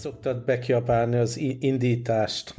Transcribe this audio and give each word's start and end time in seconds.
Szoktad 0.00 0.44
bekiabálni 0.44 1.16
az 1.16 1.36
indítást. 1.60 2.54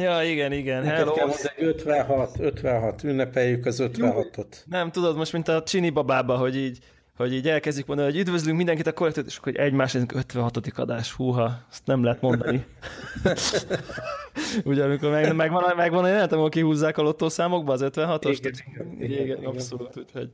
Ja, 0.00 0.22
igen, 0.22 0.52
igen. 0.52 0.82
Neked 0.82 1.12
kell 1.12 1.26
mondani, 1.26 1.54
56, 1.58 2.36
56, 2.40 3.04
ünnepeljük 3.04 3.66
az 3.66 3.82
56-ot. 3.82 4.46
Nem, 4.64 4.90
tudod, 4.90 5.16
most 5.16 5.32
mint 5.32 5.48
a 5.48 5.62
csini 5.62 5.90
babába, 5.90 6.36
hogy 6.36 6.56
így, 6.56 6.78
hogy 7.16 7.34
így 7.34 7.48
elkezdjük 7.48 7.86
mondani, 7.86 8.10
hogy 8.10 8.20
üdvözlünk 8.20 8.56
mindenkit 8.56 8.86
a 8.86 8.92
kollektőt, 8.92 9.26
és 9.26 9.36
akkor 9.36 9.60
egymás 9.60 9.94
56. 9.94 10.56
adás, 10.76 11.12
húha, 11.12 11.64
azt 11.70 11.86
nem 11.86 12.04
lehet 12.04 12.20
mondani. 12.20 12.64
Ugye, 14.64 14.84
amikor 14.84 15.10
meg, 15.10 15.34
megvan, 15.34 15.76
megvan 15.76 16.04
a 16.04 16.06
jelenetem, 16.06 16.38
ahol 16.38 16.50
kihúzzák 16.50 16.98
a 16.98 17.02
lottószámokba 17.02 17.72
az 17.72 17.84
56-os? 17.84 18.36
Igen, 18.38 18.52
igen, 18.66 19.10
igen, 19.10 19.24
igen, 19.24 19.44
abszolút, 19.44 19.96
úgyhogy 19.96 20.30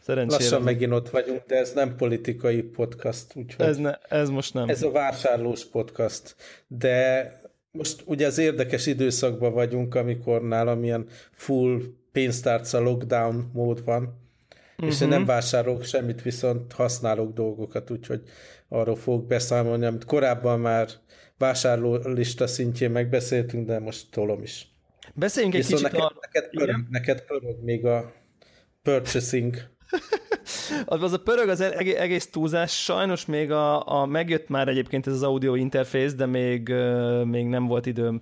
szerencsére. 0.00 0.42
Lassan 0.42 0.62
megint 0.62 0.92
ott 0.92 1.10
vagyunk, 1.10 1.42
de 1.46 1.56
ez 1.56 1.72
nem 1.72 1.96
politikai 1.96 2.62
podcast, 2.62 3.26
úgyhogy... 3.34 3.66
Ez, 3.66 3.76
ne, 3.76 3.94
ez 4.08 4.28
most 4.28 4.54
nem. 4.54 4.68
Ez 4.68 4.82
a 4.82 4.90
vásárlós 4.90 5.64
podcast, 5.64 6.36
de 6.66 7.40
most 7.70 8.02
ugye 8.04 8.26
az 8.26 8.38
érdekes 8.38 8.86
időszakban 8.86 9.52
vagyunk, 9.52 9.94
amikor 9.94 10.42
nálam 10.42 10.84
ilyen 10.84 11.06
full 11.32 11.80
pénztárca 12.12 12.80
lockdown 12.80 13.50
mód 13.52 13.84
van, 13.84 14.02
uh-huh. 14.02 14.88
és 14.88 15.00
én 15.00 15.08
nem 15.08 15.20
mhm. 15.20 15.28
vásárolok 15.28 15.84
semmit, 15.84 16.22
viszont 16.22 16.72
használok 16.72 17.32
dolgokat, 17.32 17.90
úgyhogy 17.90 18.22
arról 18.68 18.96
fogok 18.96 19.26
beszámolni, 19.26 19.84
amit 19.84 20.04
korábban 20.04 20.60
már 20.60 20.88
vásárlólista 21.38 22.46
szintjén 22.46 22.90
megbeszéltünk, 22.90 23.66
de 23.66 23.78
most 23.78 24.06
tolom 24.10 24.42
is. 24.42 24.68
Beszéljünk 25.14 25.54
egy 25.54 25.60
Viszont 25.60 25.82
kicsit 25.82 25.98
neked, 25.98 26.16
a... 26.16 26.20
neked, 26.20 26.50
pörög, 26.50 26.86
neked 26.90 27.20
pörög 27.20 27.62
még 27.62 27.86
a 27.86 28.12
purchasing 28.82 29.56
az 30.86 31.12
a 31.12 31.18
pörög 31.18 31.48
az 31.48 31.60
egész, 31.60 31.96
egész 31.96 32.30
túlzás, 32.30 32.82
sajnos 32.82 33.26
még 33.26 33.50
a, 33.50 34.00
a, 34.00 34.06
megjött 34.06 34.48
már 34.48 34.68
egyébként 34.68 35.06
ez 35.06 35.12
az 35.12 35.22
audio 35.22 35.54
interfész, 35.54 36.14
de 36.14 36.26
még, 36.26 36.74
még 37.24 37.46
nem 37.46 37.66
volt 37.66 37.86
időm 37.86 38.20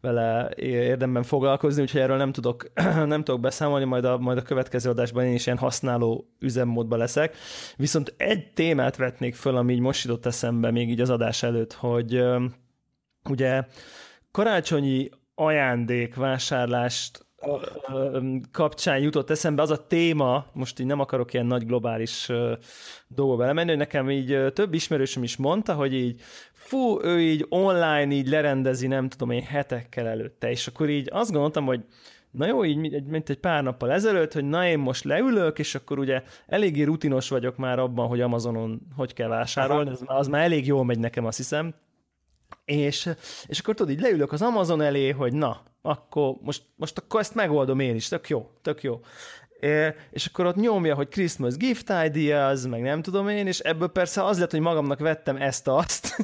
vele 0.00 0.50
érdemben 0.56 1.22
foglalkozni, 1.22 1.82
úgyhogy 1.82 2.00
erről 2.00 2.16
nem 2.16 2.32
tudok, 2.32 2.72
nem 3.06 3.24
tudok 3.24 3.40
beszámolni, 3.40 3.84
majd 3.84 4.04
a, 4.04 4.18
majd 4.18 4.38
a 4.38 4.42
következő 4.42 4.90
adásban 4.90 5.24
én 5.24 5.34
is 5.34 5.46
ilyen 5.46 5.58
használó 5.58 6.28
üzemmódban 6.38 6.98
leszek. 6.98 7.36
Viszont 7.76 8.14
egy 8.16 8.52
témát 8.52 8.96
vetnék 8.96 9.34
föl, 9.34 9.56
ami 9.56 9.72
így 9.72 9.80
most 9.80 10.04
jutott 10.04 10.26
eszembe 10.26 10.70
még 10.70 10.90
így 10.90 11.00
az 11.00 11.10
adás 11.10 11.42
előtt, 11.42 11.72
hogy 11.72 12.24
ugye 13.30 13.62
karácsonyi 14.30 15.10
ajándékvásárlást 15.34 17.23
kapcsán 18.52 18.98
jutott 18.98 19.30
eszembe 19.30 19.62
az 19.62 19.70
a 19.70 19.86
téma, 19.86 20.46
most 20.52 20.80
így 20.80 20.86
nem 20.86 21.00
akarok 21.00 21.32
ilyen 21.32 21.46
nagy 21.46 21.66
globális 21.66 22.30
dolgokba 23.08 23.42
belemenni, 23.42 23.68
hogy 23.68 23.78
nekem 23.78 24.10
így 24.10 24.52
több 24.52 24.74
ismerősöm 24.74 25.22
is 25.22 25.36
mondta, 25.36 25.74
hogy 25.74 25.94
így 25.94 26.20
fú, 26.52 27.02
ő 27.02 27.20
így 27.20 27.46
online 27.48 28.14
így 28.14 28.28
lerendezi, 28.28 28.86
nem 28.86 29.08
tudom 29.08 29.30
én, 29.30 29.42
hetekkel 29.42 30.06
előtte, 30.06 30.50
és 30.50 30.66
akkor 30.66 30.88
így 30.88 31.08
azt 31.12 31.30
gondoltam, 31.30 31.64
hogy 31.64 31.84
na 32.30 32.46
jó, 32.46 32.64
így 32.64 33.06
mint 33.06 33.30
egy 33.30 33.38
pár 33.38 33.62
nappal 33.62 33.92
ezelőtt, 33.92 34.32
hogy 34.32 34.44
na 34.44 34.66
én 34.66 34.78
most 34.78 35.04
leülök, 35.04 35.58
és 35.58 35.74
akkor 35.74 35.98
ugye 35.98 36.22
eléggé 36.46 36.82
rutinos 36.82 37.28
vagyok 37.28 37.56
már 37.56 37.78
abban, 37.78 38.06
hogy 38.06 38.20
Amazonon 38.20 38.80
hogy 38.96 39.12
kell 39.12 39.28
vásárolni, 39.28 39.90
az, 39.90 40.02
az 40.06 40.28
már 40.28 40.42
elég 40.42 40.66
jól 40.66 40.84
megy 40.84 40.98
nekem, 40.98 41.24
azt 41.24 41.36
hiszem, 41.36 41.74
és, 42.64 43.10
és 43.46 43.58
akkor 43.58 43.74
tudod, 43.74 43.92
így 43.92 44.00
leülök 44.00 44.32
az 44.32 44.42
Amazon 44.42 44.80
elé, 44.80 45.10
hogy 45.10 45.32
na, 45.32 45.62
akkor 45.86 46.36
most, 46.40 46.62
most 46.76 46.98
akkor 46.98 47.20
ezt 47.20 47.34
megoldom 47.34 47.80
én 47.80 47.94
is, 47.94 48.08
tök 48.08 48.28
jó, 48.28 48.50
tök 48.62 48.82
jó. 48.82 49.00
É, 49.60 49.94
és 50.10 50.26
akkor 50.26 50.46
ott 50.46 50.54
nyomja, 50.54 50.94
hogy 50.94 51.08
Christmas 51.08 51.56
gift 51.56 51.92
ideas, 52.04 52.66
meg 52.66 52.82
nem 52.82 53.02
tudom 53.02 53.28
én, 53.28 53.46
és 53.46 53.58
ebből 53.58 53.88
persze 53.88 54.24
az 54.24 54.38
lett, 54.38 54.50
hogy 54.50 54.60
magamnak 54.60 54.98
vettem 54.98 55.36
ezt-azt. 55.36 56.16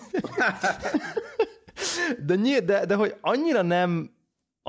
de, 2.26 2.60
de, 2.60 2.86
de 2.86 2.94
hogy 2.94 3.14
annyira 3.20 3.62
nem 3.62 4.10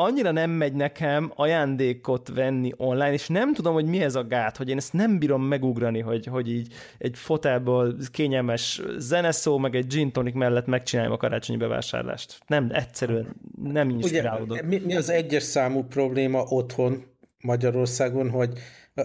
annyira 0.03 0.31
nem 0.31 0.49
megy 0.49 0.73
nekem 0.73 1.31
ajándékot 1.35 2.27
venni 2.33 2.71
online, 2.77 3.13
és 3.13 3.27
nem 3.27 3.53
tudom, 3.53 3.73
hogy 3.73 3.85
mi 3.85 4.01
ez 4.01 4.15
a 4.15 4.23
gát, 4.23 4.57
hogy 4.57 4.69
én 4.69 4.77
ezt 4.77 4.93
nem 4.93 5.19
bírom 5.19 5.43
megugrani, 5.43 5.99
hogy, 5.99 6.25
hogy 6.25 6.51
így 6.51 6.73
egy 6.97 7.17
fotelból 7.17 7.95
kényelmes 8.11 8.81
zeneszó, 8.97 9.57
meg 9.57 9.75
egy 9.75 9.87
gin 9.87 10.11
tonic 10.11 10.35
mellett 10.35 10.65
megcsináljam 10.65 11.13
a 11.13 11.17
karácsonyi 11.17 11.59
bevásárlást. 11.59 12.39
Nem, 12.47 12.69
egyszerűen 12.71 13.35
nem 13.63 13.89
inspirálódok. 13.89 14.57
Ugye, 14.57 14.67
mi, 14.67 14.81
mi 14.85 14.95
az 14.95 15.09
egyes 15.09 15.43
számú 15.43 15.83
probléma 15.83 16.43
otthon 16.43 17.03
Magyarországon, 17.41 18.29
hogy 18.29 18.53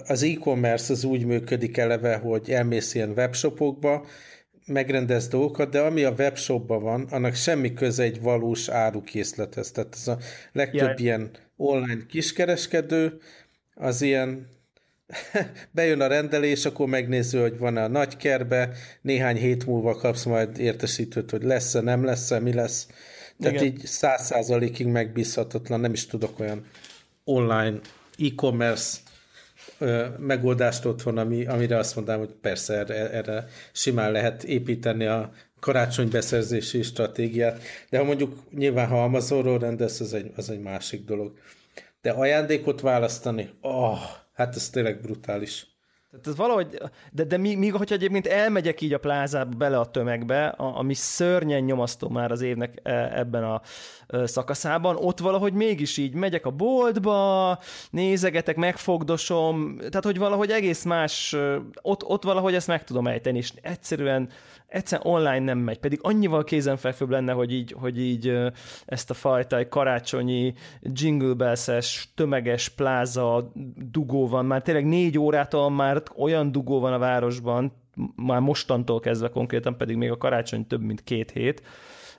az 0.07 0.23
e-commerce 0.23 0.93
az 0.93 1.05
úgy 1.05 1.25
működik 1.25 1.77
eleve, 1.77 2.17
hogy 2.17 2.51
elmész 2.51 2.95
ilyen 2.95 3.11
webshopokba, 3.11 4.07
megrendez 4.67 5.29
dolgokat, 5.29 5.71
de 5.71 5.81
ami 5.81 6.05
a 6.05 6.15
webshopban 6.19 6.83
van, 6.83 7.07
annak 7.11 7.35
semmi 7.35 7.75
köze 7.75 8.03
egy 8.03 8.21
valós 8.21 8.69
árukészlethez. 8.69 9.71
Tehát 9.71 9.95
ez 9.95 10.09
a 10.09 10.19
legtöbb 10.53 10.89
Jaj. 10.89 10.97
ilyen 10.99 11.31
online 11.57 12.07
kiskereskedő, 12.09 13.19
az 13.75 14.03
ilyen 14.03 14.47
bejön 15.71 16.01
a 16.01 16.07
rendelés, 16.07 16.65
akkor 16.65 16.89
megnéző, 16.89 17.41
hogy 17.41 17.59
van-e 17.59 17.83
a 17.83 17.89
nagy 17.89 18.17
kerbe, 18.17 18.71
néhány 19.03 19.37
hét 19.37 19.67
múlva 19.67 19.95
kapsz 19.95 20.25
majd 20.25 20.59
értesítőt, 20.59 21.31
hogy 21.31 21.43
lesz-e, 21.43 21.81
nem 21.81 22.05
lesz-e, 22.05 22.39
mi 22.39 22.53
lesz. 22.53 22.87
Tehát 23.41 23.61
Igen. 23.61 23.67
így 23.67 23.87
száz 23.87 24.27
százalékig 24.27 24.87
megbízhatatlan, 24.87 25.81
nem 25.81 25.93
is 25.93 26.07
tudok 26.07 26.41
olyan 26.41 26.67
online 27.25 27.79
e-commerce 28.19 28.99
megoldást 30.19 30.85
otthon, 30.85 31.19
ami, 31.19 31.47
amire 31.47 31.77
azt 31.77 31.95
mondanám, 31.95 32.21
hogy 32.21 32.35
persze 32.41 32.75
erre, 32.75 33.11
erre 33.11 33.47
simán 33.73 34.13
lehet 34.13 34.45
építeni 34.45 35.07
a 35.07 35.31
karácsonybeszerzési 35.61 36.83
stratégiát, 36.83 37.63
de 37.91 37.99
ha 37.99 38.05
mondjuk 38.05 38.37
nyilván, 38.51 38.89
ha 38.89 39.03
Amazonról 39.03 39.59
rendelsz, 39.59 40.01
az 40.01 40.15
egy, 40.15 40.33
az 40.37 40.51
egy 40.51 40.61
másik 40.61 41.05
dolog. 41.05 41.39
De 42.01 42.11
ajándékot 42.11 42.81
választani, 42.81 43.51
oh, 43.61 43.99
hát 44.35 44.57
ez 44.57 44.71
tényleg 44.71 45.01
brutális. 45.01 45.76
Tehát 46.17 46.27
ez 46.27 46.37
valahogy, 46.37 46.79
de, 47.13 47.25
de 47.25 47.37
míg, 47.37 47.59
míg 47.59 47.73
hogyha 47.73 47.95
egyébként 47.95 48.27
elmegyek 48.27 48.81
így 48.81 48.93
a 48.93 48.99
plázába 48.99 49.57
bele 49.57 49.79
a 49.79 49.91
tömegbe, 49.91 50.47
a, 50.47 50.79
ami 50.79 50.95
szörnyen 50.95 51.63
nyomasztó 51.63 52.09
már 52.09 52.31
az 52.31 52.41
évnek 52.41 52.81
e, 52.83 53.19
ebben 53.19 53.45
a 53.45 53.61
szakaszában, 54.25 54.97
ott 54.97 55.19
valahogy 55.19 55.53
mégis 55.53 55.97
így 55.97 56.15
megyek 56.15 56.47
a 56.47 56.51
boltba, 56.51 57.59
nézegetek, 57.91 58.57
megfogdosom, 58.57 59.77
tehát 59.77 60.05
hogy 60.05 60.19
valahogy 60.19 60.51
egész 60.51 60.85
más, 60.85 61.37
ott, 61.83 62.05
ott 62.05 62.25
valahogy 62.25 62.55
ezt 62.55 62.67
meg 62.67 62.85
tudom 62.85 63.07
ejteni, 63.07 63.39
és 63.39 63.53
egyszerűen, 63.63 64.29
egyszerűen 64.67 65.15
online 65.15 65.39
nem 65.39 65.59
megy, 65.59 65.79
pedig 65.79 65.99
annyival 66.03 66.45
kézenfekvőbb 66.45 67.11
lenne, 67.11 67.33
hogy 67.33 67.53
így, 67.53 67.75
hogy 67.79 68.01
így 68.01 68.39
ezt 68.87 69.11
a 69.11 69.15
fajta 69.15 69.69
karácsonyi 69.69 70.55
jingle 70.81 71.35
bells 71.35 72.09
tömeges 72.15 72.69
pláza 72.69 73.53
dugó 73.91 74.29
van, 74.29 74.45
már 74.47 74.63
tényleg 74.63 74.87
négy 74.87 75.19
órától 75.19 75.71
már 75.71 76.03
olyan 76.17 76.53
dugó 76.53 76.81
van 76.81 76.93
a 76.93 76.99
városban, 76.99 77.73
már 78.17 78.41
mostantól 78.41 79.01
kezdve 79.01 79.29
konkrétan, 79.29 79.77
pedig 79.77 79.97
még 79.97 80.11
a 80.11 80.17
karácsony 80.17 80.67
több 80.67 80.83
mint 80.83 81.05
két 81.05 81.31
hét, 81.31 81.63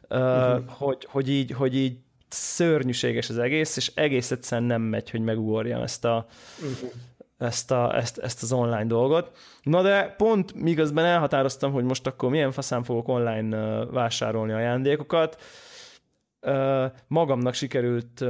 uh-huh. 0.09 0.63
hogy, 0.67 1.07
hogy, 1.09 1.29
így, 1.29 1.51
hogy 1.51 1.75
így 1.75 1.97
szörnyűséges 2.29 3.29
az 3.29 3.37
egész, 3.37 3.77
és 3.77 3.91
egész 3.95 4.31
egyszerűen 4.31 4.67
nem 4.67 4.81
megy, 4.81 5.09
hogy 5.09 5.21
megugorjam 5.21 5.81
ezt 5.81 6.05
a, 6.05 6.27
uh-huh. 6.59 6.91
Ezt, 7.37 7.71
a, 7.71 7.95
ezt, 7.95 8.17
ezt 8.17 8.43
az 8.43 8.51
online 8.51 8.85
dolgot. 8.85 9.31
Na 9.61 9.81
de 9.81 10.13
pont 10.17 10.53
miközben 10.53 11.05
elhatároztam, 11.05 11.71
hogy 11.71 11.83
most 11.83 12.07
akkor 12.07 12.29
milyen 12.29 12.51
faszán 12.51 12.83
fogok 12.83 13.07
online 13.07 13.85
vásárolni 13.85 14.51
ajándékokat, 14.51 15.41
magamnak 17.07 17.53
sikerült 17.53 18.23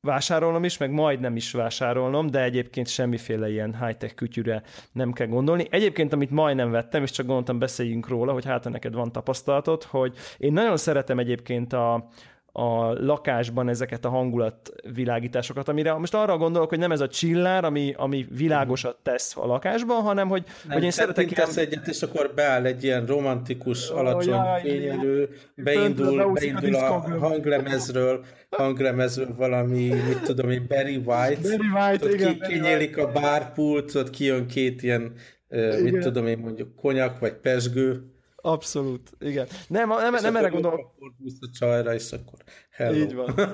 vásárolnom 0.00 0.64
is, 0.64 0.76
meg 0.76 0.90
majdnem 0.90 1.36
is 1.36 1.52
vásárolnom, 1.52 2.30
de 2.30 2.42
egyébként 2.42 2.88
semmiféle 2.88 3.50
ilyen 3.50 3.84
high-tech 3.84 4.14
kütyűre 4.14 4.62
nem 4.92 5.12
kell 5.12 5.26
gondolni. 5.26 5.66
Egyébként, 5.70 6.12
amit 6.12 6.30
majdnem 6.30 6.70
vettem, 6.70 7.02
és 7.02 7.10
csak 7.10 7.26
gondoltam 7.26 7.58
beszéljünk 7.58 8.08
róla, 8.08 8.32
hogy 8.32 8.44
hát 8.44 8.68
neked 8.68 8.94
van 8.94 9.12
tapasztalatod, 9.12 9.82
hogy 9.82 10.16
én 10.38 10.52
nagyon 10.52 10.76
szeretem 10.76 11.18
egyébként 11.18 11.72
a, 11.72 12.08
a 12.58 12.92
lakásban 12.92 13.68
ezeket 13.68 14.04
a 14.04 14.08
hangulatvilágításokat, 14.08 15.68
amire 15.68 15.92
most 15.92 16.14
arra 16.14 16.36
gondolok, 16.36 16.68
hogy 16.68 16.78
nem 16.78 16.92
ez 16.92 17.00
a 17.00 17.08
csillár, 17.08 17.64
ami, 17.64 17.94
ami 17.96 18.26
világosat 18.36 18.98
tesz 19.02 19.36
a 19.36 19.46
lakásban, 19.46 20.02
hanem 20.02 20.28
hogy, 20.28 20.44
nem, 20.64 20.72
hogy 20.72 20.84
én 20.84 20.90
szeretek 20.90 21.30
ilyen... 21.30 21.48
egyet, 21.54 21.86
és 21.86 22.02
akkor 22.02 22.32
beáll 22.34 22.64
egy 22.64 22.84
ilyen 22.84 23.06
romantikus, 23.06 23.88
alacsony 23.88 24.40
fényelő, 24.62 25.28
beindul, 25.54 26.32
beindul 26.32 26.74
a, 26.74 26.94
a 26.94 27.18
hanglemezről, 27.18 28.24
hanglemezről 28.50 29.34
valami, 29.36 29.88
mit 30.08 30.22
tudom 30.22 30.50
én, 30.50 30.64
Barry 30.68 30.96
White, 30.96 31.40
Barry 31.42 31.68
White, 31.74 32.06
ott 32.06 32.12
igen, 32.12 32.38
ki, 32.38 32.46
kinyílik 32.46 32.96
a 32.96 33.12
bárpult, 33.12 33.94
ott 33.94 34.10
kijön 34.10 34.46
két 34.46 34.82
ilyen, 34.82 35.12
igen. 35.50 35.82
mit 35.82 35.98
tudom 35.98 36.26
én, 36.26 36.38
mondjuk 36.38 36.74
konyak, 36.74 37.18
vagy 37.18 37.32
pesgő, 37.32 38.15
Abszolút, 38.46 39.10
igen. 39.20 39.46
Nem, 39.68 39.88
nem, 39.88 40.14
nem, 40.14 40.36
erre 40.36 40.48
gondolok. 40.48 40.94
A 41.40 41.50
csajra, 41.58 41.94
és 41.94 42.12
akkor 42.12 42.38
Hello. 42.76 42.96
Így 42.96 43.14
van. 43.14 43.34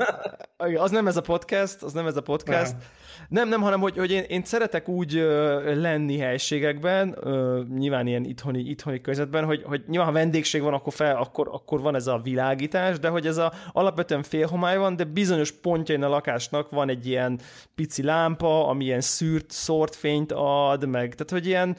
Az 0.77 0.91
nem 0.91 1.07
ez 1.07 1.17
a 1.17 1.21
podcast, 1.21 1.83
az 1.83 1.93
nem 1.93 2.07
ez 2.07 2.17
a 2.17 2.21
podcast. 2.21 2.73
Nem. 2.73 2.81
Nem, 3.29 3.49
nem, 3.49 3.61
hanem 3.61 3.81
hogy, 3.81 3.97
hogy 3.97 4.11
én, 4.11 4.23
én 4.23 4.45
szeretek 4.45 4.89
úgy 4.89 5.17
ö, 5.17 5.81
lenni 5.81 6.19
helységekben, 6.19 7.17
ö, 7.21 7.63
nyilván 7.77 8.07
ilyen 8.07 8.25
itthoni, 8.25 8.61
itthoni 8.61 9.01
közvetben, 9.01 9.45
hogy, 9.45 9.63
hogy 9.63 9.83
nyilván 9.87 10.07
ha 10.09 10.13
vendégség 10.15 10.63
van, 10.63 10.73
akkor, 10.73 10.93
fel, 10.93 11.17
akkor, 11.17 11.49
akkor 11.53 11.81
van 11.81 11.95
ez 11.95 12.07
a 12.07 12.21
világítás, 12.23 12.99
de 12.99 13.09
hogy 13.09 13.27
ez 13.27 13.37
a 13.37 13.53
alapvetően 13.73 14.23
félhomály 14.23 14.77
van, 14.77 14.97
de 14.97 15.05
bizonyos 15.05 15.53
pontjain 15.53 16.03
a 16.03 16.09
lakásnak 16.09 16.71
van 16.71 16.89
egy 16.89 17.07
ilyen 17.07 17.41
pici 17.75 18.03
lámpa, 18.03 18.69
ami 18.69 18.85
ilyen 18.85 19.01
szűrt, 19.01 19.51
szórt 19.51 19.95
fényt 19.95 20.33
ad, 20.33 20.87
meg, 20.87 21.15
tehát 21.15 21.31
hogy 21.31 21.47
ilyen, 21.47 21.77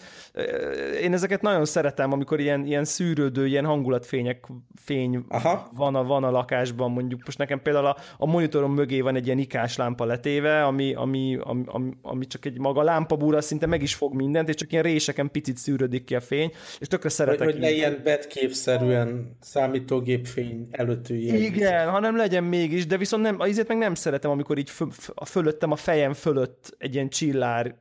én 1.01 1.13
ezeket 1.13 1.42
nagyon 1.42 1.66
szeretem, 1.66 2.12
amikor 2.12 2.40
ilyen, 2.40 2.66
ilyen 2.66 2.86
szűrődő, 2.86 3.48
ilyen 3.48 3.66
hangulatfények, 3.66 4.45
fény 4.75 5.25
Aha. 5.30 5.69
van 5.75 5.95
a, 5.95 6.04
van 6.04 6.24
a 6.24 6.31
lakásban, 6.31 6.92
mondjuk 6.92 7.22
most 7.38 7.50
nekem 7.50 7.62
például 7.62 7.85
a, 7.85 7.97
a 8.18 8.25
monitorom 8.25 8.74
mögé 8.74 9.01
van 9.01 9.15
egy 9.15 9.25
ilyen 9.25 9.38
ikás 9.38 9.77
lámpa 9.77 10.06
letéve, 10.06 10.63
ami, 10.65 10.94
ami 10.94 11.33
ami, 11.39 11.63
ami, 11.65 11.91
ami 12.01 12.27
csak 12.27 12.45
egy 12.45 12.59
maga 12.59 12.83
lámpabúra 12.83 13.41
szinte 13.41 13.65
meg 13.65 13.81
is 13.81 13.95
fog 13.95 14.13
mindent, 14.13 14.50
és 14.50 14.56
csak 14.56 14.71
ilyen 14.71 14.83
réseken 14.83 15.31
picit 15.31 15.57
szűrődik 15.57 16.03
ki 16.03 16.15
a 16.15 16.21
fény, 16.21 16.51
és 16.80 16.88
tökre 16.88 17.09
szeretek. 17.09 17.44
Hogy, 17.44 17.51
hogy 17.51 17.62
ne 17.62 17.71
ilyen 17.71 18.01
betképszerűen 18.03 19.38
számítógépfény 19.41 20.68
előtt 20.71 21.09
üljön. 21.09 21.35
Igen, 21.35 21.89
hanem 21.89 22.15
legyen 22.15 22.44
mégis, 22.44 22.85
de 22.85 22.97
viszont 22.97 23.24
nem, 23.24 23.39
azért 23.39 23.68
meg 23.68 23.77
nem 23.77 23.95
szeretem, 23.95 24.31
amikor 24.31 24.57
így 24.57 24.69
fö, 24.69 24.85
fölöttem 25.25 25.71
a 25.71 25.75
fejem 25.75 26.13
fölött 26.13 26.75
egy 26.77 26.94
ilyen 26.94 27.09
csillár 27.09 27.75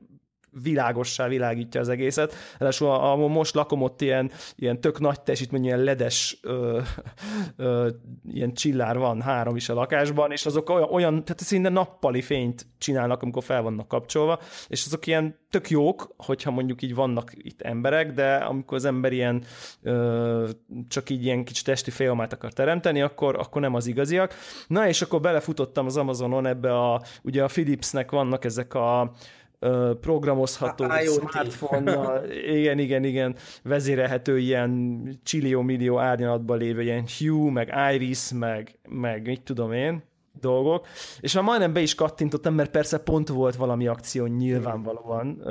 világossá 0.63 1.29
világítja 1.29 1.81
az 1.81 1.89
egészet. 1.89 2.35
Ráadásul 2.59 2.89
a, 2.89 3.13
a, 3.13 3.17
most 3.17 3.55
lakom 3.55 3.83
ott 3.83 4.01
ilyen, 4.01 4.31
ilyen 4.57 4.81
tök 4.81 5.01
nagy 5.01 5.21
teljesítmény, 5.21 5.65
ilyen 5.65 5.79
ledes 5.79 6.39
ö, 6.43 6.81
ö, 7.57 7.89
ilyen 8.29 8.55
csillár 8.55 8.99
van, 8.99 9.23
három 9.23 9.57
is 9.57 9.69
a 9.69 9.75
lakásban, 9.75 10.33
és 10.33 10.47
azok 10.47 10.71
olyan, 10.71 10.89
olyan 10.91 11.25
tehát 11.25 11.41
szinte 11.41 11.69
nappali 11.69 12.23
fényt 12.23 12.67
csinálnak, 12.79 13.23
amikor 13.23 13.43
fel 13.43 13.63
vannak 13.63 13.89
kapcsolva, 13.89 14.39
és 14.69 14.85
azok 14.87 15.07
ilyen 15.07 15.41
tök 15.51 15.71
jók, 15.71 16.15
hogyha 16.17 16.51
mondjuk 16.51 16.83
így 16.83 16.95
vannak 16.95 17.31
itt 17.35 17.63
emberek, 17.63 18.13
de 18.13 18.35
amikor 18.35 18.77
az 18.77 18.85
ember 18.85 19.13
ilyen 19.13 19.45
ö, 19.83 20.49
csak 20.89 21.11
így 21.11 21.25
ilyen 21.25 21.45
kicsit 21.45 21.65
testi 21.65 21.91
félomát 21.91 22.33
akar 22.33 22.53
teremteni, 22.53 23.01
akkor, 23.01 23.37
akkor 23.39 23.61
nem 23.61 23.75
az 23.75 23.87
igaziak. 23.87 24.35
Na 24.67 24.89
és 24.89 25.03
akkor 25.03 25.21
belefutottam 25.21 25.87
az 25.87 25.97
Amazonon 25.97 26.47
ebbe 26.47 26.79
a, 26.79 27.03
ugye 27.23 27.43
a 27.43 27.47
Philipsnek 27.47 28.11
vannak 28.11 28.45
ezek 28.45 28.75
a 28.75 29.13
programozható 30.01 30.85
smartphone 31.05 32.21
igen, 32.47 32.79
igen, 32.79 33.05
igen, 33.05 33.37
vezérelhető 33.63 34.39
ilyen 34.39 35.03
csillió-millió 35.23 35.99
árnyalatban 35.99 36.59
lévő 36.59 36.83
ilyen 36.83 37.05
Hue, 37.19 37.51
meg 37.51 37.73
Iris, 37.95 38.31
meg, 38.35 38.79
meg 38.89 39.27
mit 39.27 39.43
tudom 39.43 39.73
én, 39.73 40.03
dolgok, 40.41 40.87
és 41.21 41.35
már 41.35 41.45
majdnem 41.45 41.73
be 41.73 41.81
is 41.81 41.95
kattintottam, 41.95 42.55
mert 42.55 42.71
persze 42.71 42.99
pont 42.99 43.29
volt 43.29 43.57
valami 43.57 43.87
akció 43.87 44.27
nyilvánvalóan, 44.27 45.43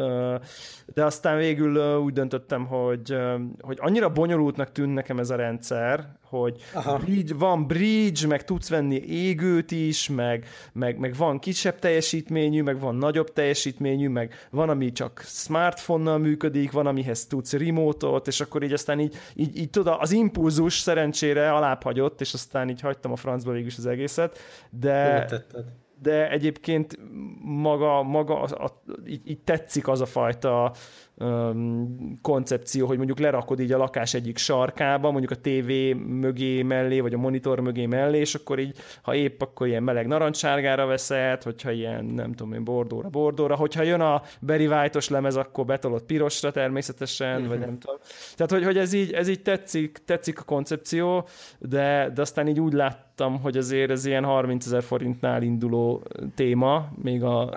de 0.94 1.06
aztán 1.06 1.38
végül 1.38 1.98
úgy 1.98 2.14
döntöttem, 2.14 2.66
hogy, 2.66 3.16
hogy 3.60 3.78
annyira 3.82 4.10
bonyolultnak 4.10 4.72
tűn 4.72 4.90
nekem 4.90 5.20
ez 5.20 5.30
a 5.30 5.36
rendszer, 5.36 6.20
hogy 6.32 6.62
bridge, 7.00 7.34
van 7.34 7.68
bridge, 7.68 8.28
meg 8.28 8.44
tudsz 8.44 8.70
venni 8.70 8.96
égőt 8.96 9.72
is, 9.72 10.10
meg, 10.10 10.48
meg, 10.74 11.00
meg 11.00 11.16
van 11.16 11.40
kisebb 11.40 11.80
teljesítményű, 11.80 12.62
meg 12.62 12.80
van 12.80 12.96
nagyobb 12.96 13.34
teljesítményű, 13.34 14.08
meg 14.08 14.34
van, 14.50 14.70
ami 14.70 14.92
csak 14.92 15.24
smartphone-nal 15.26 16.18
működik, 16.18 16.72
van, 16.72 16.88
amihez 16.88 17.26
tudsz 17.26 17.54
remote 17.54 18.22
és 18.26 18.42
akkor 18.42 18.64
így 18.64 18.74
aztán 18.74 19.00
így, 19.00 19.16
így, 19.36 19.58
így 19.58 19.70
tudod, 19.70 19.98
az 20.00 20.12
impulzus 20.12 20.80
szerencsére 20.80 21.54
alább 21.54 21.84
hagyott, 21.84 22.22
és 22.22 22.34
aztán 22.34 22.70
így 22.70 22.82
hagytam 22.82 23.12
a 23.12 23.16
francba 23.16 23.52
végül 23.52 23.68
is 23.68 23.78
az 23.78 23.86
egészet, 23.86 24.38
de, 24.70 25.28
de 26.02 26.30
egyébként 26.30 26.98
maga, 27.42 28.04
maga 28.04 28.42
a, 28.42 28.64
a, 28.64 28.82
így, 29.08 29.30
így 29.30 29.40
tetszik 29.40 29.88
az 29.88 30.02
a 30.02 30.06
fajta 30.06 30.74
koncepció, 32.22 32.88
hogy 32.88 32.98
mondjuk 32.98 33.20
lerakod 33.20 33.60
így 33.60 33.72
a 33.72 33.78
lakás 33.78 34.14
egyik 34.14 34.38
sarkába, 34.38 35.12
mondjuk 35.12 35.32
a 35.32 35.36
tévé 35.36 35.94
mögé 35.94 36.62
mellé, 36.62 37.00
vagy 37.00 37.14
a 37.14 37.18
monitor 37.18 37.60
mögé 37.60 37.86
mellé, 37.86 38.20
és 38.20 38.36
akkor 38.36 38.60
így, 38.60 38.78
ha 39.02 39.16
épp, 39.16 39.42
akkor 39.42 39.68
ilyen 39.68 39.84
meleg 39.84 40.08
narancssárgára 40.08 40.86
veszed, 40.86 41.44
hogyha 41.44 41.72
ilyen, 41.72 42.06
nem 42.06 42.34
tudom 42.34 42.54
én, 42.54 42.64
bordóra, 42.64 43.10
bordóra, 43.10 43.56
hogyha 43.56 43.84
jön 43.84 44.02
a 44.02 44.22
Barry 44.42 44.68
White-os 44.68 45.10
lemez, 45.10 45.36
akkor 45.36 45.66
betolod 45.66 46.02
pirosra 46.02 46.52
természetesen, 46.52 47.34
uh-huh. 47.34 47.48
vagy 47.48 47.58
mhm. 47.58 47.68
nem 47.68 47.80
tudom. 47.80 47.98
Tehát, 48.36 48.52
hogy, 48.52 48.64
hogy 48.64 48.78
ez 48.78 48.94
így, 48.94 49.12
ez 49.12 49.28
így 49.28 49.42
tetszik, 49.42 49.98
tetszik 50.06 50.40
a 50.40 50.44
koncepció, 50.44 51.28
de, 51.60 52.12
de 52.14 52.22
aztán 52.22 52.48
így 52.48 52.60
úgy 52.60 52.74
láttam, 52.74 53.42
hogy 53.42 53.58
azért 53.58 53.92
ez 53.92 54.06
ilyen 54.06 54.24
30 54.24 54.66
ezer 54.66 54.84
forintnál 54.84 55.42
induló 55.42 56.04
téma, 56.36 56.92
még 57.02 57.24
a, 57.24 57.50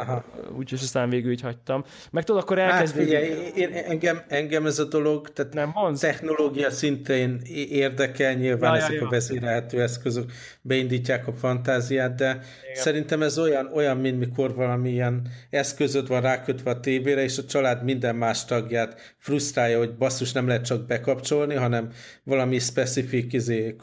úgyhogy 0.59 0.79
aztán 0.83 1.09
végül 1.09 1.31
így 1.31 1.41
hagytam. 1.41 1.85
Meg 2.11 2.25
tudod, 2.25 2.43
akkor 2.43 2.59
elkezd... 2.59 2.95
Hát 2.95 3.05
figyelj, 3.05 3.27
én, 3.55 3.73
engem, 3.73 4.23
engem 4.29 4.67
ez 4.67 4.79
a 4.79 4.85
dolog, 4.85 5.33
tehát 5.33 5.55
nem 5.55 5.71
vonz? 5.75 6.01
technológia 6.01 6.71
szintén 6.71 7.41
érdekel, 7.71 8.33
nyilván 8.33 8.75
ja, 8.75 8.83
ezek 8.83 8.93
ja, 8.93 9.07
a 9.07 9.11
vezérelhető 9.11 9.83
eszközök 9.83 10.33
beindítják 10.61 11.27
a 11.27 11.33
fantáziát, 11.33 12.15
de 12.15 12.31
Igen. 12.31 12.43
szerintem 12.75 13.23
ez 13.23 13.39
olyan, 13.39 13.71
olyan, 13.75 13.97
mint 13.97 14.19
mikor 14.19 14.55
valami 14.55 14.91
ilyen 14.91 15.29
eszközöd 15.51 16.09
van 16.09 16.21
rákötve 16.21 16.71
a 16.71 16.81
tévére, 16.81 17.23
és 17.23 17.39
a 17.39 17.45
család 17.45 17.85
minden 17.85 18.17
más 18.17 18.45
tagját 18.45 19.15
frusztrálja, 19.19 19.79
hogy 19.79 19.95
basszus 19.95 20.33
nem 20.33 20.47
lehet 20.47 20.65
csak 20.65 20.87
bekapcsolni, 20.87 21.55
hanem 21.55 21.89
valami 22.25 22.59
specifik 22.59 23.33
izé, 23.33 23.77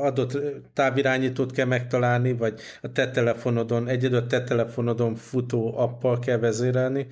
adott 0.00 0.38
távirányítót 0.72 1.52
kell 1.52 1.66
megtalálni, 1.66 2.32
vagy 2.32 2.60
a 2.82 2.92
te 2.92 3.10
telefonodon, 3.10 3.88
egyedül 3.88 4.18
a 4.18 4.26
te 4.26 4.44
telefonodon 4.44 5.14
futó 5.14 5.78
appal 5.78 6.18
kell 6.18 6.38
vezérelni, 6.38 7.06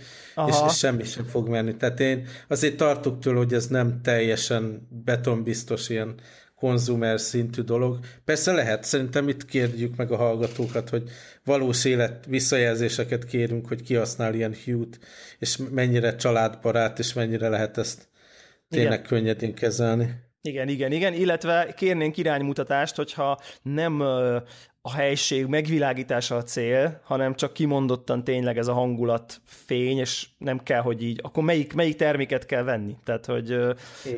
és, 0.47 0.56
és 0.67 0.76
semmi 0.76 1.05
sem 1.05 1.25
fog 1.25 1.49
menni. 1.49 1.76
Tehát 1.76 1.95
én 2.00 2.26
azért 2.48 2.76
tartok 2.76 3.20
tőle, 3.20 3.37
hogy 3.37 3.52
ez 3.52 3.66
nem 3.66 4.00
teljesen 4.02 4.88
betonbiztos 5.04 5.88
ilyen 5.88 6.14
konzumer 6.54 7.20
szintű 7.20 7.62
dolog. 7.62 7.98
Persze 8.25 8.52
lehet, 8.52 8.84
szerintem 8.84 9.28
itt 9.28 9.44
kérjük 9.44 9.96
meg 9.96 10.10
a 10.10 10.16
hallgatókat, 10.16 10.88
hogy 10.88 11.10
valós 11.44 11.84
élet 11.84 12.25
visszajelzéseket 12.26 13.25
kérünk, 13.25 13.69
hogy 13.69 13.82
kihasznál 13.82 14.34
ilyen 14.34 14.55
hue 14.65 14.86
és 15.38 15.58
mennyire 15.70 16.17
családbarát, 16.17 16.98
és 16.98 17.12
mennyire 17.12 17.48
lehet 17.48 17.79
ezt 17.79 18.08
tényleg 18.69 18.98
Igen. 18.98 19.06
könnyedén 19.06 19.55
kezelni. 19.55 20.24
Igen, 20.41 20.69
igen, 20.69 20.93
igen, 20.93 21.12
illetve 21.12 21.74
kérnénk 21.76 22.17
iránymutatást, 22.17 22.96
hogyha 22.96 23.41
nem 23.62 24.03
a 24.86 24.90
helység 24.90 25.46
megvilágítása 25.46 26.36
a 26.36 26.43
cél, 26.43 27.00
hanem 27.05 27.34
csak 27.34 27.52
kimondottan 27.52 28.24
tényleg 28.24 28.58
ez 28.58 28.66
a 28.66 28.72
hangulat 28.72 29.40
fény, 29.44 29.98
és 29.98 30.26
nem 30.38 30.62
kell, 30.62 30.81
hogy 30.81 31.02
így, 31.02 31.20
akkor 31.22 31.43
melyik, 31.43 31.74
melyik 31.74 31.96
terméket 31.96 32.46
kell 32.46 32.62
venni? 32.62 32.96
Tehát, 33.05 33.26
hogy 33.26 33.52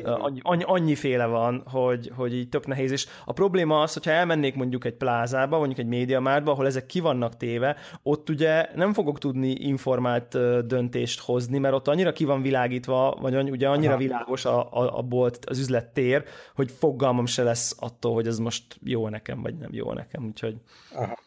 annyi, 0.03 0.39
annyi, 0.41 0.63
annyiféle 0.65 1.25
van, 1.25 1.63
hogy, 1.65 2.11
hogy 2.15 2.35
így 2.35 2.49
tök 2.49 2.67
nehéz. 2.67 2.91
És 2.91 3.07
a 3.25 3.33
probléma 3.33 3.81
az, 3.81 3.93
hogyha 3.93 4.11
elmennék 4.11 4.55
mondjuk 4.55 4.85
egy 4.85 4.93
plázába, 4.93 5.57
mondjuk 5.57 5.79
egy 5.79 5.85
médiamárba, 5.85 6.51
ahol 6.51 6.65
ezek 6.65 6.85
ki 6.85 6.99
vannak 6.99 7.37
téve, 7.37 7.75
ott 8.03 8.29
ugye 8.29 8.69
nem 8.75 8.93
fogok 8.93 9.19
tudni 9.19 9.51
informált 9.51 10.37
döntést 10.67 11.19
hozni, 11.19 11.57
mert 11.57 11.73
ott 11.73 11.87
annyira 11.87 12.11
ki 12.11 12.25
van 12.25 12.41
világítva, 12.41 13.17
vagy 13.21 13.49
ugye 13.49 13.69
annyira 13.69 13.91
Aha. 13.91 14.01
világos 14.01 14.45
a, 14.45 14.73
a, 14.73 14.97
a 14.97 15.01
bolt, 15.01 15.45
az 15.45 15.59
üzlettér, 15.59 16.23
hogy 16.55 16.71
fogalmam 16.71 17.25
se 17.25 17.43
lesz 17.43 17.75
attól, 17.79 18.13
hogy 18.13 18.27
ez 18.27 18.39
most 18.39 18.79
jó 18.83 19.07
nekem, 19.07 19.41
vagy 19.41 19.55
nem 19.55 19.69
jó 19.73 19.93
nekem. 19.93 20.25
Úgyhogy 20.25 20.58
Aha. 20.93 21.17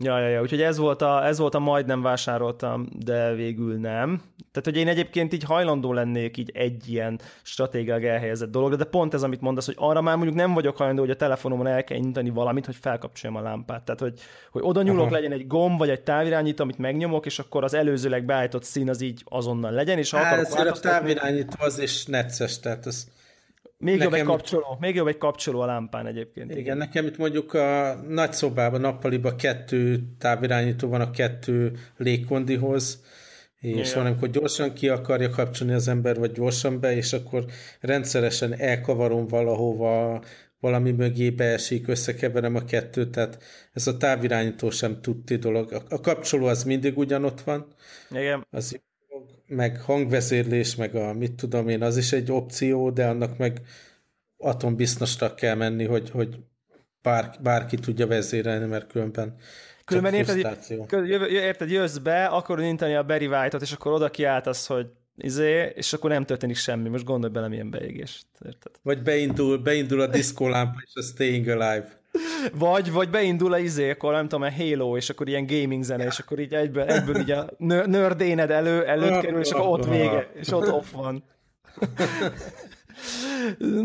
Ja, 0.00 0.18
ja, 0.18 0.28
ja, 0.28 0.40
úgyhogy 0.40 0.62
ez 0.62 0.76
volt, 0.76 1.02
a, 1.02 1.26
ez 1.26 1.38
volt 1.38 1.54
a 1.54 1.58
majdnem 1.58 2.02
vásároltam, 2.02 2.88
de 3.04 3.34
végül 3.34 3.78
nem. 3.78 4.22
Tehát, 4.52 4.64
hogy 4.64 4.76
én 4.76 4.88
egyébként 4.88 5.32
így 5.32 5.42
hajlandó 5.42 5.92
lennék 5.92 6.36
így 6.36 6.50
egy 6.54 6.88
ilyen 6.88 7.20
stratégiák 7.42 8.04
elhelyezett 8.04 8.50
dologra, 8.50 8.76
de 8.76 8.84
pont 8.84 9.14
ez, 9.14 9.22
amit 9.22 9.40
mondasz, 9.40 9.66
hogy 9.66 9.74
arra 9.78 10.00
már 10.00 10.16
mondjuk 10.16 10.36
nem 10.36 10.54
vagyok 10.54 10.76
hajlandó, 10.76 11.02
hogy 11.02 11.10
a 11.10 11.16
telefonomon 11.16 11.66
el 11.66 11.84
kell 11.84 11.96
indítani 11.96 12.30
valamit, 12.30 12.66
hogy 12.66 12.76
felkapcsoljam 12.80 13.40
a 13.40 13.42
lámpát. 13.42 13.82
Tehát, 13.82 14.00
hogy, 14.00 14.20
hogy 14.50 14.62
oda 14.64 14.82
nyúlok, 14.82 15.04
Aha. 15.04 15.14
legyen 15.14 15.32
egy 15.32 15.46
gomb, 15.46 15.78
vagy 15.78 15.90
egy 15.90 16.02
távirányító, 16.02 16.62
amit 16.62 16.78
megnyomok, 16.78 17.26
és 17.26 17.38
akkor 17.38 17.64
az 17.64 17.74
előzőleg 17.74 18.24
beállított 18.24 18.64
szín 18.64 18.88
az 18.88 19.00
így 19.00 19.22
azonnal 19.24 19.70
legyen, 19.70 19.98
és 19.98 20.10
ha 20.10 20.18
hát, 20.18 20.52
akarok 20.52 20.74
a 20.74 20.80
távirányító 20.80 21.56
az 21.58 21.78
is 21.78 22.06
necces, 22.06 22.60
tehát 22.60 22.86
ez 22.86 23.06
még 23.78 23.98
nekem 23.98 24.12
jobb 24.12 24.20
egy 24.20 24.26
kapcsoló, 24.26 24.76
még 24.80 24.94
jobb 24.94 25.06
egy 25.06 25.18
kapcsoló 25.18 25.60
a 25.60 25.66
lámpán 25.66 26.06
egyébként. 26.06 26.50
Igen, 26.50 26.62
igen. 26.62 26.76
nekem 26.76 27.06
itt 27.06 27.16
mondjuk 27.16 27.54
a 27.54 27.94
nagy 28.08 28.32
szobában, 28.32 28.80
nappaliban 28.80 29.36
kettő 29.36 30.00
távirányító 30.18 30.88
van 30.88 31.00
a 31.00 31.10
kettő 31.10 31.78
légkondihoz, 31.96 33.02
és 33.60 33.94
van, 33.94 34.06
amikor 34.06 34.30
gyorsan 34.30 34.72
ki 34.72 34.88
akarja 34.88 35.30
kapcsolni 35.30 35.72
az 35.72 35.88
ember, 35.88 36.18
vagy 36.18 36.32
gyorsan 36.32 36.80
be, 36.80 36.96
és 36.96 37.12
akkor 37.12 37.44
rendszeresen 37.80 38.58
elkavarom 38.58 39.26
valahova, 39.26 40.22
valami 40.60 40.90
mögé 40.92 41.30
beesik, 41.30 41.88
összekeverem 41.88 42.54
a 42.54 42.64
kettőt, 42.64 43.10
tehát 43.10 43.42
ez 43.72 43.86
a 43.86 43.96
távirányító 43.96 44.70
sem 44.70 45.00
tudti 45.00 45.36
dolog. 45.36 45.82
A 45.88 46.00
kapcsoló 46.00 46.46
az 46.46 46.64
mindig 46.64 46.98
ugyanott 46.98 47.40
van. 47.40 47.66
Igen. 48.10 48.46
Az 48.50 48.80
meg 49.48 49.80
hangvezérlés, 49.80 50.76
meg 50.76 50.94
a 50.94 51.12
mit 51.12 51.32
tudom 51.32 51.68
én, 51.68 51.82
az 51.82 51.96
is 51.96 52.12
egy 52.12 52.32
opció, 52.32 52.90
de 52.90 53.06
annak 53.06 53.38
meg 53.38 53.60
atombiztosra 54.36 55.34
kell 55.34 55.54
menni, 55.54 55.84
hogy, 55.84 56.10
hogy 56.10 56.36
bár, 57.02 57.38
bárki 57.42 57.76
tudja 57.76 58.06
vezérelni, 58.06 58.66
mert 58.66 58.90
különben 58.90 59.36
Különben 59.84 60.14
érted, 60.14 60.58
érted, 61.30 61.70
jössz 61.70 61.96
be, 61.96 62.24
akkor 62.24 62.60
nyitani 62.60 62.94
a 62.94 63.02
Barry 63.02 63.26
White-ot, 63.26 63.62
és 63.62 63.72
akkor 63.72 63.92
oda 63.92 64.10
kiáltasz, 64.10 64.66
hogy 64.66 64.86
izé, 65.16 65.72
és 65.74 65.92
akkor 65.92 66.10
nem 66.10 66.24
történik 66.24 66.56
semmi. 66.56 66.88
Most 66.88 67.04
gondolj 67.04 67.32
bele, 67.32 67.48
milyen 67.48 67.70
beégést. 67.70 68.26
Érted? 68.44 68.72
Vagy 68.82 69.02
beindul, 69.02 69.58
beindul 69.58 70.00
a 70.00 70.06
diszkólámpa 70.06 70.78
és 70.84 70.92
a 70.94 71.02
Staying 71.02 71.48
Alive. 71.48 72.00
Vagy, 72.54 72.92
vagy 72.92 73.10
beindul 73.10 73.52
a 73.52 73.58
izé, 73.58 73.90
akkor 73.90 74.12
nem 74.12 74.28
tudom, 74.28 74.42
a 74.42 74.52
Halo, 74.52 74.96
és 74.96 75.10
akkor 75.10 75.28
ilyen 75.28 75.46
gaming 75.46 75.82
zene, 75.82 76.04
és 76.04 76.18
akkor 76.18 76.38
így 76.38 76.54
egyből, 76.54 76.82
egyből 76.82 77.16
így 77.20 77.30
a 77.30 77.50
nördéned 77.86 78.50
elő, 78.50 78.84
előtt 78.84 79.20
kerül, 79.20 79.40
és 79.40 79.50
akkor 79.50 79.78
ott 79.78 79.88
vége, 79.88 80.30
és 80.34 80.52
ott 80.52 80.72
off 80.72 80.90
van. 80.92 81.24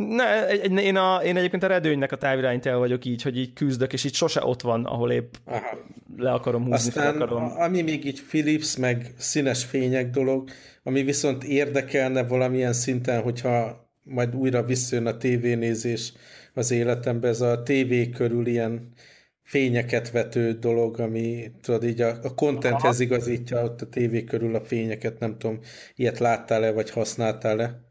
Ne, 0.07 0.47
én, 0.63 0.95
a, 0.95 1.23
én 1.23 1.37
egyébként 1.37 1.63
a 1.63 1.67
redőnynek 1.67 2.11
a 2.11 2.15
távirányítója 2.15 2.77
vagyok 2.77 3.05
így, 3.05 3.21
hogy 3.21 3.37
így 3.37 3.53
küzdök, 3.53 3.93
és 3.93 4.03
így 4.03 4.13
sose 4.13 4.45
ott 4.45 4.61
van, 4.61 4.85
ahol 4.85 5.11
épp 5.11 5.33
Aha. 5.45 5.77
le 6.17 6.31
akarom 6.31 6.61
húzni, 6.61 6.75
Aztán, 6.87 7.15
akarom. 7.15 7.51
ami 7.57 7.81
még 7.81 8.05
így 8.05 8.21
Philips, 8.21 8.77
meg 8.77 9.13
színes 9.17 9.63
fények 9.63 10.09
dolog, 10.09 10.49
ami 10.83 11.03
viszont 11.03 11.43
érdekelne 11.43 12.23
valamilyen 12.23 12.73
szinten, 12.73 13.21
hogyha 13.21 13.87
majd 14.03 14.35
újra 14.35 14.63
visszajön 14.63 15.05
a 15.05 15.17
tévénézés 15.17 16.13
az 16.53 16.71
életembe, 16.71 17.27
ez 17.27 17.41
a 17.41 17.63
tévé 17.63 18.09
körül 18.09 18.47
ilyen 18.47 18.93
fényeket 19.41 20.11
vető 20.11 20.51
dolog, 20.51 20.99
ami 20.99 21.51
tudod 21.61 21.83
így 21.83 22.01
a, 22.01 22.17
a 22.23 22.33
contenthez 22.33 22.99
igazítja 22.99 23.63
ott 23.63 23.81
a 23.81 23.89
tévé 23.89 24.23
körül 24.23 24.55
a 24.55 24.61
fényeket, 24.61 25.19
nem 25.19 25.37
tudom, 25.37 25.59
ilyet 25.95 26.19
láttál-e, 26.19 26.71
vagy 26.71 26.89
használtál-e? 26.89 27.81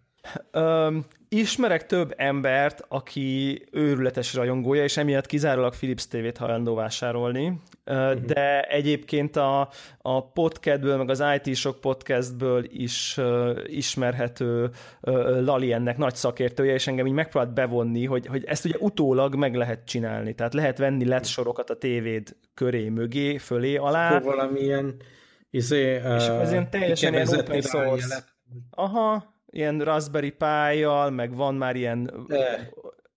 Um, 0.52 1.04
ismerek 1.28 1.86
több 1.86 2.14
embert, 2.16 2.84
aki 2.88 3.62
őrületes 3.70 4.34
rajongója, 4.34 4.82
és 4.82 4.96
emiatt 4.96 5.26
kizárólag 5.26 5.74
Philips 5.76 6.06
TV-t 6.06 6.36
hajlandó 6.36 6.74
vásárolni. 6.74 7.60
De 8.24 8.62
egyébként 8.62 9.36
a, 9.36 9.68
a 9.98 10.30
podcastből, 10.32 10.96
meg 10.96 11.10
az 11.10 11.24
IT 11.42 11.56
Shock 11.56 11.80
podcastből 11.80 12.64
is 12.68 13.16
uh, 13.18 13.58
ismerhető 13.64 14.70
uh, 15.00 15.40
Lali 15.44 15.72
ennek 15.72 15.96
nagy 15.96 16.14
szakértője, 16.14 16.72
és 16.72 16.86
engem 16.86 17.06
így 17.06 17.12
megpróbált 17.12 17.54
bevonni, 17.54 18.04
hogy, 18.06 18.26
hogy 18.26 18.44
ezt 18.44 18.64
ugye 18.64 18.76
utólag 18.78 19.34
meg 19.34 19.54
lehet 19.54 19.84
csinálni, 19.84 20.34
tehát 20.34 20.54
lehet 20.54 20.78
venni 20.78 21.04
LED 21.04 21.24
sorokat 21.24 21.70
a 21.70 21.76
tévéd 21.76 22.36
köré, 22.54 22.88
mögé, 22.88 23.38
fölé, 23.38 23.76
alá. 23.76 24.16
Akkor 24.16 24.36
valamilyen 24.36 24.96
izé, 25.50 25.96
uh, 25.96 26.14
és 26.14 26.26
ez 26.26 26.50
ilyen 26.50 26.70
teljesen 26.70 27.12
ilyen 27.12 27.28
open 27.38 27.60
source. 27.60 28.24
Aha, 28.70 29.34
ilyen 29.46 29.80
Raspberry 29.80 30.30
pi 30.30 30.84
meg 31.10 31.34
van 31.34 31.54
már 31.54 31.76
ilyen... 31.76 32.24
De. 32.26 32.70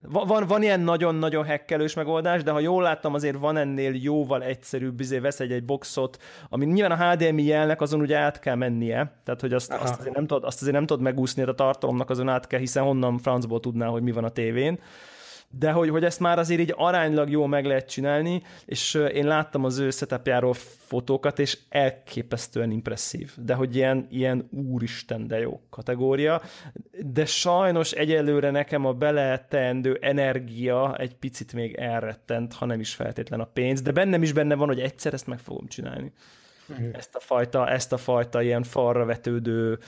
Van, 0.09 0.47
van 0.47 0.63
ilyen 0.63 0.79
nagyon-nagyon 0.79 1.43
hekkelős 1.43 1.93
megoldás, 1.93 2.43
de 2.43 2.51
ha 2.51 2.59
jól 2.59 2.83
láttam, 2.83 3.13
azért 3.13 3.37
van 3.37 3.57
ennél 3.57 3.93
jóval 3.93 4.43
egyszerűbb, 4.43 4.99
izé 4.99 5.19
vesz 5.19 5.39
egy, 5.39 5.51
egy 5.51 5.65
boxot, 5.65 6.17
ami 6.49 6.65
nyilván 6.65 6.99
a 6.99 7.09
HDMI 7.09 7.43
jelnek 7.43 7.81
azon 7.81 7.99
ugye 8.01 8.17
át 8.17 8.39
kell 8.39 8.55
mennie, 8.55 9.13
tehát 9.23 9.41
hogy 9.41 9.53
azt, 9.53 9.73
azt, 9.73 9.99
azért, 9.99 10.15
nem 10.15 10.27
tudod, 10.27 10.43
azt 10.43 10.61
azért 10.61 10.75
nem 10.75 10.85
tudod 10.85 11.03
megúszni, 11.03 11.43
a 11.43 11.53
tartalomnak 11.53 12.09
azon 12.09 12.29
át 12.29 12.47
kell, 12.47 12.59
hiszen 12.59 12.83
honnan 12.83 13.17
francból 13.17 13.59
tudná, 13.59 13.87
hogy 13.87 14.01
mi 14.01 14.11
van 14.11 14.23
a 14.23 14.29
tévén 14.29 14.79
de 15.49 15.71
hogy, 15.71 15.89
hogy 15.89 16.03
ezt 16.03 16.19
már 16.19 16.39
azért 16.39 16.59
így 16.59 16.73
aránylag 16.77 17.29
jól 17.29 17.47
meg 17.47 17.65
lehet 17.65 17.89
csinálni, 17.89 18.41
és 18.65 18.93
én 18.93 19.27
láttam 19.27 19.63
az 19.63 19.77
ő 19.77 19.89
setupjáról 19.89 20.53
fotókat, 20.87 21.39
és 21.39 21.57
elképesztően 21.69 22.71
impresszív, 22.71 23.31
de 23.37 23.53
hogy 23.53 23.75
ilyen, 23.75 24.07
ilyen 24.09 24.49
úristen, 24.51 25.27
de 25.27 25.39
jó 25.39 25.61
kategória, 25.69 26.41
de 27.05 27.25
sajnos 27.25 27.91
egyelőre 27.91 28.51
nekem 28.51 28.85
a 28.85 28.93
beleteendő 28.93 29.97
energia 30.01 30.95
egy 30.95 31.15
picit 31.15 31.53
még 31.53 31.73
elrettent, 31.73 32.53
ha 32.53 32.65
nem 32.65 32.79
is 32.79 32.93
feltétlen 32.93 33.39
a 33.39 33.49
pénz, 33.53 33.81
de 33.81 33.91
bennem 33.91 34.23
is 34.23 34.33
benne 34.33 34.55
van, 34.55 34.67
hogy 34.67 34.79
egyszer 34.79 35.13
ezt 35.13 35.27
meg 35.27 35.39
fogom 35.39 35.67
csinálni. 35.67 36.13
Ezt 36.91 37.15
a 37.15 37.19
fajta, 37.19 37.69
ezt 37.69 37.93
a 37.93 37.97
fajta 37.97 38.41
ilyen 38.41 38.63
falra 38.63 39.05
vetődő 39.05 39.79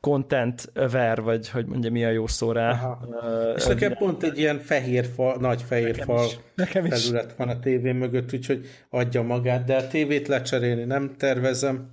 content 0.00 0.72
ver, 0.74 1.20
vagy 1.22 1.48
hogy 1.48 1.66
mondja, 1.66 1.90
mi 1.90 2.04
a 2.04 2.10
jó 2.10 2.26
szó 2.26 2.52
rá. 2.52 2.98
Uh, 3.02 3.56
És 3.56 3.66
nekem 3.66 3.92
pont 3.92 4.22
egy 4.22 4.38
ilyen 4.38 4.58
fehér 4.58 5.06
fal, 5.14 5.36
nagy 5.40 5.62
fehér 5.62 5.90
nekem 5.90 6.04
fal 6.04 6.24
is. 6.24 6.38
Nekem 6.54 6.84
felület 6.84 7.30
is. 7.30 7.36
van 7.36 7.48
a 7.48 7.58
tévé 7.58 7.92
mögött, 7.92 8.32
úgyhogy 8.32 8.66
adja 8.90 9.22
magát, 9.22 9.64
de 9.64 9.76
a 9.76 9.86
tévét 9.86 10.28
lecserélni 10.28 10.84
nem 10.84 11.14
tervezem. 11.16 11.90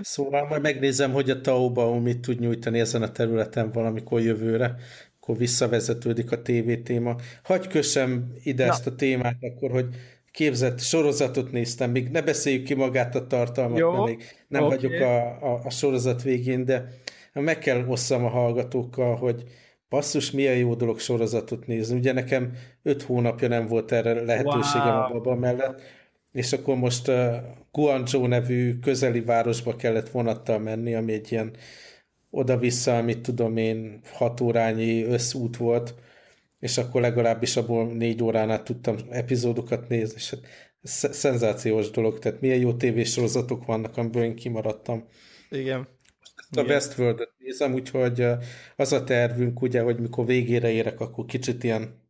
Szóval 0.00 0.46
majd 0.48 0.62
megnézem, 0.62 1.12
hogy 1.12 1.30
a 1.30 1.40
Taobao 1.40 2.00
mit 2.00 2.20
tud 2.20 2.40
nyújtani 2.40 2.80
ezen 2.80 3.02
a 3.02 3.12
területen 3.12 3.70
valamikor 3.70 4.20
jövőre, 4.20 4.74
akkor 5.20 5.36
visszavezetődik 5.36 6.32
a 6.32 6.42
TV 6.42 6.72
téma. 6.84 7.16
Hagy 7.42 7.66
kössem 7.66 8.32
ide 8.42 8.64
Na. 8.64 8.72
ezt 8.72 8.86
a 8.86 8.94
témát 8.94 9.36
akkor, 9.40 9.70
hogy 9.70 9.86
képzett 10.32 10.80
sorozatot 10.80 11.52
néztem, 11.52 11.90
még 11.90 12.08
ne 12.08 12.22
beszéljük 12.22 12.64
ki 12.64 12.74
magát 12.74 13.14
a 13.14 13.26
tartalmat, 13.26 13.78
Jó. 13.78 13.92
mert 13.92 14.04
még 14.04 14.22
nem 14.48 14.62
okay. 14.62 14.76
vagyok 14.76 15.00
a, 15.00 15.26
a, 15.26 15.60
a 15.64 15.70
sorozat 15.70 16.22
végén, 16.22 16.64
de 16.64 16.84
meg 17.40 17.58
kell 17.58 17.86
osszam 17.86 18.24
a 18.24 18.28
hallgatókkal, 18.28 19.16
hogy 19.16 19.44
basszus, 19.88 20.30
milyen 20.30 20.56
jó 20.56 20.74
dolog 20.74 20.98
sorozatot 20.98 21.66
nézni. 21.66 21.96
Ugye 21.96 22.12
nekem 22.12 22.52
öt 22.82 23.02
hónapja 23.02 23.48
nem 23.48 23.66
volt 23.66 23.92
erre 23.92 24.12
lehetőségem 24.12 24.94
wow. 24.94 25.04
a 25.04 25.08
baba 25.08 25.34
mellett, 25.34 25.80
és 26.32 26.52
akkor 26.52 26.76
most 26.76 27.08
uh, 27.08 27.34
Guangzhou 27.72 28.26
nevű 28.26 28.78
közeli 28.78 29.20
városba 29.20 29.76
kellett 29.76 30.08
vonattal 30.08 30.58
menni, 30.58 30.94
ami 30.94 31.12
egy 31.12 31.32
ilyen 31.32 31.56
oda-vissza, 32.30 32.96
amit 32.96 33.20
tudom 33.20 33.56
én, 33.56 34.00
hat 34.12 34.40
órányi 34.40 35.02
összút 35.02 35.56
volt, 35.56 35.94
és 36.60 36.78
akkor 36.78 37.00
legalábbis 37.00 37.56
abból 37.56 37.86
négy 37.86 38.22
órán 38.22 38.50
át 38.50 38.64
tudtam 38.64 38.96
epizódokat 39.10 39.88
nézni, 39.88 40.14
és 40.16 40.30
hát 40.30 40.40
szenzációs 41.12 41.90
dolog, 41.90 42.18
tehát 42.18 42.40
milyen 42.40 42.58
jó 42.58 42.74
tévésorozatok 42.74 43.64
vannak, 43.64 43.96
amiből 43.96 44.22
én 44.22 44.34
kimaradtam. 44.34 45.04
Igen 45.50 45.91
a 46.56 46.62
westworld 46.62 47.28
nézem, 47.38 47.74
úgyhogy 47.74 48.26
az 48.76 48.92
a 48.92 49.04
tervünk, 49.04 49.62
ugye, 49.62 49.80
hogy 49.80 49.98
mikor 49.98 50.26
végére 50.26 50.70
érek, 50.70 51.00
akkor 51.00 51.24
kicsit 51.24 51.64
ilyen 51.64 52.00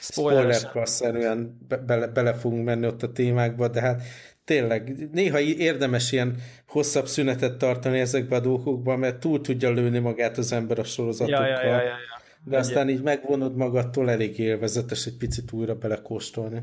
spoiler 0.00 0.54
szerűen 0.82 1.58
be, 1.68 1.76
bele, 1.76 2.06
bele 2.06 2.34
fogunk 2.34 2.64
menni 2.64 2.86
ott 2.86 3.02
a 3.02 3.12
témákba, 3.12 3.68
de 3.68 3.80
hát 3.80 4.02
tényleg 4.44 5.10
néha 5.12 5.40
érdemes 5.40 6.12
ilyen 6.12 6.36
hosszabb 6.68 7.06
szünetet 7.06 7.58
tartani 7.58 7.98
ezekbe 7.98 8.36
a 8.36 8.40
dolgokba, 8.40 8.96
mert 8.96 9.20
túl 9.20 9.40
tudja 9.40 9.70
lőni 9.70 9.98
magát 9.98 10.38
az 10.38 10.52
ember 10.52 10.78
a 10.78 10.84
sorozatokkal. 10.84 11.46
Ja, 11.46 11.62
ja, 11.62 11.64
ja, 11.64 11.76
ja, 11.76 11.82
ja. 11.82 11.96
De 12.44 12.58
aztán 12.58 12.88
így 12.88 13.02
megvonod 13.02 13.56
magadtól, 13.56 14.10
elég 14.10 14.38
élvezetes 14.38 15.06
egy 15.06 15.16
picit 15.16 15.52
újra 15.52 15.74
belekóstolni. 15.74 16.62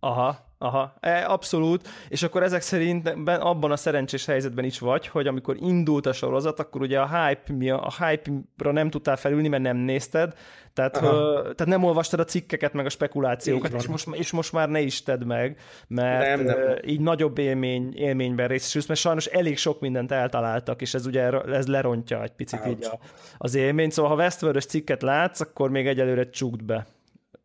Aha, 0.00 0.45
aha, 0.58 0.96
e, 1.00 1.28
abszolút, 1.28 1.88
és 2.08 2.22
akkor 2.22 2.42
ezek 2.42 2.60
szerint 2.60 3.08
abban 3.26 3.70
a 3.70 3.76
szerencsés 3.76 4.26
helyzetben 4.26 4.64
is 4.64 4.78
vagy, 4.78 5.06
hogy 5.06 5.26
amikor 5.26 5.56
indult 5.60 6.06
a 6.06 6.12
sorozat, 6.12 6.60
akkor 6.60 6.80
ugye 6.80 7.00
a 7.00 7.06
hype, 7.06 7.52
mi 7.52 7.70
a, 7.70 7.92
hype-ra 7.98 8.72
nem 8.72 8.90
tudtál 8.90 9.16
felülni, 9.16 9.48
mert 9.48 9.62
nem 9.62 9.76
nézted, 9.76 10.34
tehát, 10.72 10.96
ö, 10.96 11.40
tehát 11.42 11.66
nem 11.66 11.84
olvastad 11.84 12.20
a 12.20 12.24
cikkeket, 12.24 12.72
meg 12.72 12.86
a 12.86 12.88
spekulációkat, 12.88 13.72
és 13.72 13.86
most, 13.86 14.08
és 14.12 14.30
most 14.30 14.52
már 14.52 14.68
ne 14.68 14.80
is 14.80 15.02
tedd 15.02 15.24
meg, 15.24 15.58
mert 15.88 16.36
nem, 16.36 16.46
nem. 16.46 16.76
így 16.86 17.00
nagyobb 17.00 17.38
élmény, 17.38 17.92
élményben 17.94 18.48
részesülsz, 18.48 18.86
mert 18.86 19.00
sajnos 19.00 19.26
elég 19.26 19.58
sok 19.58 19.80
mindent 19.80 20.12
eltaláltak, 20.12 20.80
és 20.80 20.94
ez 20.94 21.06
ugye 21.06 21.30
ez 21.30 21.66
lerontja 21.66 22.22
egy 22.22 22.32
picit 22.32 22.60
Out. 22.60 22.68
így 22.68 22.84
a, 22.84 22.98
az 23.38 23.54
élményt, 23.54 23.92
szóval 23.92 24.10
ha 24.10 24.22
westworld 24.22 24.62
cikket 24.62 25.02
látsz, 25.02 25.40
akkor 25.40 25.70
még 25.70 25.86
egyelőre 25.86 26.30
csukd 26.30 26.64
be. 26.64 26.86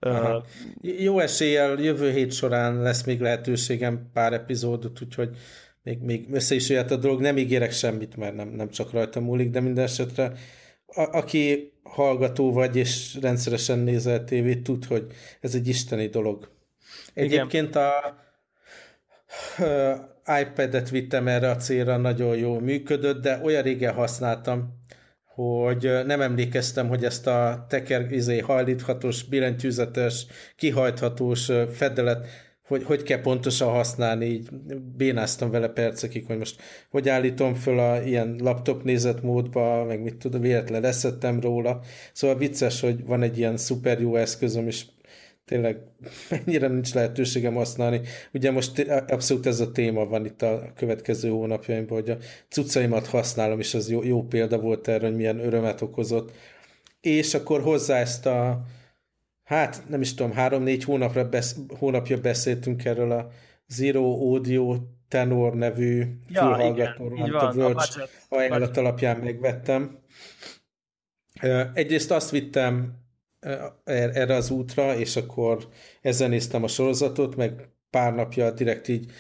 Aha. 0.04 0.46
Jó 0.82 1.20
eséllyel 1.20 1.80
jövő 1.80 2.12
hét 2.12 2.32
során 2.32 2.82
lesz 2.82 3.04
még 3.04 3.20
lehetőségem 3.20 4.10
pár 4.14 4.34
epizódot, 4.34 5.02
úgyhogy 5.02 5.30
még, 5.84 6.00
még 6.00 6.28
össze 6.32 6.56
is 6.56 6.70
jöhet 6.70 6.92
a 6.92 6.96
dolog. 6.96 7.22
Nem 7.22 7.38
ígérek 7.38 7.72
semmit, 7.72 8.16
mert 8.16 8.36
nem, 8.36 8.50
nem 8.50 8.70
csak 8.70 8.92
rajta 8.92 9.20
múlik, 9.20 9.50
de 9.50 9.60
minden 9.60 9.84
esetre 9.84 10.34
a, 10.86 11.18
aki 11.18 11.74
hallgató 11.84 12.52
vagy 12.54 12.76
és 12.76 13.18
rendszeresen 13.22 13.80
nézel 13.80 14.24
tévét, 14.24 14.64
tud, 14.64 14.86
hogy 14.86 15.06
ez 15.40 15.56
egy 15.56 15.68
isteni 15.68 16.08
dolog. 16.08 16.50
Egyébként 17.14 17.76
a, 17.76 18.06
a 20.26 20.40
iPad-et 20.40 20.90
vittem 20.90 21.28
erre 21.28 21.50
a 21.50 21.56
célra, 21.56 21.98
nagyon 21.98 22.38
jól 22.38 22.62
működött, 22.62 23.22
de 23.22 23.40
olyan 23.44 23.64
régen 23.64 23.94
használtam, 23.94 24.81
hogy 25.36 25.92
nem 26.06 26.22
emlékeztem, 26.22 26.88
hogy 26.88 27.04
ezt 27.04 27.28
a 27.28 27.66
teker 27.70 28.12
izé, 28.12 28.40
hajlíthatós, 28.40 29.24
billentyűzetes, 29.24 30.26
kihajthatós 30.56 31.52
fedelet, 31.72 32.28
hogy, 32.72 32.84
hogy 32.84 33.04
kell 33.04 33.22
pontosan 33.22 33.70
használni, 33.70 34.26
így 34.26 34.50
bénáztam 34.98 35.52
vele 35.52 35.68
percekig, 35.68 36.26
hogy 36.26 36.38
most 36.38 36.62
hogy 36.90 37.10
állítom 37.10 37.54
föl 37.54 37.80
a 37.80 38.02
ilyen 38.02 38.36
laptop 38.44 38.84
nézetmódba, 38.84 39.86
meg 39.86 40.02
mit 40.02 40.16
tudom, 40.16 40.42
véletlen 40.42 40.82
leszettem 40.82 41.40
róla. 41.40 41.82
Szóval 42.14 42.38
vicces, 42.38 42.82
hogy 42.82 43.06
van 43.06 43.22
egy 43.22 43.38
ilyen 43.38 43.58
szuper 43.58 44.02
jó 44.02 44.16
eszközöm, 44.16 44.68
és 44.68 44.86
tényleg 45.52 45.78
mennyire 46.30 46.68
nincs 46.68 46.94
lehetőségem 46.94 47.54
használni. 47.54 48.02
Ugye 48.34 48.52
most 48.52 48.80
abszolút 49.08 49.46
ez 49.46 49.60
a 49.60 49.72
téma 49.72 50.06
van 50.06 50.26
itt 50.26 50.42
a 50.42 50.72
következő 50.76 51.30
hónapjaimban, 51.30 52.00
hogy 52.00 52.10
a 52.10 52.18
cuccaimat 52.50 53.08
használom, 53.08 53.60
és 53.60 53.74
az 53.74 53.90
jó, 53.90 54.04
jó 54.04 54.24
példa 54.24 54.60
volt 54.60 54.88
erre, 54.88 55.08
hogy 55.08 55.16
milyen 55.16 55.40
örömet 55.40 55.82
okozott. 55.82 56.32
És 57.02 57.34
akkor 57.34 57.62
hozzá 57.62 58.00
ezt 58.00 58.26
a 58.26 58.62
hát 59.44 59.84
nem 59.90 60.02
is 60.02 60.14
tudom, 60.14 60.32
három-négy 60.32 60.84
hónapra 60.84 61.30
besz, 61.30 61.56
hónapja 61.78 62.18
beszéltünk 62.22 62.86
erről 62.86 63.12
a 63.12 63.30
Zero 63.68 64.04
Audio 64.04 64.78
Tenor 65.08 65.54
nevű 65.54 66.06
ja, 66.30 66.42
fülhallgatóról, 66.42 67.22
amit 67.22 67.34
a 67.34 67.52
Verge 67.56 68.08
ajánlat 68.30 68.78
alapján 68.78 69.18
megvettem. 69.18 70.00
Egyrészt 71.74 72.12
azt 72.12 72.30
vittem 72.30 73.01
erre 73.84 74.36
az 74.36 74.50
útra, 74.50 74.96
és 74.96 75.16
akkor 75.16 75.68
ezzel 76.02 76.28
néztem 76.28 76.64
a 76.64 76.68
sorozatot, 76.68 77.36
meg 77.36 77.70
pár 77.90 78.16
napja 78.16 78.52
direkt 78.52 78.88
így 78.88 79.12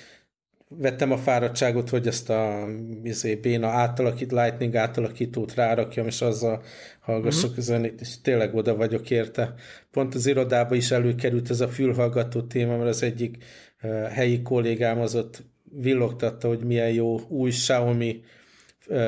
vettem 0.77 1.11
a 1.11 1.17
fáradtságot, 1.17 1.89
hogy 1.89 2.07
ezt 2.07 2.29
a 2.29 2.67
izé, 3.03 3.35
béna 3.35 3.67
átalakít, 3.67 4.31
Lightning 4.31 4.75
átalakítót 4.75 5.53
rárakjam, 5.53 6.05
és 6.05 6.21
azzal 6.21 6.63
hallgassak 6.99 7.49
uh-huh. 7.49 7.65
zenét, 7.65 8.01
és 8.01 8.21
tényleg 8.21 8.55
oda 8.55 8.75
vagyok 8.75 9.09
érte. 9.09 9.53
Pont 9.91 10.15
az 10.15 10.25
irodába 10.25 10.75
is 10.75 10.91
előkerült 10.91 11.49
ez 11.49 11.61
a 11.61 11.67
fülhallgató 11.67 12.41
téma, 12.41 12.77
mert 12.77 12.89
az 12.89 13.03
egyik 13.03 13.37
uh, 13.83 14.07
helyi 14.07 14.41
kollégám 14.41 14.99
az 14.99 15.15
ott 15.15 15.43
villogtatta, 15.63 16.47
hogy 16.47 16.63
milyen 16.63 16.91
jó 16.91 17.19
új 17.27 17.49
Xiaomi 17.49 18.21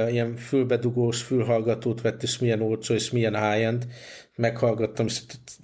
ilyen 0.09 0.35
fülbedugós 0.35 1.21
fülhallgatót 1.21 2.01
vett, 2.01 2.23
és 2.23 2.39
milyen 2.39 2.61
olcsó, 2.61 2.93
és 2.93 3.11
milyen 3.11 3.51
high-end. 3.51 3.87
Meghallgattam, 4.35 5.05
és 5.05 5.21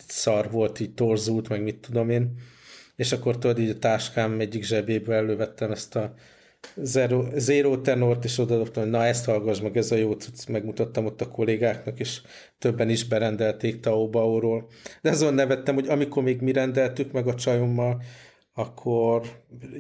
szar 0.07 0.51
volt, 0.51 0.79
így 0.79 0.93
torzult, 0.93 1.49
meg 1.49 1.63
mit 1.63 1.77
tudom 1.77 2.09
én 2.09 2.37
és 2.99 3.11
akkor 3.11 3.37
tudod, 3.37 3.59
így 3.59 3.69
a 3.69 3.77
táskám 3.77 4.39
egyik 4.39 4.63
zsebéből 4.63 5.15
elővettem 5.15 5.71
ezt 5.71 5.95
a 5.95 6.13
zero, 6.75 7.25
zero 7.35 7.81
tenort, 7.81 8.23
és 8.23 8.37
odadobtam, 8.37 8.83
hogy 8.83 8.91
na 8.91 9.05
ezt 9.05 9.25
hallgass 9.25 9.59
meg, 9.59 9.77
ez 9.77 9.91
a 9.91 9.95
jó 9.95 10.15
megmutattam 10.49 11.05
ott 11.05 11.21
a 11.21 11.29
kollégáknak, 11.29 11.99
és 11.99 12.21
többen 12.57 12.89
is 12.89 13.07
berendelték 13.07 13.79
Taobao-ról. 13.79 14.69
De 15.01 15.09
azon 15.09 15.33
nevettem, 15.33 15.75
hogy 15.75 15.87
amikor 15.87 16.23
még 16.23 16.41
mi 16.41 16.51
rendeltük 16.51 17.11
meg 17.11 17.27
a 17.27 17.35
csajommal, 17.35 18.01
akkor 18.53 19.21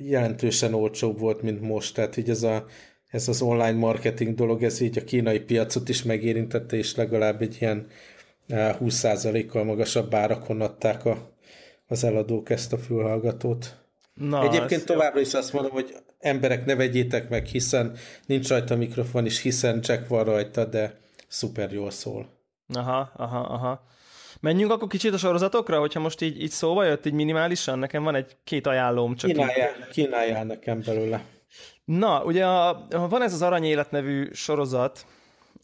jelentősen 0.03 0.73
olcsóbb 0.73 1.19
volt, 1.19 1.41
mint 1.41 1.61
most. 1.61 1.95
Tehát 1.95 2.17
így 2.17 2.29
ez, 2.29 2.43
a, 2.43 2.65
ez 3.09 3.27
az 3.27 3.41
online 3.41 3.77
marketing 3.77 4.35
dolog, 4.35 4.63
ez 4.63 4.79
így 4.79 4.97
a 4.97 5.03
kínai 5.03 5.39
piacot 5.39 5.89
is 5.89 6.03
megérintette, 6.03 6.77
és 6.77 6.95
legalább 6.95 7.41
egy 7.41 7.57
ilyen 7.59 7.87
20%-kal 8.49 9.61
eh, 9.61 9.67
magasabb 9.67 10.13
árakon 10.13 10.61
adták 10.61 11.05
a 11.05 11.37
az 11.89 12.03
eladók 12.03 12.49
ezt 12.49 12.73
a 12.73 12.77
fülhallgatót. 12.77 13.75
Na, 14.13 14.43
Egyébként 14.43 14.85
továbbra 14.85 15.19
is 15.19 15.33
azt 15.33 15.53
mondom, 15.53 15.71
hogy 15.71 15.95
emberek 16.19 16.65
ne 16.65 16.75
vegyétek 16.75 17.29
meg, 17.29 17.45
hiszen 17.45 17.97
nincs 18.25 18.47
rajta 18.47 18.75
mikrofon, 18.75 19.25
és 19.25 19.41
hiszen 19.41 19.79
Jack 19.83 20.07
van 20.07 20.23
rajta, 20.23 20.65
de 20.65 20.97
szuper 21.27 21.71
jól 21.71 21.91
szól. 21.91 22.29
Aha, 22.73 23.11
aha, 23.15 23.39
aha. 23.39 23.87
Menjünk 24.39 24.71
akkor 24.71 24.87
kicsit 24.87 25.13
a 25.13 25.17
sorozatokra, 25.17 25.79
hogyha 25.79 25.99
most 25.99 26.21
így, 26.21 26.41
így 26.41 26.49
szóval 26.49 26.85
jött, 26.85 27.05
így 27.05 27.13
minimálisan, 27.13 27.79
nekem 27.79 28.03
van 28.03 28.15
egy 28.15 28.35
két 28.43 28.67
ajánlóm. 28.67 29.15
Csak 29.15 29.31
kínáljál, 29.91 30.41
így... 30.41 30.47
nekem 30.47 30.81
belőle. 30.85 31.23
Na, 31.89 32.23
ugye 32.23 32.45
a, 32.45 32.85
van 32.89 33.21
ez 33.21 33.33
az 33.33 33.41
Aranyélet 33.41 33.91
nevű 33.91 34.29
sorozat. 34.31 35.05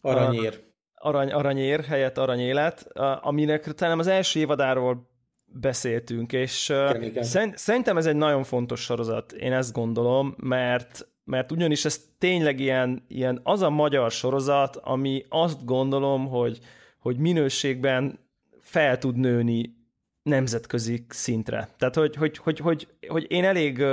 Aranyér. 0.00 0.64
Arany, 0.94 1.32
aranyér 1.32 1.84
helyett 1.84 2.18
aranyélet, 2.18 2.86
aminek 3.20 3.74
talán 3.74 3.98
az 3.98 4.06
első 4.06 4.40
évadáról 4.40 5.10
beszéltünk, 5.44 6.32
és 6.32 6.72
igen. 7.00 7.52
szerintem 7.54 7.96
ez 7.96 8.06
egy 8.06 8.16
nagyon 8.16 8.44
fontos 8.44 8.80
sorozat, 8.80 9.32
én 9.32 9.52
ezt 9.52 9.72
gondolom, 9.72 10.34
mert 10.38 11.08
mert 11.24 11.52
ugyanis 11.52 11.84
ez 11.84 12.00
tényleg 12.18 12.60
ilyen, 12.60 13.04
ilyen 13.08 13.40
az 13.42 13.62
a 13.62 13.70
magyar 13.70 14.10
sorozat, 14.10 14.76
ami 14.76 15.24
azt 15.28 15.64
gondolom, 15.64 16.26
hogy, 16.28 16.58
hogy 16.98 17.18
minőségben 17.18 18.18
fel 18.60 18.98
tud 18.98 19.16
nőni 19.16 19.74
nemzetközi 20.22 21.04
szintre. 21.08 21.68
Tehát, 21.78 21.94
hogy, 21.94 22.16
hogy, 22.16 22.38
hogy, 22.38 22.58
hogy, 22.58 22.88
hogy 23.08 23.26
én 23.28 23.44
elég 23.44 23.84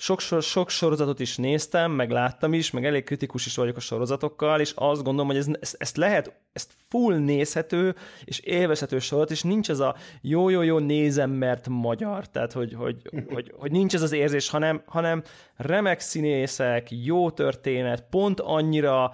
sok, 0.00 0.20
sok 0.40 0.70
sorozatot 0.70 1.20
is 1.20 1.36
néztem, 1.36 1.92
meg 1.92 2.10
láttam 2.10 2.52
is, 2.54 2.70
meg 2.70 2.84
elég 2.84 3.04
kritikus 3.04 3.46
is 3.46 3.56
vagyok 3.56 3.76
a 3.76 3.80
sorozatokkal, 3.80 4.60
és 4.60 4.72
azt 4.74 5.02
gondolom, 5.02 5.26
hogy 5.26 5.36
ez, 5.36 5.46
ezt, 5.60 5.76
ezt 5.78 5.96
lehet, 5.96 6.32
ezt 6.52 6.72
full 6.88 7.18
nézhető 7.18 7.94
és 8.24 8.38
élvezhető 8.38 8.98
sorozat, 8.98 9.30
és 9.30 9.42
nincs 9.42 9.70
ez 9.70 9.78
a 9.78 9.96
jó-jó-jó 10.20 10.78
nézem, 10.78 11.30
mert 11.30 11.68
magyar, 11.68 12.28
tehát 12.28 12.52
hogy, 12.52 12.74
hogy, 12.74 12.96
hogy, 13.28 13.52
hogy 13.58 13.70
nincs 13.70 13.94
ez 13.94 14.02
az 14.02 14.12
érzés, 14.12 14.48
hanem, 14.48 14.82
hanem 14.86 15.22
remek 15.56 16.00
színészek, 16.00 16.88
jó 16.90 17.30
történet, 17.30 18.04
pont 18.10 18.40
annyira 18.40 19.12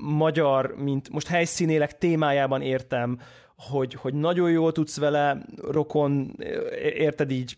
magyar, 0.00 0.74
mint 0.76 1.10
most 1.10 1.26
helyszínélek 1.26 1.98
témájában 1.98 2.62
értem, 2.62 3.18
hogy, 3.56 3.94
hogy 3.94 4.14
nagyon 4.14 4.50
jól 4.50 4.72
tudsz 4.72 4.98
vele 4.98 5.44
rokon, 5.70 6.36
érted 6.94 7.30
így, 7.30 7.56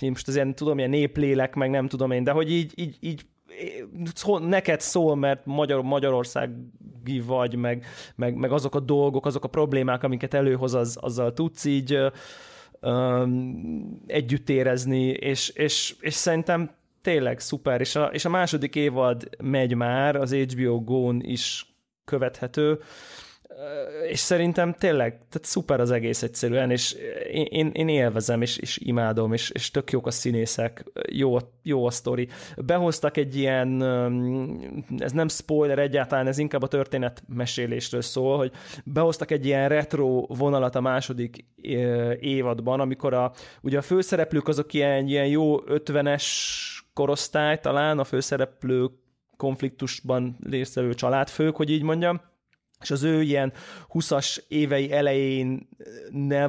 most 0.00 0.28
az 0.28 0.34
ilyen, 0.34 0.54
tudom, 0.54 0.78
ilyen 0.78 0.90
néplélek, 0.90 1.54
meg 1.54 1.70
nem 1.70 1.88
tudom 1.88 2.10
én, 2.10 2.24
de 2.24 2.30
hogy 2.30 2.52
így, 2.52 2.72
így, 2.76 2.96
így 3.00 3.26
neked 4.40 4.80
szól, 4.80 5.16
mert 5.16 5.46
Magyar, 5.46 5.82
Magyarországi 5.82 7.20
vagy, 7.26 7.54
meg, 7.54 7.86
meg, 8.14 8.34
meg 8.34 8.52
azok 8.52 8.74
a 8.74 8.80
dolgok, 8.80 9.26
azok 9.26 9.44
a 9.44 9.48
problémák, 9.48 10.02
amiket 10.02 10.34
előhoz, 10.34 10.74
az, 10.74 10.98
azzal 11.00 11.32
tudsz 11.32 11.64
így 11.64 11.98
um, 12.80 14.02
együtt 14.06 14.48
érezni, 14.48 15.06
és, 15.06 15.48
és, 15.48 15.96
és 16.00 16.14
szerintem 16.14 16.70
tényleg 17.02 17.40
szuper, 17.40 17.80
és 17.80 17.96
a, 17.96 18.04
és 18.04 18.24
a 18.24 18.28
második 18.28 18.74
évad 18.74 19.28
megy 19.42 19.74
már, 19.74 20.16
az 20.16 20.34
HBO 20.34 20.80
Go-n 20.80 21.20
is 21.20 21.74
követhető, 22.04 22.80
és 24.08 24.18
szerintem 24.18 24.72
tényleg 24.72 25.12
tehát 25.12 25.40
szuper 25.42 25.80
az 25.80 25.90
egész 25.90 26.22
egyszerűen, 26.22 26.70
és 26.70 26.92
én, 27.32 27.70
én, 27.72 27.88
élvezem, 27.88 28.42
és, 28.42 28.56
és 28.56 28.78
imádom, 28.82 29.32
és, 29.32 29.50
és 29.50 29.70
tök 29.70 29.90
jók 29.90 30.06
a 30.06 30.10
színészek, 30.10 30.84
jó, 31.12 31.36
jó 31.62 31.86
a 31.86 31.90
sztori. 31.90 32.28
Behoztak 32.56 33.16
egy 33.16 33.36
ilyen, 33.36 33.82
ez 34.98 35.12
nem 35.12 35.28
spoiler 35.28 35.78
egyáltalán, 35.78 36.26
ez 36.26 36.38
inkább 36.38 36.62
a 36.62 36.68
történet 36.68 37.22
mesélésről 37.28 38.02
szól, 38.02 38.36
hogy 38.36 38.52
behoztak 38.84 39.30
egy 39.30 39.46
ilyen 39.46 39.68
retro 39.68 40.26
vonalat 40.26 40.74
a 40.74 40.80
második 40.80 41.44
évadban, 42.20 42.80
amikor 42.80 43.14
a, 43.14 43.32
ugye 43.60 43.78
a 43.78 43.82
főszereplők 43.82 44.48
azok 44.48 44.72
ilyen, 44.72 45.06
ilyen 45.06 45.26
jó 45.26 45.60
50-es 45.66 46.24
korosztály 46.92 47.58
talán, 47.60 47.98
a 47.98 48.04
főszereplők 48.04 48.92
konfliktusban 49.36 50.36
résztvevő 50.50 50.94
családfők, 50.94 51.56
hogy 51.56 51.70
így 51.70 51.82
mondjam, 51.82 52.20
és 52.80 52.90
az 52.90 53.02
ő 53.02 53.22
ilyen 53.22 53.52
20-as 53.92 54.38
évei 54.48 54.92
elején 54.92 55.68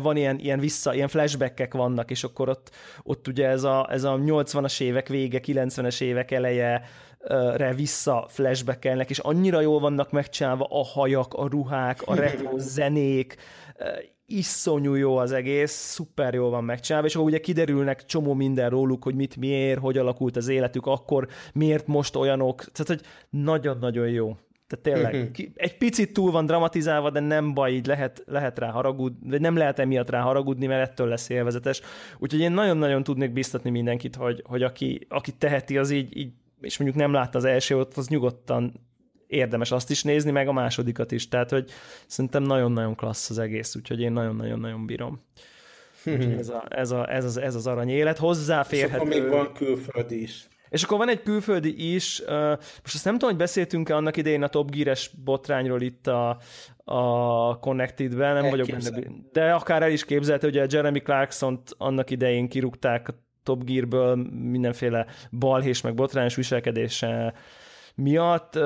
van 0.02 0.18
ilyen, 0.18 0.39
ilyen 0.39 0.60
vissza, 0.60 0.94
ilyen 0.94 1.08
flashbackek 1.08 1.74
vannak, 1.74 2.12
és 2.12 2.24
akkor 2.24 2.50
ott, 2.50 2.72
ott 3.04 3.28
ugye 3.28 3.48
ez 3.48 3.63
a, 3.63 3.88
ez 3.92 4.04
a 4.04 4.18
80-as 4.18 4.82
évek 4.82 5.08
vége, 5.08 5.39
90-es 5.46 6.02
évek 6.02 6.32
eleje 6.32 6.84
re 7.56 7.74
vissza 7.74 8.26
flashbackelnek, 8.30 9.10
és 9.10 9.20
annyira 9.20 9.62
jól 9.62 9.80
vannak 9.80 10.12
megcsinálva 10.12 10.68
a 10.70 10.84
hajak, 10.84 11.34
a 11.34 11.48
ruhák, 11.48 12.02
a 12.02 12.15
retro 12.15 12.58
zenék, 12.76 13.36
iszonyú 14.26 14.94
jó 14.94 15.18
az 15.18 15.32
egész, 15.32 15.72
szuper 15.72 16.34
jól 16.34 16.50
van 16.50 16.63
megcsinálva, 16.63 17.08
és 17.08 17.15
akkor 17.15 17.28
ugye 17.28 17.39
kiderülnek 17.39 18.06
csomó 18.06 18.34
minden 18.34 18.70
róluk, 18.70 19.04
hogy 19.04 19.15
mit 19.15 19.36
miért, 19.36 19.80
hogy 19.80 19.98
alakult 19.98 20.36
az 20.36 20.48
életük 20.48 20.86
akkor, 20.86 21.28
miért 21.54 21.88
most 21.88 22.15
olyanok, 22.15 22.63
tehát 22.63 22.88
hogy 22.88 23.02
nagyon-nagyon 23.30 24.08
jó. 24.08 24.38
Tehát 24.69 24.86
tényleg 24.86 25.13
uh-huh. 25.13 25.47
egy 25.55 25.77
picit 25.77 26.13
túl 26.13 26.32
van 26.32 26.45
dramatizálva, 26.45 27.10
de 27.10 27.19
nem 27.19 27.53
baj, 27.53 27.71
így 27.71 27.86
lehet, 27.86 28.23
lehet 28.27 28.60
rá 28.60 28.69
haragudni, 28.69 29.29
vagy 29.29 29.41
nem 29.41 29.58
lehet 29.58 29.79
emiatt 29.79 30.10
rá 30.10 30.21
haragudni, 30.21 30.65
mert 30.65 30.89
ettől 30.89 31.08
lesz 31.08 31.29
élvezetes. 31.29 31.82
Úgyhogy 32.17 32.39
én 32.39 32.51
nagyon-nagyon 32.51 33.03
tudnék 33.03 33.34
biztatni 33.34 33.69
mindenkit, 33.69 34.15
hogy, 34.15 34.43
hogy 34.45 34.63
aki, 34.63 35.05
aki 35.10 35.32
teheti, 35.32 35.77
az 35.77 35.91
így, 35.91 36.17
így, 36.17 36.32
és 36.62 36.77
mondjuk 36.77 37.01
nem 37.01 37.13
látta 37.13 37.38
az 37.38 37.45
első 37.45 37.77
ott, 37.77 37.97
az 37.97 38.08
nyugodtan 38.08 38.88
érdemes 39.27 39.71
azt 39.71 39.89
is 39.89 40.03
nézni, 40.03 40.32
meg 40.32 40.47
a 40.47 40.53
másodikat 40.53 41.12
is. 41.12 41.27
Tehát, 41.27 41.49
hogy 41.49 41.69
szerintem 42.08 42.43
nagyon-nagyon 42.43 42.95
klassz 42.95 43.29
az 43.29 43.39
egész, 43.39 43.75
úgyhogy 43.75 44.01
én 44.01 44.12
nagyon-nagyon-nagyon 44.12 44.86
bírom. 44.86 45.21
ez, 46.38 46.49
a, 46.49 46.65
ez, 46.69 46.91
a, 46.91 47.13
ez, 47.13 47.25
az, 47.25 47.38
ez 47.38 47.55
az 47.55 47.67
arany 47.67 47.89
élet. 47.89 48.17
Hozzáférhető... 48.17 49.10
És 49.10 49.15
akkor 49.15 49.21
még 49.21 49.29
van 49.29 49.53
külföldi 49.53 50.21
is. 50.21 50.47
És 50.69 50.84
akkor 50.84 50.97
van 50.97 51.10
egy 51.10 51.21
külföldi 51.21 51.93
is, 51.93 52.21
most 52.82 52.93
azt 52.93 53.05
nem 53.05 53.13
tudom, 53.13 53.29
hogy 53.29 53.39
beszéltünk-e 53.39 53.95
annak 53.95 54.17
idején 54.17 54.43
a 54.43 54.47
Top 54.47 54.71
Gear-es 54.71 55.12
botrányról 55.23 55.82
itt 55.82 56.08
a, 56.08 56.38
a 56.84 57.60
Connected-ben, 57.60 58.34
nem 58.34 58.49
vagyok 58.49 58.67
benne, 58.67 59.08
de 59.32 59.53
akár 59.53 59.84
el 59.84 59.91
is 59.91 60.05
képzelte, 60.05 60.45
hogy 60.45 60.58
a 60.58 60.65
Jeremy 60.69 61.01
clarkson 61.01 61.62
annak 61.77 62.10
idején 62.10 62.47
kirúgták 62.47 63.08
a 63.08 63.13
Top 63.43 63.63
Gear-ből 63.63 64.15
mindenféle 64.32 65.05
balhés 65.32 65.82
meg 65.82 65.93
botrányos 65.93 66.36
viselkedése 66.36 67.34
miatt, 68.00 68.60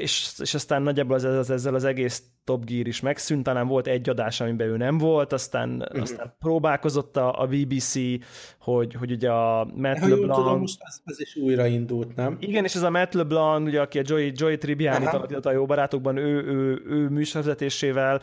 és, 0.00 0.32
és 0.38 0.54
aztán 0.54 0.82
nagyjából 0.82 1.14
az, 1.14 1.24
az, 1.24 1.50
ezzel 1.50 1.74
az 1.74 1.84
egész 1.84 2.22
Top 2.44 2.64
Gear 2.64 2.86
is 2.86 3.00
megszűnt, 3.00 3.44
talán 3.44 3.66
volt 3.66 3.86
egy 3.86 4.08
adás, 4.08 4.40
amiben 4.40 4.68
ő 4.68 4.76
nem 4.76 4.98
volt, 4.98 5.32
aztán, 5.32 5.70
uh-huh. 5.70 6.02
aztán 6.02 6.34
próbálkozott 6.38 7.16
a, 7.16 7.40
a 7.40 7.46
BBC, 7.46 7.94
hogy, 8.60 8.94
hogy 8.94 9.10
ugye 9.10 9.30
a 9.30 9.64
Matt 9.74 9.98
ha 9.98 10.08
LeBlanc... 10.08 10.36
tudom, 10.36 10.58
most 10.58 10.78
ez, 10.80 11.00
ez 11.04 11.20
is 11.20 11.36
újraindult, 11.36 12.16
nem? 12.16 12.36
Igen, 12.40 12.64
és 12.64 12.74
ez 12.74 12.82
a 12.82 12.90
Matt 12.90 13.12
LeBlanc, 13.12 13.68
ugye, 13.68 13.80
aki 13.80 13.98
a 13.98 14.02
Joey, 14.04 14.32
Joey 14.34 14.58
Tribbiani 14.58 15.04
tanított 15.04 15.46
a 15.46 15.52
jó 15.52 15.66
barátokban, 15.66 16.16
ő, 16.16 16.44
ő, 16.44 16.82
ő 16.86 17.08
műsorvezetésével 17.08 18.20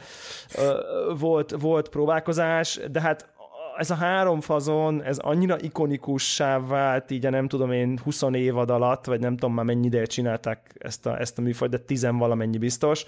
uh, 0.55 1.19
volt, 1.19 1.51
volt 1.59 1.89
próbálkozás, 1.89 2.79
de 2.91 3.01
hát 3.01 3.35
ez 3.77 3.89
a 3.89 3.95
három 3.95 4.41
fazon, 4.41 5.03
ez 5.03 5.17
annyira 5.17 5.59
ikonikussá 5.59 6.59
vált, 6.59 7.11
így 7.11 7.25
a 7.25 7.29
nem 7.29 7.47
tudom 7.47 7.71
én 7.71 7.99
20 8.03 8.21
évad 8.31 8.69
alatt, 8.69 9.05
vagy 9.05 9.19
nem 9.19 9.37
tudom 9.37 9.53
már 9.53 9.65
mennyi 9.65 9.85
ideje 9.85 10.05
csinálták 10.05 10.75
ezt 10.77 11.05
a, 11.05 11.19
ezt 11.19 11.37
a 11.37 11.41
műfajt, 11.41 11.71
de 11.71 11.77
tizen 11.77 12.17
valamennyi 12.17 12.57
biztos, 12.57 13.05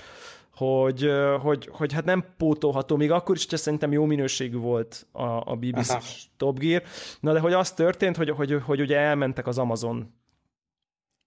hogy, 0.55 1.09
hogy, 1.41 1.69
hogy 1.71 1.93
hát 1.93 2.05
nem 2.05 2.25
pótolható, 2.37 2.95
még 2.95 3.11
akkor 3.11 3.35
is, 3.35 3.45
hogy 3.49 3.59
szerintem 3.59 3.91
jó 3.91 4.05
minőségű 4.05 4.57
volt 4.57 5.07
a, 5.11 5.51
a 5.51 5.55
BBC 5.55 5.89
Aha. 5.89 6.01
Top 6.37 6.59
Gear. 6.59 6.83
Na 7.19 7.33
de 7.33 7.39
hogy 7.39 7.53
az 7.53 7.71
történt, 7.71 8.17
hogy, 8.17 8.29
hogy, 8.29 8.51
hogy, 8.51 8.61
hogy 8.63 8.81
ugye 8.81 8.97
elmentek 8.97 9.47
az 9.47 9.57
Amazon 9.57 10.17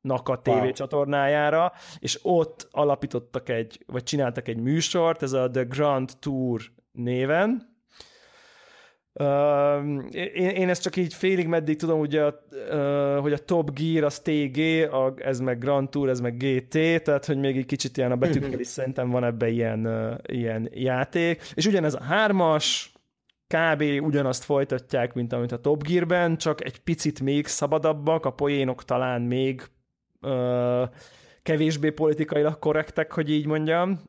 nak 0.01 0.29
a 0.29 0.41
TV 0.41 0.49
wow. 0.49 0.73
csatornájára, 0.73 1.73
és 1.99 2.19
ott 2.23 2.69
alapítottak 2.71 3.49
egy, 3.49 3.85
vagy 3.87 4.03
csináltak 4.03 4.49
egy 4.49 4.57
műsort, 4.57 5.23
ez 5.23 5.33
a 5.33 5.51
The 5.51 5.63
Grand 5.63 6.11
Tour 6.19 6.63
néven, 6.93 7.72
Uh, 9.15 10.05
én, 10.13 10.49
én 10.49 10.69
ezt 10.69 10.83
csak 10.83 10.97
így 10.97 11.15
félig 11.15 11.47
meddig 11.47 11.77
tudom, 11.77 12.01
ugye, 12.01 12.25
uh, 12.25 13.19
hogy 13.21 13.33
a 13.33 13.39
Top 13.39 13.71
Gear 13.79 14.05
az 14.05 14.21
TG, 14.21 14.59
a, 14.93 15.15
ez 15.17 15.41
meg 15.41 15.59
Grand 15.59 15.89
Tour, 15.89 16.09
ez 16.09 16.21
meg 16.21 16.37
GT, 16.37 17.03
tehát 17.03 17.25
hogy 17.25 17.39
még 17.39 17.57
egy 17.57 17.67
kicsit 17.67 17.97
ilyen 17.97 18.13
a 18.13 18.17
betűkkel 18.17 18.61
is 18.61 18.67
szerintem 18.67 19.11
van 19.11 19.25
ebbe 19.25 19.49
ilyen, 19.49 19.87
uh, 19.87 20.15
ilyen 20.23 20.69
játék. 20.73 21.43
És 21.55 21.67
ugyanez 21.67 21.95
a 21.95 22.03
hármas, 22.03 22.93
kb. 23.47 23.83
ugyanazt 24.05 24.45
folytatják, 24.45 25.15
mint 25.15 25.33
amit 25.33 25.53
a 25.53 25.61
Top 25.61 25.83
Gear-ben, 25.83 26.37
csak 26.37 26.65
egy 26.65 26.79
picit 26.79 27.21
még 27.21 27.47
szabadabbak, 27.47 28.25
a 28.25 28.31
poénok 28.31 28.85
talán 28.85 29.23
még 29.23 29.63
uh, 30.21 30.89
kevésbé 31.43 31.91
politikailag 31.91 32.59
korrektek, 32.59 33.13
hogy 33.13 33.31
így 33.31 33.47
mondjam. 33.47 34.01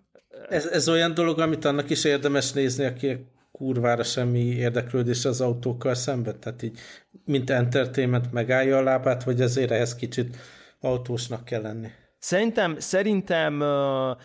Ez, 0.50 0.66
ez 0.66 0.90
olyan 0.90 1.14
dolog, 1.14 1.40
amit 1.40 1.66
annak 1.66 1.90
is 1.90 2.04
érdemes 2.04 2.52
nézni, 2.52 2.86
aki 2.86 3.32
kurvára 3.58 4.04
semmi 4.04 4.40
érdeklődés 4.40 5.26
az 5.26 5.42
autókkal 5.42 5.94
szemben? 5.94 6.40
Tehát 6.40 6.64
így, 6.64 6.80
mint 7.26 7.50
entertainment 7.50 8.32
megállja 8.32 8.78
a 8.78 8.84
lábát, 8.84 9.24
vagy 9.24 9.42
azért 9.42 9.72
ehhez 9.72 9.96
kicsit 9.96 10.38
autósnak 10.80 11.46
kell 11.46 11.62
lenni? 11.62 11.88
Szerintem, 12.20 12.80
szerintem 12.80 13.60
uh, 13.62 14.18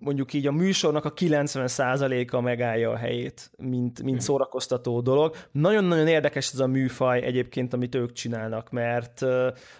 mondjuk 0.00 0.32
így 0.32 0.46
a 0.46 0.52
műsornak 0.52 1.04
a 1.04 1.12
90%-a 1.12 2.40
megállja 2.40 2.90
a 2.90 2.96
helyét, 2.96 3.50
mint, 3.56 4.02
mint 4.02 4.20
szórakoztató 4.20 5.00
dolog. 5.00 5.34
Nagyon-nagyon 5.52 6.06
érdekes 6.06 6.50
ez 6.52 6.58
a 6.58 6.66
műfaj 6.66 7.22
egyébként, 7.22 7.72
amit 7.72 7.94
ők 7.94 8.12
csinálnak, 8.12 8.70
mert, 8.70 9.24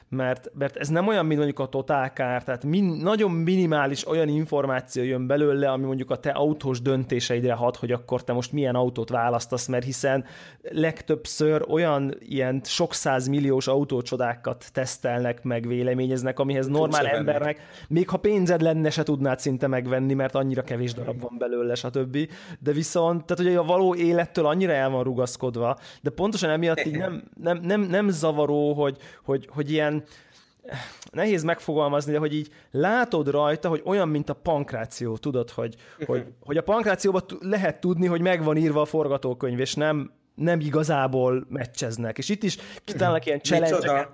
mert, 0.09 0.51
mert 0.55 0.77
ez 0.77 0.89
nem 0.89 1.07
olyan, 1.07 1.27
mint 1.27 1.39
mondjuk 1.39 1.59
a 1.59 1.69
totálkár, 1.69 2.45
tehát 2.45 2.65
min, 2.65 2.85
nagyon 2.85 3.31
minimális 3.31 4.09
olyan 4.09 4.29
információ 4.29 5.03
jön 5.03 5.27
belőle, 5.27 5.71
ami 5.71 5.85
mondjuk 5.85 6.11
a 6.11 6.17
te 6.17 6.31
autós 6.31 6.81
döntéseidre 6.81 7.53
hat, 7.53 7.77
hogy 7.77 7.93
akkor 7.93 8.25
te 8.25 8.33
most 8.33 8.53
milyen 8.53 8.75
autót 8.75 9.09
választasz, 9.09 9.67
mert 9.67 9.85
hiszen 9.85 10.25
legtöbbször 10.63 11.65
olyan 11.69 12.15
ilyen 12.19 12.61
sok 12.65 12.93
milliós 13.29 13.67
autócsodákat 13.67 14.65
tesztelnek, 14.73 15.43
meg 15.43 15.67
véleményeznek, 15.67 16.39
amihez 16.39 16.67
normál 16.67 17.07
embernek, 17.07 17.61
még 17.89 18.09
ha 18.09 18.17
pénzed 18.17 18.61
lenne, 18.61 18.91
se 18.91 19.03
tudnád 19.03 19.39
szinte 19.39 19.56
szinte 19.59 19.77
megvenni, 19.77 20.15
mert 20.15 20.35
annyira 20.35 20.63
kevés 20.63 20.95
darab 20.95 21.21
van 21.21 21.37
belőle, 21.39 21.75
stb. 21.75 22.19
De 22.59 22.73
viszont, 22.73 23.25
tehát 23.25 23.45
ugye 23.45 23.59
a 23.59 23.65
való 23.65 23.95
élettől 23.95 24.47
annyira 24.47 24.73
el 24.73 24.91
van 24.91 25.03
rugaszkodva, 25.03 25.79
de 26.03 26.11
pontosan 26.11 26.51
emiatt 26.51 26.85
így 26.85 26.97
nem, 26.97 27.23
nem, 27.41 27.61
nem, 27.63 27.81
nem 27.81 28.09
zavaró, 28.09 28.73
hogy, 28.73 28.97
hogy, 29.25 29.49
hogy 29.53 29.71
ilyen 29.71 30.03
nehéz 31.13 31.43
megfogalmazni, 31.43 32.13
de 32.13 32.19
hogy 32.19 32.35
így 32.35 32.49
látod 32.71 33.31
rajta, 33.31 33.69
hogy 33.69 33.83
olyan, 33.85 34.09
mint 34.09 34.29
a 34.29 34.35
pankráció, 34.35 35.17
tudod, 35.17 35.51
hogy, 35.51 35.75
hogy, 36.07 36.25
hogy 36.45 36.57
a 36.57 36.63
pankrációban 36.63 37.23
lehet 37.41 37.81
tudni, 37.81 38.07
hogy 38.07 38.21
megvan 38.21 38.57
írva 38.57 38.81
a 38.81 38.85
forgatókönyv, 38.85 39.61
és 39.61 39.75
nem, 39.75 40.11
nem 40.35 40.61
igazából 40.61 41.47
meccseznek. 41.49 42.19
És 42.19 42.29
itt 42.29 42.43
is 42.43 42.57
kitálnak 42.85 43.27
ilyen 43.27 43.41
challenge 43.41 44.09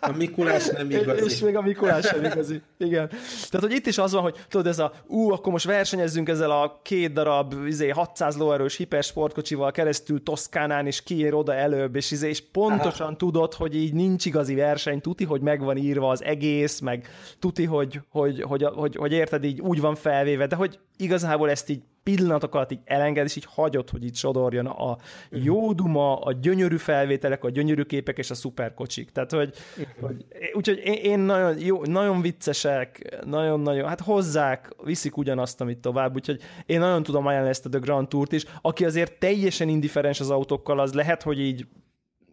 a 0.00 0.12
Mikulás 0.16 0.66
nem 0.68 0.90
igazi. 0.90 1.24
És 1.24 1.40
még 1.40 1.56
a 1.56 1.62
Mikulás 1.62 2.06
sem 2.06 2.24
igazi. 2.24 2.60
Igen. 2.78 3.08
Tehát, 3.50 3.66
hogy 3.66 3.72
itt 3.72 3.86
is 3.86 3.98
az 3.98 4.12
van, 4.12 4.22
hogy 4.22 4.36
tudod, 4.48 4.66
ez 4.66 4.78
a, 4.78 4.92
ú, 5.06 5.30
akkor 5.30 5.52
most 5.52 5.64
versenyezzünk 5.64 6.28
ezzel 6.28 6.50
a 6.50 6.80
két 6.82 7.12
darab 7.12 7.54
izé, 7.66 7.88
600 7.88 8.36
lóerős 8.36 8.76
hipersportkocsival 8.76 9.70
keresztül 9.70 10.22
Toszkánán, 10.22 10.86
és 10.86 11.02
kiér 11.02 11.34
oda 11.34 11.54
előbb, 11.54 11.96
és, 11.96 12.10
izé, 12.10 12.28
és 12.28 12.42
pontosan 12.52 13.06
Aha. 13.06 13.16
tudod, 13.16 13.54
hogy 13.54 13.76
így 13.76 13.92
nincs 13.92 14.24
igazi 14.24 14.54
verseny, 14.54 15.00
tuti, 15.00 15.24
hogy 15.24 15.40
meg 15.40 15.60
van 15.60 15.76
írva 15.76 16.08
az 16.08 16.24
egész, 16.24 16.80
meg 16.80 17.08
tuti, 17.38 17.64
hogy, 17.64 18.00
hogy, 18.08 18.42
hogy, 18.42 18.62
hogy, 18.62 18.74
hogy, 18.74 18.96
hogy 18.96 19.12
érted, 19.12 19.44
így 19.44 19.60
úgy 19.60 19.80
van 19.80 19.94
felvéve, 19.94 20.46
de 20.46 20.56
hogy 20.56 20.78
igazából 20.96 21.50
ezt 21.50 21.68
így 21.68 21.80
pillanatokat 22.06 22.72
így 22.72 22.80
elenged, 22.84 23.24
és 23.24 23.36
így 23.36 23.46
hagyod, 23.48 23.90
hogy 23.90 24.04
itt 24.04 24.14
sodorjon 24.14 24.66
a 24.66 24.96
jó 25.30 25.72
duma, 25.72 26.18
a 26.18 26.32
gyönyörű 26.32 26.76
felvételek, 26.76 27.44
a 27.44 27.50
gyönyörű 27.50 27.82
képek 27.82 28.18
és 28.18 28.30
a 28.30 28.34
szuperkocsik. 28.34 29.10
Tehát, 29.10 29.32
hogy, 29.32 29.54
hogy 30.00 30.24
úgyhogy 30.52 30.80
én, 30.84 30.94
én 30.94 31.18
nagyon, 31.18 31.58
jó, 31.58 31.84
nagyon 31.84 32.20
viccesek, 32.20 33.16
nagyon-nagyon, 33.24 33.88
hát 33.88 34.00
hozzák, 34.00 34.74
viszik 34.84 35.16
ugyanazt, 35.16 35.60
amit 35.60 35.78
tovább, 35.78 36.14
úgyhogy 36.14 36.40
én 36.66 36.78
nagyon 36.78 37.02
tudom 37.02 37.26
ajánlani 37.26 37.50
ezt 37.50 37.66
a 37.66 37.68
The 37.68 37.78
Grand 37.78 38.08
Tourt 38.08 38.32
is. 38.32 38.44
Aki 38.62 38.84
azért 38.84 39.18
teljesen 39.18 39.68
indiferens 39.68 40.20
az 40.20 40.30
autókkal, 40.30 40.80
az 40.80 40.92
lehet, 40.92 41.22
hogy 41.22 41.40
így 41.40 41.66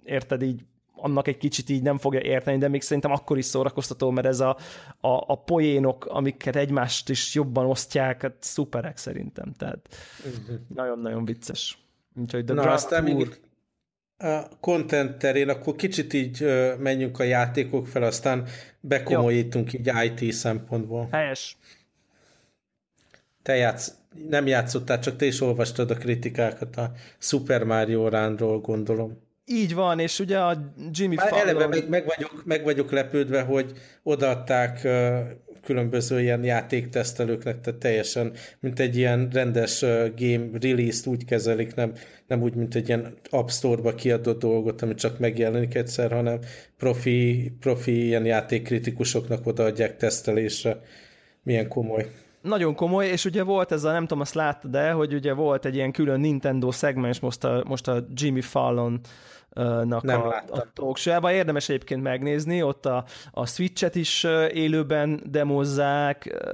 érted, 0.04 0.42
így 0.42 0.62
annak 1.04 1.28
egy 1.28 1.38
kicsit 1.38 1.70
így 1.70 1.82
nem 1.82 1.98
fogja 1.98 2.20
érteni, 2.22 2.58
de 2.58 2.68
még 2.68 2.82
szerintem 2.82 3.12
akkor 3.12 3.38
is 3.38 3.46
szórakoztató, 3.46 4.10
mert 4.10 4.28
ez 4.28 4.40
a, 4.40 4.58
a, 5.00 5.24
a 5.28 5.36
poénok, 5.36 6.06
amiket 6.06 6.56
egymást 6.56 7.10
is 7.10 7.36
jobban 7.36 7.66
osztják, 7.66 8.22
hát 8.22 8.36
szuperek 8.40 8.98
szerintem, 8.98 9.54
tehát 9.58 9.96
nagyon-nagyon 10.76 11.26
vicces. 11.26 11.78
Úgyhogy 12.16 12.46
The 12.46 12.54
Na, 12.54 12.72
aztán 12.72 13.06
Tour... 13.06 13.18
még 13.18 13.40
a 14.18 14.60
content 14.60 15.18
terén, 15.18 15.50
akkor 15.50 15.76
kicsit 15.76 16.14
így 16.14 16.46
menjünk 16.80 17.20
a 17.20 17.24
játékok 17.24 17.88
fel, 17.88 18.04
aztán 18.04 18.48
bekomolyítunk 18.80 19.74
Jó. 19.74 19.80
így 19.80 20.22
IT 20.22 20.34
szempontból. 20.34 21.08
Helyes. 21.12 21.58
Te 23.42 23.56
játsz, 23.56 23.98
nem 24.30 24.48
játszottál, 24.48 25.00
csak 25.00 25.16
te 25.16 25.26
is 25.26 25.42
olvastad 25.42 25.92
a 25.92 25.96
kritikákat 25.96 26.76
a 26.76 26.92
Super 27.18 27.64
Mario 27.64 28.10
Run-ról, 28.10 28.60
gondolom. 28.60 29.18
Így 29.46 29.74
van, 29.74 30.00
és 30.00 30.20
ugye 30.20 30.40
a 30.40 30.74
Jimmy 30.92 31.16
Fallon... 31.16 31.40
Eleve 31.40 31.68
meg, 31.68 31.90
meg, 31.90 32.06
vagyok, 32.06 32.42
meg 32.46 32.64
vagyok 32.64 32.92
lepődve, 32.92 33.42
hogy 33.42 33.72
odaadták 34.04 34.88
különböző 35.64 36.22
ilyen 36.22 36.44
játéktesztelőknek, 36.44 37.62
tehát 37.62 37.80
teljesen, 37.80 38.34
mint 38.60 38.80
egy 38.80 38.98
ilyen 38.98 39.30
rendes 39.32 39.80
game 40.16 40.46
release-t 40.62 41.08
úgy 41.08 41.26
kezelik, 41.26 41.76
nem, 41.76 41.94
nem 42.28 42.42
úgy, 42.42 42.56
mint 42.56 42.76
egy 42.76 42.88
ilyen 42.88 43.14
App 43.30 43.48
Store-ba 43.48 43.96
kiadott 43.96 44.40
dolgot, 44.40 44.82
ami 44.82 44.94
csak 44.96 45.20
megjelenik 45.20 45.76
egyszer, 45.76 46.12
hanem 46.12 46.40
profi, 46.78 47.52
profi 47.60 48.06
ilyen 48.06 48.26
játékkritikusoknak 48.26 49.48
odaadják 49.48 49.98
tesztelésre. 49.98 50.82
Milyen 51.44 51.68
komoly 51.68 52.10
nagyon 52.44 52.76
komoly, 52.76 53.08
és 53.08 53.26
ugye 53.26 53.44
volt 53.44 53.72
ez 53.72 53.84
a, 53.84 53.92
nem 53.92 54.02
tudom, 54.02 54.20
azt 54.20 54.34
láttad 54.34 54.72
de 54.72 54.92
hogy 54.92 55.14
ugye 55.14 55.34
volt 55.34 55.66
egy 55.66 55.76
ilyen 55.76 55.92
külön 55.92 56.20
Nintendo 56.20 56.72
szegmens 56.72 57.20
most 57.20 57.44
a, 57.44 57.64
most 57.68 57.88
a 57.88 58.06
Jimmy 58.14 58.42
Fallon 58.42 59.00
nak 59.84 60.04
Nem 60.04 60.22
a, 60.22 60.44
a 60.52 60.68
talkshow 60.74 61.30
Érdemes 61.30 61.70
egyébként 61.70 62.02
megnézni, 62.02 62.64
ott 62.64 62.86
a, 62.86 63.06
a 63.32 63.46
Switch-et 63.46 63.96
is 63.96 64.24
élőben 64.54 65.22
demozzák, 65.26 66.46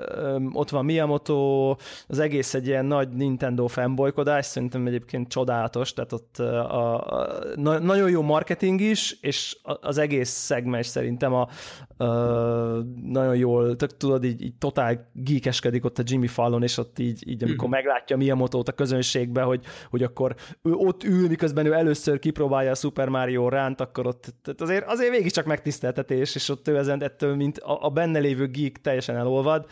ott 0.53 0.69
van 0.69 0.85
Miyamoto, 0.85 1.75
az 2.07 2.19
egész 2.19 2.53
egy 2.53 2.67
ilyen 2.67 2.85
nagy 2.85 3.09
Nintendo 3.09 3.67
fanboykodás, 3.67 4.45
szerintem 4.45 4.87
egyébként 4.87 5.27
csodálatos, 5.27 5.93
tehát 5.93 6.13
ott 6.13 6.37
a, 6.37 7.19
a, 7.19 7.39
na, 7.55 7.79
nagyon 7.79 8.09
jó 8.09 8.21
marketing 8.21 8.81
is, 8.81 9.17
és 9.21 9.57
az 9.81 9.97
egész 9.97 10.29
szegmens 10.29 10.87
szerintem 10.87 11.33
a, 11.33 11.47
a 12.03 12.05
nagyon 13.03 13.35
jól, 13.35 13.75
tök, 13.75 13.97
tudod, 13.97 14.23
így, 14.23 14.41
így 14.41 14.55
totál 14.55 15.09
geekeskedik 15.13 15.85
ott 15.85 15.99
a 15.99 16.03
Jimmy 16.05 16.27
Fallon, 16.27 16.63
és 16.63 16.77
ott 16.77 16.99
így, 16.99 17.29
így 17.29 17.43
amikor 17.43 17.67
mm. 17.67 17.71
meglátja 17.71 18.17
Miyamoto-t 18.17 18.67
a 18.67 18.71
közönségbe, 18.71 19.41
hogy, 19.41 19.65
hogy 19.89 20.03
akkor 20.03 20.35
ő 20.63 20.73
ott 20.73 21.03
ül, 21.03 21.27
miközben 21.27 21.65
ő 21.65 21.73
először 21.73 22.19
kipróbálja 22.19 22.71
a 22.71 22.75
Super 22.89 23.09
Mario 23.09 23.49
ránt, 23.49 23.81
akkor 23.81 24.07
ott 24.07 24.33
tehát 24.41 24.61
azért, 24.61 24.85
azért 24.85 25.11
végig 25.11 25.31
csak 25.31 25.45
megtiszteltetés, 25.45 26.35
és 26.35 26.49
ott 26.49 26.67
ő 26.67 26.77
ezen 26.77 27.03
ettől, 27.03 27.35
mint 27.35 27.57
a, 27.57 27.85
a 27.85 27.89
benne 27.89 28.19
lévő 28.19 28.47
geek 28.47 28.81
teljesen 28.81 29.15
elolvad. 29.15 29.65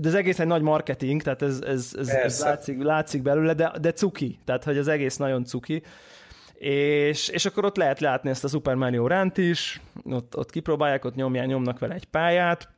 De 0.00 0.08
az 0.08 0.14
egész 0.14 0.38
egy 0.38 0.46
nagy 0.46 0.62
marketing, 0.62 1.22
tehát 1.22 1.42
ez, 1.42 1.60
ez, 1.66 1.94
ez, 1.98 2.08
ez 2.08 2.40
látszik, 2.40 2.82
látszik 2.82 3.22
belőle, 3.22 3.54
de, 3.54 3.72
de 3.80 3.92
cuki, 3.92 4.38
tehát 4.44 4.64
hogy 4.64 4.78
az 4.78 4.88
egész 4.88 5.16
nagyon 5.16 5.44
cuki. 5.44 5.82
És, 6.54 7.28
és 7.28 7.44
akkor 7.44 7.64
ott 7.64 7.76
lehet 7.76 8.00
látni 8.00 8.30
ezt 8.30 8.44
a 8.44 8.48
Super 8.48 8.74
Mario 8.74 9.06
ránt 9.06 9.38
is, 9.38 9.80
ott, 10.04 10.36
ott 10.36 10.50
kipróbálják, 10.50 11.04
ott 11.04 11.14
nyomják, 11.14 11.46
nyomnak 11.46 11.78
vele 11.78 11.94
egy 11.94 12.06
pályát, 12.06 12.68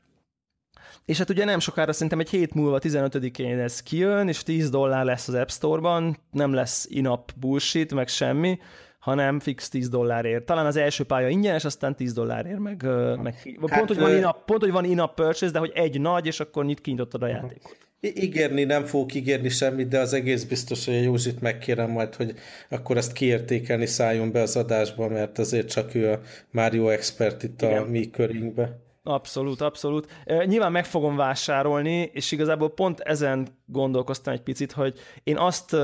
és 1.05 1.19
hát 1.19 1.31
ugye 1.31 1.45
nem 1.45 1.59
sokára, 1.59 1.93
szerintem 1.93 2.21
egy 2.21 2.31
hét 2.31 2.55
múlva, 2.55 2.79
15-én 2.83 3.59
ez 3.59 3.83
kijön, 3.83 4.29
és 4.29 4.43
10 4.43 4.71
dollár 4.71 5.05
lesz 5.05 5.29
az 5.29 5.35
App 5.35 5.49
Store-ban, 5.49 6.17
nem 6.31 6.53
lesz 6.53 6.87
in-app 6.91 7.29
bullshit, 7.37 7.95
meg 7.95 8.09
semmi, 8.09 8.59
hanem 8.99 9.41
fix 9.41 9.69
10 9.69 9.89
dollárért. 9.89 10.45
Talán 10.45 10.67
az 10.67 10.77
első 10.77 11.05
pálya 11.05 11.29
ingyenes, 11.29 11.65
aztán 11.65 11.97
10 11.97 12.13
dollárért, 12.13 12.59
meg, 12.59 12.83
meg 13.23 13.35
hát, 13.69 13.79
pont, 13.79 13.89
hogy 13.89 13.99
van 13.99 14.17
in-app, 14.17 14.45
pont, 14.45 14.61
hogy 14.61 14.71
van 14.71 14.85
in-app 14.85 15.15
purchase, 15.15 15.53
de 15.53 15.59
hogy 15.59 15.73
egy 15.75 16.01
nagy, 16.01 16.27
és 16.27 16.41
akkor 16.41 16.65
nyit 16.65 16.81
kinyitottad 16.81 17.23
a 17.23 17.27
játékot. 17.27 17.77
Ígérni 18.01 18.65
nem 18.65 18.85
fogok 18.85 19.15
ígérni 19.15 19.49
semmit, 19.49 19.89
de 19.89 19.99
az 19.99 20.13
egész 20.13 20.45
biztos, 20.45 20.85
hogy 20.85 20.95
a 20.95 21.01
Józsit 21.01 21.41
megkérem 21.41 21.91
majd, 21.91 22.15
hogy 22.15 22.35
akkor 22.69 22.97
ezt 22.97 23.13
kiértékelni 23.13 23.87
szálljon 23.87 24.33
be 24.33 24.41
az 24.41 24.57
adásba, 24.57 25.09
mert 25.09 25.39
azért 25.39 25.69
csak 25.69 25.95
ő 25.95 26.11
a 26.11 26.21
Mario 26.51 26.89
expert 26.89 27.43
itt 27.43 27.63
Igen. 27.63 27.83
a 27.83 27.85
mi 27.85 28.11
körünkbe. 28.11 28.79
Abszolút, 29.07 29.61
abszolút. 29.61 30.25
Nyilván 30.47 30.73
meg 30.73 30.85
fogom 30.85 31.17
vásárolni, 31.17 32.11
és 32.13 32.33
igazából 32.33 32.71
pont 32.71 33.01
ezen 33.01 33.49
gondolkoztam 33.67 34.33
egy 34.33 34.43
picit, 34.43 34.73
hogy 34.73 34.99
én 35.23 35.37
azt 35.37 35.77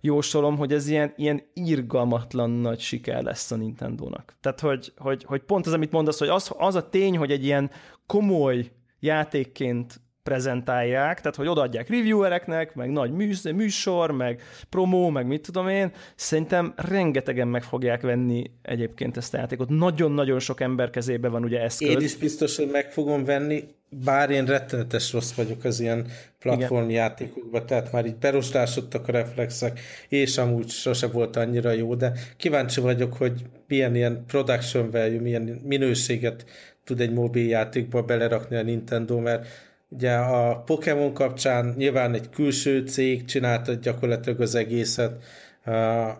jósolom, 0.00 0.56
hogy 0.56 0.72
ez 0.72 0.88
ilyen, 0.88 1.12
ilyen 1.16 1.42
írgalmatlan 1.54 2.50
nagy 2.50 2.80
siker 2.80 3.22
lesz 3.22 3.50
a 3.50 3.56
Nintendo-nak. 3.56 4.36
Tehát, 4.40 4.60
hogy, 4.60 4.92
hogy, 4.96 5.24
hogy 5.24 5.40
pont 5.42 5.66
az, 5.66 5.72
amit 5.72 5.92
mondasz, 5.92 6.18
hogy 6.18 6.28
az, 6.28 6.50
az 6.58 6.74
a 6.74 6.88
tény, 6.88 7.16
hogy 7.16 7.30
egy 7.30 7.44
ilyen 7.44 7.70
komoly 8.06 8.70
játékként 9.00 10.00
prezentálják, 10.28 11.20
tehát 11.20 11.36
hogy 11.36 11.48
odaadják 11.48 11.88
reviewereknek, 11.88 12.74
meg 12.74 12.90
nagy 12.90 13.12
műsor, 13.54 14.10
meg 14.10 14.42
promó, 14.68 15.08
meg 15.10 15.26
mit 15.26 15.42
tudom 15.42 15.68
én, 15.68 15.92
szerintem 16.14 16.72
rengetegen 16.76 17.48
meg 17.48 17.62
fogják 17.62 18.00
venni 18.00 18.50
egyébként 18.62 19.16
ezt 19.16 19.34
a 19.34 19.38
játékot. 19.38 19.68
Nagyon-nagyon 19.68 20.38
sok 20.38 20.60
ember 20.60 20.90
kezébe 20.90 21.28
van 21.28 21.44
ugye 21.44 21.60
eszköz. 21.60 21.88
Én 21.88 22.00
is 22.00 22.16
biztos, 22.16 22.56
hogy 22.56 22.68
meg 22.72 22.92
fogom 22.92 23.24
venni, 23.24 23.64
bár 24.04 24.30
én 24.30 24.44
rettenetes 24.44 25.12
rossz 25.12 25.32
vagyok 25.32 25.64
az 25.64 25.80
ilyen 25.80 26.06
platformjátékokban, 26.38 27.66
tehát 27.66 27.92
már 27.92 28.06
így 28.06 28.16
berostásodtak 28.16 29.08
a 29.08 29.12
reflexek, 29.12 29.80
és 30.08 30.38
amúgy 30.38 30.68
sose 30.68 31.06
volt 31.06 31.36
annyira 31.36 31.70
jó, 31.70 31.94
de 31.94 32.12
kíváncsi 32.36 32.80
vagyok, 32.80 33.14
hogy 33.14 33.42
milyen 33.68 33.94
ilyen 33.96 34.24
production 34.26 34.90
value, 34.90 35.20
milyen 35.20 35.60
minőséget 35.64 36.44
tud 36.84 37.00
egy 37.00 37.12
mobiljátékba 37.12 38.02
belerakni 38.02 38.56
a 38.56 38.62
Nintendo, 38.62 39.18
mert 39.18 39.46
Ugye 39.88 40.14
a 40.14 40.56
Pokémon 40.56 41.14
kapcsán 41.14 41.74
nyilván 41.76 42.14
egy 42.14 42.30
külső 42.30 42.86
cég 42.86 43.24
csinálta 43.24 43.72
gyakorlatilag 43.72 44.40
az 44.40 44.54
egészet, 44.54 45.22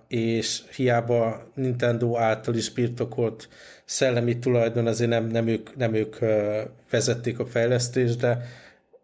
és 0.09 0.63
hiába 0.77 1.51
Nintendo 1.55 2.17
által 2.17 2.55
is 2.55 2.71
birtokolt 2.71 3.49
szellemi 3.85 4.39
tulajdon, 4.39 4.87
azért 4.87 5.11
nem, 5.11 5.27
nem, 5.27 5.47
ők, 5.47 5.77
nem 5.77 5.95
ők 5.95 6.17
vezették 6.91 7.39
a 7.39 7.47
fejlesztést, 7.47 8.19
de 8.19 8.39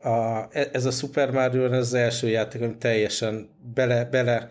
a, 0.03 0.49
e, 0.53 0.69
ez 0.73 0.85
a 0.85 0.91
Super 0.91 1.31
Mario 1.31 1.65
az 1.65 1.95
első 1.95 2.29
játék, 2.29 2.63
ami 2.63 2.77
teljesen 2.79 3.49
bele, 3.75 4.05
bele 4.05 4.49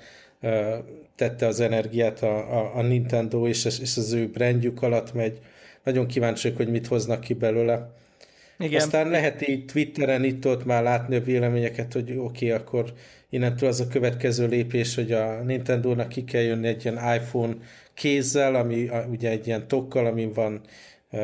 tette 1.15 1.47
az 1.47 1.59
energiát 1.59 2.21
a, 2.21 2.59
a, 2.59 2.75
a 2.75 2.81
Nintendo, 2.81 3.47
és, 3.47 3.65
és 3.65 3.97
az 3.97 4.13
ő 4.13 4.27
brandjük 4.27 4.81
alatt 4.81 5.13
megy. 5.13 5.39
Nagyon 5.83 6.07
kíváncsiak, 6.07 6.55
hogy 6.55 6.69
mit 6.69 6.87
hoznak 6.87 7.19
ki 7.19 7.33
belőle. 7.33 7.89
Igen. 8.57 8.81
Aztán 8.81 9.09
lehet 9.09 9.47
így 9.47 9.65
Twitteren 9.65 10.23
itt-ott 10.23 10.65
már 10.65 10.83
látni 10.83 11.15
a 11.15 11.21
véleményeket, 11.21 11.93
hogy 11.93 12.11
oké, 12.11 12.17
okay, 12.17 12.49
akkor 12.49 12.93
innentől 13.29 13.69
az 13.69 13.79
a 13.79 13.87
következő 13.87 14.47
lépés, 14.47 14.95
hogy 14.95 15.11
a 15.11 15.41
Nintendo-nak 15.41 16.09
ki 16.09 16.23
kell 16.23 16.41
jönni 16.41 16.67
egy 16.67 16.85
ilyen 16.85 17.15
iPhone 17.15 17.53
kézzel, 17.93 18.55
ami 18.55 18.89
ugye 19.09 19.29
egy 19.29 19.47
ilyen 19.47 19.67
tokkal, 19.67 20.05
amin 20.05 20.31
van 20.33 20.61
uh, 21.11 21.19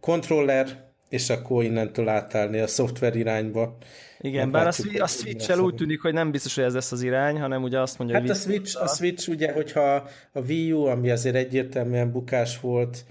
kontroller, 0.00 0.88
és 1.08 1.30
akkor 1.30 1.64
innentől 1.64 2.08
átállni 2.08 2.58
a 2.58 2.66
szoftver 2.66 3.16
irányba. 3.16 3.76
Igen, 4.20 4.40
Nem 4.40 4.50
bár 4.50 4.66
a, 4.66 5.02
a 5.02 5.06
switch 5.06 5.60
úgy 5.60 5.74
tűnik, 5.74 6.00
hogy 6.00 6.12
nem 6.12 6.30
biztos, 6.30 6.54
hogy 6.54 6.64
ez 6.64 6.74
lesz 6.74 6.92
az 6.92 7.02
irány, 7.02 7.40
hanem 7.40 7.62
ugye 7.62 7.80
azt 7.80 7.98
mondja, 7.98 8.16
hát 8.16 8.26
hogy... 8.26 8.36
Hát 8.36 8.46
a 8.46 8.50
Switch, 8.50 8.82
a 8.82 8.86
Switch 8.86 9.28
ugye, 9.28 9.52
hogyha 9.52 10.08
a 10.32 10.40
Wii 10.40 10.72
U, 10.72 10.84
ami 10.84 11.10
azért 11.10 11.34
egyértelműen 11.34 12.12
bukás 12.12 12.60
volt, 12.60 13.04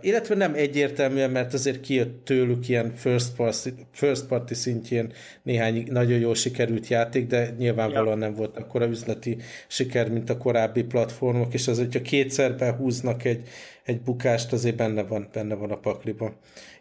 illetve 0.00 0.34
nem 0.34 0.54
egyértelműen, 0.54 1.30
mert 1.30 1.54
azért 1.54 1.80
kijött 1.80 2.24
tőlük 2.24 2.68
ilyen 2.68 2.92
first 2.96 3.34
party, 3.36 3.68
first 3.92 4.26
party 4.26 4.54
szintjén 4.54 5.12
néhány 5.42 5.86
nagyon 5.90 6.18
jól 6.18 6.34
sikerült 6.34 6.88
játék, 6.88 7.26
de 7.26 7.54
nyilvánvalóan 7.58 8.20
ja. 8.20 8.26
nem 8.26 8.34
volt 8.34 8.56
akkora 8.56 8.86
üzleti 8.86 9.36
siker, 9.68 10.10
mint 10.10 10.30
a 10.30 10.36
korábbi 10.36 10.82
platformok, 10.82 11.54
és 11.54 11.68
az, 11.68 11.78
hogyha 11.78 12.02
kétszer 12.02 12.56
behúznak 12.56 13.24
egy, 13.24 13.48
egy 13.84 14.00
bukást, 14.00 14.52
azért 14.52 14.76
benne 14.76 15.02
van, 15.02 15.28
benne 15.32 15.54
van 15.54 15.70
a 15.70 15.76
pakliba. 15.76 16.32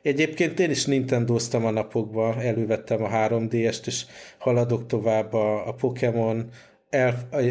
Egyébként 0.02 0.60
én 0.60 0.70
is 0.70 0.86
Nintendo-ztam 0.86 1.66
a 1.66 1.72
napokban, 1.72 2.40
elővettem 2.40 3.04
a 3.04 3.10
3DS-t, 3.10 3.88
és 3.88 4.06
haladok 4.38 4.88
tovább 4.88 5.34
a, 5.34 5.68
a 5.68 5.74
Pokémon, 5.74 6.50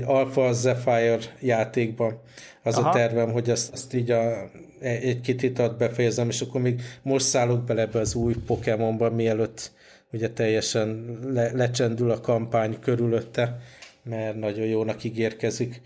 Alpha 0.04 0.52
Zephyr 0.52 1.18
játékban. 1.40 2.20
Az 2.62 2.76
Aha. 2.76 2.88
a 2.88 2.92
tervem, 2.92 3.32
hogy 3.32 3.50
azt, 3.50 3.72
azt 3.72 3.94
így 3.94 4.10
a, 4.10 4.50
egy-két 4.80 5.40
hitat 5.40 5.78
befejezem, 5.78 6.28
és 6.28 6.40
akkor 6.40 6.60
még 6.60 6.82
most 7.02 7.26
szállok 7.26 7.64
bele 7.64 7.80
ebbe 7.80 8.00
az 8.00 8.14
új 8.14 8.34
Pokémonba, 8.46 9.10
mielőtt 9.10 9.72
ugye 10.12 10.30
teljesen 10.30 11.18
le, 11.32 11.52
lecsendül 11.52 12.10
a 12.10 12.20
kampány 12.20 12.78
körülötte, 12.80 13.60
mert 14.02 14.38
nagyon 14.38 14.66
jónak 14.66 15.04
ígérkezik. 15.04 15.80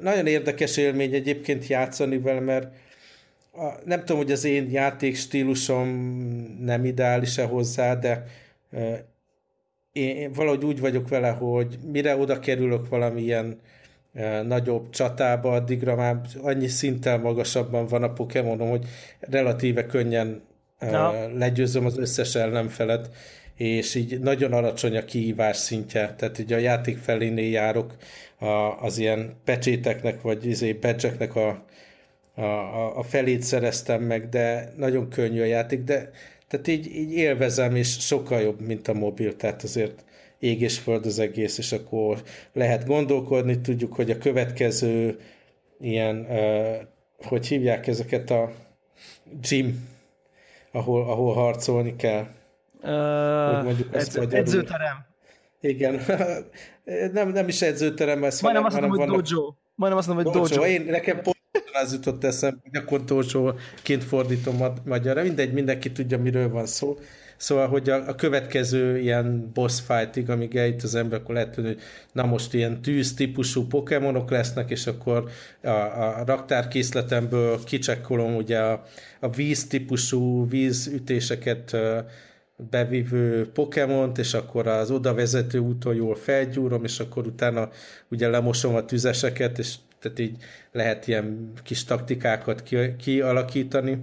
Nagyon 0.00 0.26
érdekes 0.26 0.76
élmény 0.76 1.14
egyébként 1.14 1.66
játszani 1.66 2.18
vele, 2.18 2.40
mert 2.40 2.72
a, 3.52 3.72
nem 3.84 3.98
tudom, 3.98 4.16
hogy 4.16 4.32
az 4.32 4.44
én 4.44 4.70
játékstílusom 4.70 5.88
nem 6.60 6.84
ideális-e 6.84 7.44
hozzá, 7.44 7.94
de 7.94 8.26
én 9.92 10.32
valahogy 10.32 10.64
úgy 10.64 10.80
vagyok 10.80 11.08
vele, 11.08 11.30
hogy 11.30 11.78
mire 11.92 12.16
oda 12.16 12.38
kerülök 12.38 12.88
valamilyen 12.88 13.60
e, 14.14 14.42
nagyobb 14.42 14.90
csatába, 14.90 15.52
addigra 15.52 15.96
már 15.96 16.20
annyi 16.42 16.68
szinten 16.68 17.20
magasabban 17.20 17.86
van 17.86 18.02
a 18.02 18.12
Pokémonom, 18.12 18.68
hogy 18.68 18.86
relatíve 19.20 19.86
könnyen 19.86 20.42
e, 20.78 20.90
ja. 20.90 21.28
legyőzöm 21.38 21.86
az 21.86 21.98
összes 21.98 22.34
ellenfelet, 22.34 23.10
és 23.56 23.94
így 23.94 24.20
nagyon 24.20 24.52
alacsony 24.52 24.96
a 24.96 25.04
kihívás 25.04 25.56
szintje, 25.56 26.14
tehát 26.14 26.38
így 26.38 26.52
a 26.52 26.56
játék 26.56 26.98
felénél 26.98 27.50
járok 27.50 27.96
a, 28.38 28.82
az 28.82 28.98
ilyen 28.98 29.34
pecséteknek, 29.44 30.22
vagy 30.22 30.46
izé 30.46 30.72
badge 30.72 31.28
a, 31.34 31.64
a, 32.40 32.98
a 32.98 33.02
felét 33.02 33.42
szereztem 33.42 34.02
meg, 34.02 34.28
de 34.28 34.72
nagyon 34.76 35.08
könnyű 35.08 35.40
a 35.40 35.44
játék, 35.44 35.84
de 35.84 36.10
tehát 36.52 36.66
így, 36.66 36.94
így 36.96 37.12
élvezem, 37.12 37.76
és 37.76 38.00
sokkal 38.00 38.40
jobb, 38.40 38.60
mint 38.60 38.88
a 38.88 38.92
mobil, 38.92 39.36
tehát 39.36 39.62
azért 39.62 40.04
ég 40.38 40.60
és 40.60 40.78
föld 40.78 41.06
az 41.06 41.18
egész, 41.18 41.58
és 41.58 41.72
akkor 41.72 42.22
lehet 42.52 42.86
gondolkodni, 42.86 43.60
tudjuk, 43.60 43.94
hogy 43.94 44.10
a 44.10 44.18
következő 44.18 45.20
ilyen, 45.80 46.26
uh, 46.28 46.76
hogy 47.26 47.46
hívják 47.46 47.86
ezeket 47.86 48.30
a 48.30 48.52
gym, 49.48 49.88
ahol, 50.72 51.02
ahol 51.02 51.34
harcolni 51.34 51.96
kell. 51.96 52.26
Uh, 52.82 53.54
hogy 53.54 53.64
mondjuk 53.64 53.94
edz, 53.94 54.16
edzőterem. 54.16 55.06
Igen, 55.60 56.00
nem, 57.12 57.28
nem 57.28 57.48
is 57.48 57.62
edzőterem, 57.62 58.24
ez 58.24 58.40
Majdnem 58.40 58.64
azt 58.64 58.80
mondom, 58.80 58.98
hogy 58.98 59.22
dojo. 59.22 59.54
Majdnem 59.74 59.98
azt 59.98 60.08
mondom, 60.08 60.24
hogy 60.24 60.42
dojo. 60.42 60.54
dojo. 60.54 60.72
Én, 60.72 60.84
nekem 60.84 61.22
pont 61.22 61.41
az 61.72 61.92
jutott 61.92 62.24
eszem, 62.24 62.60
hogy 62.62 62.80
akkor 62.82 63.04
dojo-ként 63.04 64.04
fordítom 64.04 64.56
magyarra. 64.84 65.22
Mindegy, 65.22 65.52
mindenki 65.52 65.92
tudja, 65.92 66.18
miről 66.18 66.48
van 66.48 66.66
szó. 66.66 66.98
Szóval, 67.36 67.68
hogy 67.68 67.90
a, 67.90 68.08
a 68.08 68.14
következő 68.14 68.98
ilyen 68.98 69.50
boss 69.54 69.80
fightig, 69.86 70.30
amíg 70.30 70.56
eljut 70.56 70.82
az 70.82 70.94
ember, 70.94 71.20
akkor 71.20 71.34
lehet, 71.34 71.54
hogy 71.54 71.80
na 72.12 72.24
most 72.24 72.54
ilyen 72.54 72.82
tűz 72.82 73.14
típusú 73.14 73.66
pokémonok 73.66 74.30
lesznek, 74.30 74.70
és 74.70 74.86
akkor 74.86 75.30
a, 75.62 75.68
a 75.68 76.22
raktárkészletemből 76.26 77.64
kicsekkolom 77.64 78.36
ugye 78.36 78.58
a, 78.58 78.84
a 79.20 79.30
víz 79.30 79.66
típusú 79.66 80.48
vízütéseket 80.48 81.76
bevívő 82.70 83.50
Pokémont, 83.52 84.18
és 84.18 84.34
akkor 84.34 84.66
az 84.66 84.90
oda 84.90 85.14
vezető 85.14 85.58
úton 85.58 85.94
jól 85.94 86.14
felgyúrom, 86.14 86.84
és 86.84 87.00
akkor 87.00 87.26
utána 87.26 87.68
ugye 88.08 88.28
lemosom 88.28 88.74
a 88.74 88.84
tüzeseket, 88.84 89.58
és 89.58 89.74
tehát 90.02 90.18
így 90.18 90.36
lehet 90.72 91.06
ilyen 91.06 91.52
kis 91.62 91.84
taktikákat 91.84 92.62
ki, 92.62 92.96
kialakítani, 92.96 94.02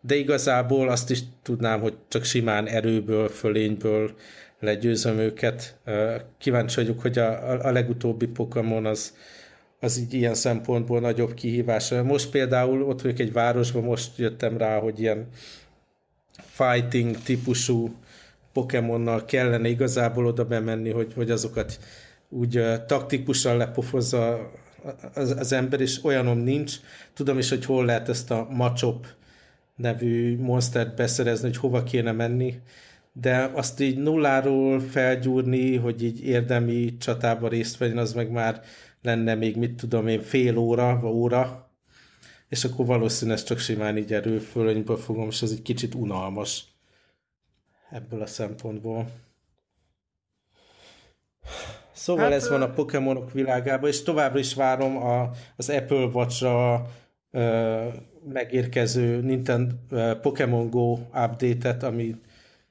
de 0.00 0.14
igazából 0.14 0.88
azt 0.88 1.10
is 1.10 1.20
tudnám, 1.42 1.80
hogy 1.80 1.96
csak 2.08 2.24
simán 2.24 2.66
erőből, 2.66 3.28
fölényből 3.28 4.14
legyőzöm 4.60 5.18
őket. 5.18 5.78
Kíváncsi 6.38 6.74
vagyok, 6.74 7.00
hogy 7.00 7.18
a, 7.18 7.66
a 7.66 7.70
legutóbbi 7.70 8.26
Pokémon 8.26 8.86
az, 8.86 9.14
az 9.80 9.98
így 9.98 10.14
ilyen 10.14 10.34
szempontból 10.34 11.00
nagyobb 11.00 11.34
kihívás. 11.34 11.90
Most 11.90 12.30
például 12.30 12.82
ott 12.82 13.02
vagyok 13.02 13.18
egy 13.18 13.32
városban, 13.32 13.82
most 13.82 14.18
jöttem 14.18 14.56
rá, 14.56 14.78
hogy 14.78 15.00
ilyen 15.00 15.28
fighting 16.44 17.16
típusú 17.16 17.94
Pokémonnal 18.52 19.24
kellene 19.24 19.68
igazából 19.68 20.26
oda 20.26 20.44
bemenni, 20.44 20.90
hogy, 20.90 21.12
hogy 21.14 21.30
azokat 21.30 21.78
úgy 22.28 22.58
uh, 22.58 22.84
taktikusan 22.86 23.56
lepofozza 23.56 24.50
az, 25.14 25.30
az 25.30 25.52
ember, 25.52 25.80
és 25.80 26.04
olyanom 26.04 26.38
nincs. 26.38 26.76
Tudom 27.14 27.38
is, 27.38 27.48
hogy 27.48 27.64
hol 27.64 27.84
lehet 27.84 28.08
ezt 28.08 28.30
a 28.30 28.46
macsop 28.50 29.06
nevű 29.76 30.38
monstert 30.38 30.96
beszerezni, 30.96 31.46
hogy 31.46 31.56
hova 31.56 31.82
kéne 31.82 32.12
menni, 32.12 32.60
de 33.12 33.50
azt 33.54 33.80
így 33.80 33.98
nulláról 33.98 34.80
felgyúrni, 34.80 35.76
hogy 35.76 36.02
így 36.02 36.24
érdemi 36.24 36.96
csatába 36.96 37.48
részt 37.48 37.76
venni, 37.76 37.98
az 37.98 38.12
meg 38.12 38.30
már 38.30 38.62
lenne 39.02 39.34
még, 39.34 39.56
mit 39.56 39.74
tudom 39.74 40.08
én, 40.08 40.20
fél 40.20 40.56
óra, 40.56 40.98
vagy 41.00 41.12
óra, 41.12 41.70
és 42.48 42.64
akkor 42.64 42.86
valószínűleg 42.86 43.38
ezt 43.38 43.46
csak 43.46 43.58
simán 43.58 43.96
így 43.96 44.12
erőfölönyből 44.12 44.96
fogom, 44.96 45.28
és 45.28 45.42
ez 45.42 45.50
egy 45.50 45.62
kicsit 45.62 45.94
unalmas 45.94 46.64
ebből 47.90 48.22
a 48.22 48.26
szempontból. 48.26 49.10
Szóval 52.00 52.24
hát, 52.24 52.32
ez 52.32 52.48
van 52.48 52.62
a 52.62 52.70
Pokémonok 52.70 53.32
világában, 53.32 53.88
és 53.88 54.02
továbbra 54.02 54.38
is 54.38 54.54
várom 54.54 54.96
a, 54.96 55.30
az 55.56 55.70
Apple 55.70 56.04
Watch-ra 56.04 56.86
ö, 57.30 57.78
megérkező 58.32 59.20
Nintendo 59.20 59.74
ö, 59.90 60.12
Pokémon 60.22 60.70
Go 60.70 60.92
update-et, 60.92 61.82
ami 61.82 62.16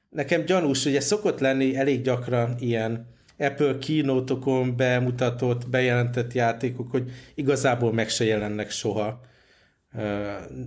nekem 0.08 0.44
gyanús, 0.44 0.84
ugye 0.84 1.00
szokott 1.00 1.40
lenni 1.40 1.76
elég 1.76 2.02
gyakran 2.02 2.54
ilyen 2.58 3.06
Apple 3.38 3.78
kínótokon 3.78 4.76
bemutatott, 4.76 5.68
bejelentett 5.68 6.32
játékok, 6.32 6.90
hogy 6.90 7.10
igazából 7.34 7.92
meg 7.92 8.08
se 8.08 8.24
jelennek 8.24 8.70
soha. 8.70 9.20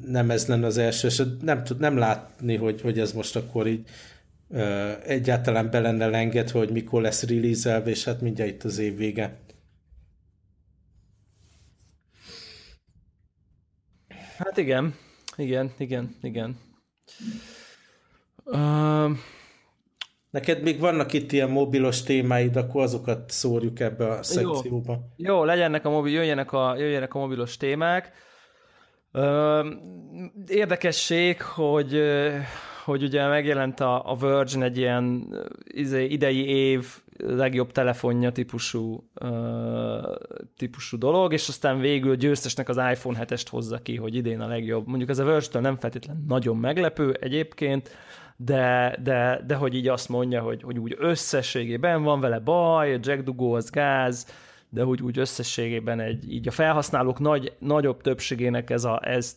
Nem 0.06 0.30
ez 0.30 0.48
lenne 0.48 0.66
az 0.66 0.78
első, 0.78 1.08
és 1.08 1.22
nem, 1.42 1.64
tud, 1.64 1.80
nem 1.80 1.98
látni, 1.98 2.56
hogy, 2.56 2.82
hogy 2.82 3.00
ez 3.00 3.12
most 3.12 3.36
akkor 3.36 3.68
így 3.68 3.88
egyáltalán 5.06 5.70
be 5.70 5.80
lenne 5.80 6.08
lengetve, 6.08 6.60
hogy 6.60 6.72
mikor 6.72 7.02
lesz 7.02 7.24
release 7.24 7.82
és 7.86 8.04
hát 8.04 8.22
mindjárt 8.22 8.52
itt 8.52 8.64
az 8.64 8.78
év 8.78 8.98
vége. 8.98 9.42
Hát 14.38 14.58
igen, 14.58 14.96
igen, 15.36 15.72
igen, 15.78 16.16
igen. 16.22 16.60
Uh, 18.46 19.12
Neked 20.34 20.62
még 20.62 20.80
vannak 20.80 21.14
itt 21.14 21.32
ilyen 21.32 21.50
mobilos 21.50 22.04
témáid, 22.04 22.56
akkor 22.56 22.82
azokat 22.82 23.30
szórjuk 23.30 23.80
ebbe 23.80 24.08
a 24.08 24.24
szekcióba. 24.24 25.00
Jó, 25.16 25.36
jó 25.36 25.44
legyenek 25.44 25.86
a 25.86 25.90
mobil, 25.90 26.14
jöjjenek 26.14 26.52
a, 26.52 26.76
jöjjenek 26.78 27.14
a 27.14 27.20
mobilos 27.20 27.58
témák. 27.58 28.12
Érdekesség, 30.48 31.42
hogy 31.42 32.02
hogy 32.84 33.04
ugye 33.04 33.28
megjelent 33.28 33.80
a, 33.80 34.12
a 34.12 34.16
Virgin 34.16 34.64
egy 34.64 34.78
ilyen 34.78 35.36
izé, 35.64 36.06
idei 36.06 36.46
év 36.48 36.86
legjobb 37.18 37.72
telefonja 37.72 38.32
típusú, 38.32 39.10
uh, 39.22 40.16
típusú 40.58 40.98
dolog, 40.98 41.34
és 41.34 41.48
aztán 41.48 41.80
végül 41.80 42.16
győztesnek 42.16 42.70
az 42.70 42.78
iPhone 42.78 43.26
7-est 43.26 43.46
hozza 43.50 43.78
ki, 43.78 43.96
hogy 43.96 44.16
idén 44.16 44.40
a 44.40 44.48
legjobb. 44.48 44.88
Mondjuk 44.88 45.10
ez 45.10 45.20
a 45.20 45.24
Verge-től 45.24 45.62
nem 45.62 45.76
feltétlenül 45.76 46.24
nagyon 46.28 46.58
meglepő 46.58 47.18
egyébként, 47.22 47.90
de, 48.36 48.98
de, 49.04 49.44
de 49.48 49.56
hogy 49.56 49.76
így 49.76 49.88
azt 49.88 50.10
mondja, 50.10 50.42
hogy, 50.42 50.62
hogy 50.62 50.80
úgy 50.80 50.96
összességében 51.00 52.04
van 52.04 52.20
vele 52.20 52.40
baj, 52.40 52.94
a 52.94 53.00
Jack 53.02 53.22
Dugó 53.22 53.54
az 53.54 53.70
gáz, 53.70 54.28
de 54.70 54.84
hogy 54.84 55.02
úgy 55.02 55.18
összességében 55.18 56.00
egy, 56.00 56.32
így 56.32 56.48
a 56.48 56.52
felhasználók 56.52 57.20
nagy, 57.20 57.54
nagyobb 57.60 58.02
többségének 58.02 58.70
ez, 58.70 58.84
a, 58.84 59.00
ez 59.04 59.36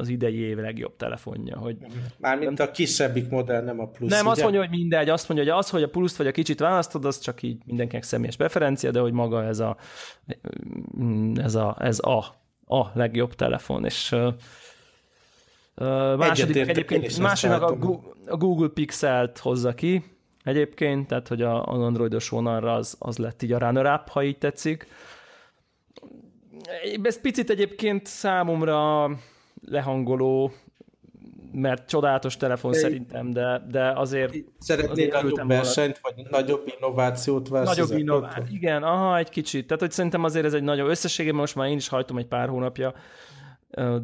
az 0.00 0.08
idei 0.08 0.38
év 0.38 0.56
legjobb 0.56 0.96
telefonja. 0.96 1.58
Hogy 1.58 1.76
Mármint 2.18 2.58
nem, 2.58 2.68
a 2.68 2.70
kisebbik 2.70 3.28
modell, 3.28 3.62
nem 3.62 3.80
a 3.80 3.86
plusz. 3.86 4.10
Nem, 4.10 4.20
ugye? 4.20 4.30
azt 4.30 4.42
mondja, 4.42 4.60
hogy 4.60 4.70
mindegy, 4.70 5.08
azt 5.08 5.28
mondja, 5.28 5.52
hogy 5.52 5.62
az, 5.62 5.70
hogy 5.70 5.82
a 5.82 5.88
pluszt 5.88 6.16
vagy 6.16 6.26
a 6.26 6.30
kicsit 6.30 6.60
választod, 6.60 7.04
az 7.04 7.18
csak 7.18 7.42
így 7.42 7.62
mindenkinek 7.66 8.02
személyes 8.02 8.36
preferencia, 8.36 8.90
de 8.90 9.00
hogy 9.00 9.12
maga 9.12 9.44
ez 9.44 9.58
a, 9.58 9.76
ez 11.34 11.54
a, 11.54 11.76
ez 11.80 11.98
a, 11.98 12.18
a 12.76 12.90
legjobb 12.94 13.34
telefon, 13.34 13.84
és 13.84 14.12
uh, 14.12 14.34
második, 16.16 16.56
egyébként 16.56 17.18
második 17.18 17.62
a, 17.62 17.76
a 18.26 18.36
Google 18.36 18.68
Pixel-t 18.68 19.38
hozza 19.38 19.74
ki, 19.74 20.04
egyébként, 20.44 21.06
tehát 21.06 21.28
hogy 21.28 21.42
a, 21.42 21.64
az 21.64 21.80
androidos 21.80 22.28
vonalra 22.28 22.74
az, 22.74 22.96
az 22.98 23.18
lett 23.18 23.42
így 23.42 23.52
a 23.52 23.58
runner-up, 23.58 24.08
ha 24.08 24.22
így 24.22 24.38
tetszik. 24.38 24.86
Ez 27.02 27.20
picit 27.20 27.50
egyébként 27.50 28.06
számomra 28.06 29.10
lehangoló, 29.70 30.52
mert 31.52 31.88
csodálatos 31.88 32.36
telefon 32.36 32.72
Egy, 32.72 32.78
szerintem, 32.78 33.30
de, 33.30 33.66
de 33.70 33.92
azért... 33.94 34.34
Szeretnél 34.58 35.08
nagyobb 35.08 35.48
versenyt, 35.48 35.98
vagy 36.02 36.26
nagyobb 36.30 36.72
innovációt 36.76 37.48
vársz? 37.48 37.68
Nagyobb 37.68 37.98
innovációt, 37.98 38.50
igen, 38.50 38.82
aha, 38.82 39.18
egy 39.18 39.28
kicsit. 39.28 39.66
Tehát, 39.66 39.82
hogy 39.82 39.90
szerintem 39.90 40.24
azért 40.24 40.44
ez 40.44 40.54
egy 40.54 40.62
nagyobb 40.62 40.88
összességében, 40.88 41.38
most 41.38 41.54
már 41.54 41.68
én 41.68 41.76
is 41.76 41.88
hajtom 41.88 42.18
egy 42.18 42.26
pár 42.26 42.48
hónapja, 42.48 42.94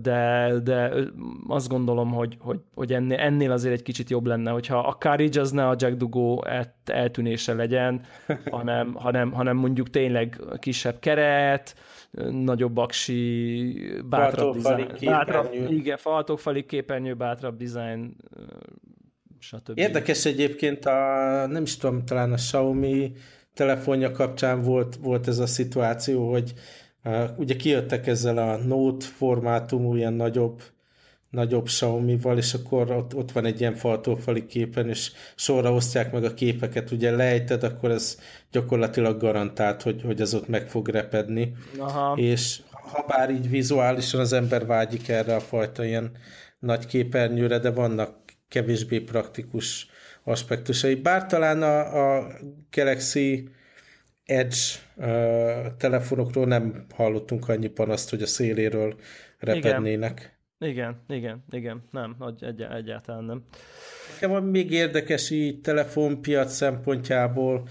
de, 0.02 0.52
de 0.62 0.92
azt 1.48 1.68
gondolom, 1.68 2.12
hogy, 2.12 2.36
hogy, 2.40 2.60
hogy 2.74 2.92
ennél, 2.92 3.18
ennél 3.18 3.52
azért 3.52 3.74
egy 3.74 3.82
kicsit 3.82 4.10
jobb 4.10 4.26
lenne, 4.26 4.50
hogyha 4.50 4.78
a 4.78 4.96
Courage 5.00 5.40
az 5.40 5.50
ne 5.50 5.68
a 5.68 5.74
Jack 5.78 5.96
Dugó 5.96 6.44
eltűnése 6.84 7.54
legyen, 7.54 8.00
hanem, 8.50 8.94
hanem, 8.94 9.32
hanem 9.32 9.56
mondjuk 9.56 9.90
tényleg 9.90 10.40
kisebb 10.58 10.98
keret, 10.98 11.74
nagyobb 12.30 12.76
aksi, 12.76 13.92
bátrabb 14.08 14.54
dizájn. 14.54 14.88
Bátrabb, 15.04 15.52
igen, 15.68 15.96
faltófali 15.96 16.66
képernyő, 16.66 17.14
bátrabb 17.14 17.56
dizájn, 17.56 18.16
stb. 19.38 19.78
Érdekes 19.78 20.24
egyébként, 20.24 20.84
a, 20.84 21.46
nem 21.46 21.62
is 21.62 21.76
tudom, 21.76 22.04
talán 22.04 22.32
a 22.32 22.34
Xiaomi 22.34 23.12
telefonja 23.54 24.10
kapcsán 24.10 24.62
volt, 24.62 24.96
volt 24.96 25.28
ez 25.28 25.38
a 25.38 25.46
szituáció, 25.46 26.30
hogy 26.30 26.52
ugye 27.36 27.56
kijöttek 27.56 28.06
ezzel 28.06 28.38
a 28.38 28.56
Note 28.56 29.06
formátumú, 29.06 29.94
ilyen 29.94 30.12
nagyobb 30.12 30.62
nagyobb 31.30 31.64
Xiaomi-val, 31.64 32.38
és 32.38 32.54
akkor 32.54 32.90
ott, 32.90 33.14
ott 33.14 33.32
van 33.32 33.44
egy 33.44 33.60
ilyen 33.60 33.74
faltófali 33.74 34.46
képen, 34.46 34.88
és 34.88 35.12
sorra 35.34 35.72
osztják 35.72 36.12
meg 36.12 36.24
a 36.24 36.34
képeket, 36.34 36.90
ugye 36.90 37.10
lejted, 37.10 37.62
akkor 37.62 37.90
ez 37.90 38.18
gyakorlatilag 38.50 39.20
garantált, 39.20 39.82
hogy, 39.82 40.02
hogy 40.02 40.20
ez 40.20 40.34
ott 40.34 40.48
meg 40.48 40.68
fog 40.68 40.88
repedni. 40.88 41.52
Aha. 41.78 42.16
És 42.16 42.60
ha 42.70 43.04
bár 43.08 43.30
így 43.30 43.50
vizuálisan 43.50 44.20
az 44.20 44.32
ember 44.32 44.66
vágyik 44.66 45.08
erre 45.08 45.34
a 45.34 45.40
fajta 45.40 45.84
ilyen 45.84 46.10
nagy 46.58 46.86
képernyőre, 46.86 47.58
de 47.58 47.70
vannak 47.70 48.14
kevésbé 48.48 49.00
praktikus 49.00 49.86
aspektusai. 50.24 50.94
Bár 50.94 51.26
talán 51.26 51.62
a, 51.62 52.16
a 52.16 52.26
Galaxy 52.70 53.48
Edge 54.26 54.56
uh, 54.96 55.76
telefonokról 55.76 56.46
nem 56.46 56.86
hallottunk 56.94 57.48
annyi 57.48 57.68
panaszt, 57.68 58.10
hogy 58.10 58.22
a 58.22 58.26
széléről 58.26 58.96
repednének. 59.38 60.18
Igen. 60.18 60.34
Igen, 60.58 61.02
igen, 61.08 61.44
igen, 61.50 61.82
nem, 61.90 62.16
egy, 62.40 62.62
egyáltalán 62.62 63.24
nem. 63.24 63.44
Nekem 64.20 64.44
még 64.44 64.70
érdekes 64.70 65.30
így 65.30 65.60
telefonpiac 65.60 66.52
szempontjából, 66.52 67.68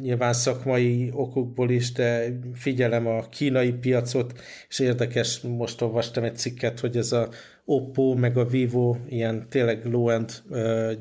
nyilván 0.00 0.32
szakmai 0.32 1.10
okokból 1.12 1.70
is, 1.70 1.92
de 1.92 2.38
figyelem 2.54 3.06
a 3.06 3.28
kínai 3.28 3.72
piacot, 3.72 4.40
és 4.68 4.78
érdekes, 4.78 5.40
most 5.40 5.80
olvastam 5.80 6.24
egy 6.24 6.36
cikket, 6.36 6.80
hogy 6.80 6.96
ez 6.96 7.12
a 7.12 7.28
Oppo 7.64 8.14
meg 8.14 8.36
a 8.36 8.44
Vivo, 8.44 8.96
ilyen 9.08 9.48
tényleg 9.48 9.84
low-end 9.86 10.42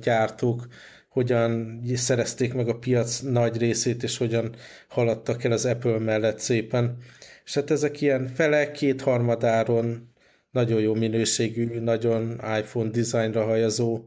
gyártók, 0.02 0.68
hogyan 1.16 1.82
szerezték 1.94 2.54
meg 2.54 2.68
a 2.68 2.78
piac 2.78 3.20
nagy 3.20 3.58
részét, 3.58 4.04
és 4.04 4.18
hogyan 4.18 4.56
haladtak 4.88 5.44
el 5.44 5.52
az 5.52 5.66
Apple 5.66 6.00
mellett 6.00 6.40
szépen. 6.40 6.98
És 7.46 7.54
hát 7.54 7.72
ezek 7.72 8.02
ilyen 8.02 8.28
fele 8.28 8.72
kétharmadáron 8.72 10.14
nagyon 10.52 10.82
jó 10.82 10.94
minőségű, 10.94 11.80
nagyon 11.80 12.42
iPhone 12.60 12.90
dizájnra 12.90 13.44
hajazó 13.44 14.04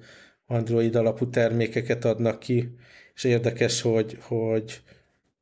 Android 0.46 0.96
alapú 0.96 1.30
termékeket 1.30 2.04
adnak 2.04 2.38
ki, 2.38 2.74
és 3.14 3.24
érdekes, 3.24 3.80
hogy, 3.80 4.18
hogy 4.20 4.80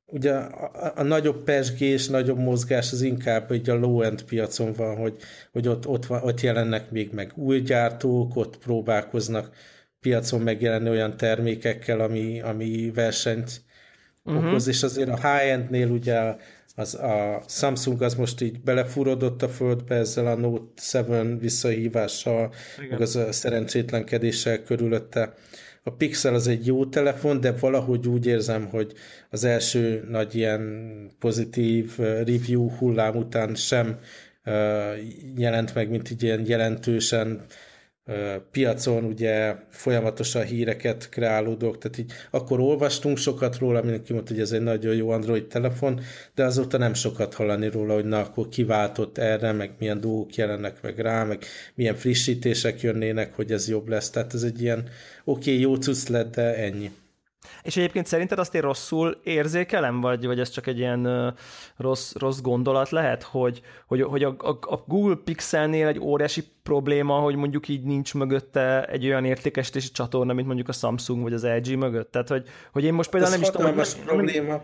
ugye 0.07 0.33
a, 0.33 0.93
a 0.97 1.03
nagyobb 1.03 1.45
pesgés, 1.45 2.09
nagyobb 2.09 2.39
mozgás 2.39 2.93
az 2.93 3.03
inkább 3.03 3.53
így 3.53 3.71
a 3.71 3.79
low-end 3.79 4.23
piacon 4.23 4.73
van, 4.73 4.97
hogy, 4.97 5.17
hogy 5.53 5.69
ott, 5.69 5.87
ott, 5.87 6.07
van, 6.07 6.23
ott 6.23 6.41
jelennek 6.41 6.91
még 6.91 7.13
meg 7.13 7.33
új 7.35 7.61
gyártók, 7.61 8.37
ott 8.37 8.59
próbálkoznak 8.59 9.51
piacon 10.07 10.41
megjelenni 10.41 10.89
olyan 10.89 11.17
termékekkel, 11.17 12.01
ami, 12.01 12.41
ami 12.41 12.91
versenyt 12.95 13.61
uh-huh. 14.25 14.47
okoz, 14.47 14.67
és 14.67 14.83
azért 14.83 15.09
a 15.09 15.17
high-endnél 15.17 15.91
ugye 15.91 16.37
az 16.75 16.95
a 16.95 17.43
Samsung 17.49 18.03
az 18.03 18.15
most 18.15 18.41
így 18.41 18.61
belefúrodott 18.61 19.43
a 19.43 19.49
földbe 19.49 19.95
ezzel 19.95 20.27
a 20.27 20.35
Note 20.35 21.05
7 21.09 21.41
visszahívással, 21.41 22.53
Igen. 22.77 22.91
meg 22.91 23.01
az 23.01 23.17
a 23.17 23.33
szerencsétlenkedéssel 23.33 24.63
körülötte. 24.63 25.35
A 25.83 25.91
Pixel 25.91 26.35
az 26.35 26.47
egy 26.47 26.67
jó 26.67 26.87
telefon, 26.87 27.41
de 27.41 27.53
valahogy 27.53 28.09
úgy 28.09 28.27
érzem, 28.27 28.67
hogy 28.67 28.93
az 29.31 29.45
első 29.45 30.05
nagy 30.09 30.35
ilyen 30.35 30.91
pozitív 31.19 31.99
review 31.99 32.71
hullám 32.71 33.17
után 33.17 33.55
sem 33.55 33.99
jelent 35.37 35.75
meg, 35.75 35.91
mint 35.91 36.11
így 36.11 36.23
ilyen 36.23 36.47
jelentősen 36.47 37.45
piacon 38.51 39.05
ugye 39.05 39.55
folyamatosan 39.71 40.45
híreket 40.45 41.09
kreálódok, 41.09 41.79
tehát 41.79 41.99
így 41.99 42.13
akkor 42.31 42.61
olvastunk 42.61 43.17
sokat 43.17 43.59
róla, 43.59 43.83
mindenki 43.83 44.13
mondta, 44.13 44.33
hogy 44.33 44.43
ez 44.43 44.53
egy 44.53 44.63
nagyon 44.63 44.95
jó 44.95 45.11
Android 45.11 45.47
telefon, 45.47 46.01
de 46.35 46.45
azóta 46.45 46.79
nem 46.79 46.95
sokat 46.95 47.35
hallani 47.35 47.69
róla, 47.69 47.95
hogy 47.95 48.05
na 48.05 48.19
akkor 48.19 48.49
kiváltott 48.49 49.19
erre, 49.19 49.53
meg 49.53 49.71
milyen 49.79 50.01
dolgok 50.01 50.35
jelennek 50.35 50.83
meg 50.83 50.99
rá, 50.99 51.25
meg 51.25 51.45
milyen 51.75 51.95
frissítések 51.95 52.81
jönnének, 52.81 53.35
hogy 53.35 53.53
ez 53.53 53.69
jobb 53.69 53.89
lesz, 53.89 54.11
tehát 54.11 54.35
ez 54.35 54.43
egy 54.43 54.63
ilyen 54.63 54.89
oké, 55.25 55.51
okay, 55.51 55.61
jó 55.61 55.75
cucc 55.75 56.09
lett, 56.09 56.35
de 56.35 56.57
ennyi. 56.57 56.91
És 57.63 57.77
egyébként 57.77 58.07
szerinted 58.07 58.39
azt 58.39 58.55
én 58.55 58.61
rosszul 58.61 59.21
érzékelem, 59.25 60.01
vagy, 60.01 60.27
vagy 60.27 60.41
ez 60.41 60.51
csak 60.51 60.67
egy 60.67 60.79
ilyen 60.79 61.35
rossz, 61.77 62.15
rossz 62.15 62.41
gondolat 62.41 62.91
lehet, 62.91 63.23
hogy, 63.23 63.61
hogy, 63.87 64.03
hogy 64.03 64.23
a, 64.23 64.35
a, 64.39 64.59
a 64.61 64.85
Google 64.87 65.17
Pixelnél 65.25 65.87
egy 65.87 65.99
óriási 65.99 66.45
probléma, 66.63 67.15
hogy 67.15 67.37
mondjuk 67.37 67.69
így 67.69 67.83
nincs 67.83 68.15
mögötte 68.15 68.85
egy 68.85 69.07
olyan 69.07 69.25
értékesítési 69.25 69.91
csatorna, 69.91 70.33
mint 70.33 70.47
mondjuk 70.47 70.69
a 70.69 70.73
Samsung 70.73 71.23
vagy 71.23 71.33
az 71.33 71.45
LG 71.45 71.77
mögött. 71.77 72.11
Tehát, 72.11 72.29
hogy, 72.29 72.49
hogy 72.73 72.85
én 72.85 72.95
most 72.95 73.11
például 73.11 73.33
ez 73.33 73.39
nem 73.41 73.49
is 73.49 73.57
tudom... 73.57 73.79
Ez 73.79 74.05
probléma. 74.05 74.63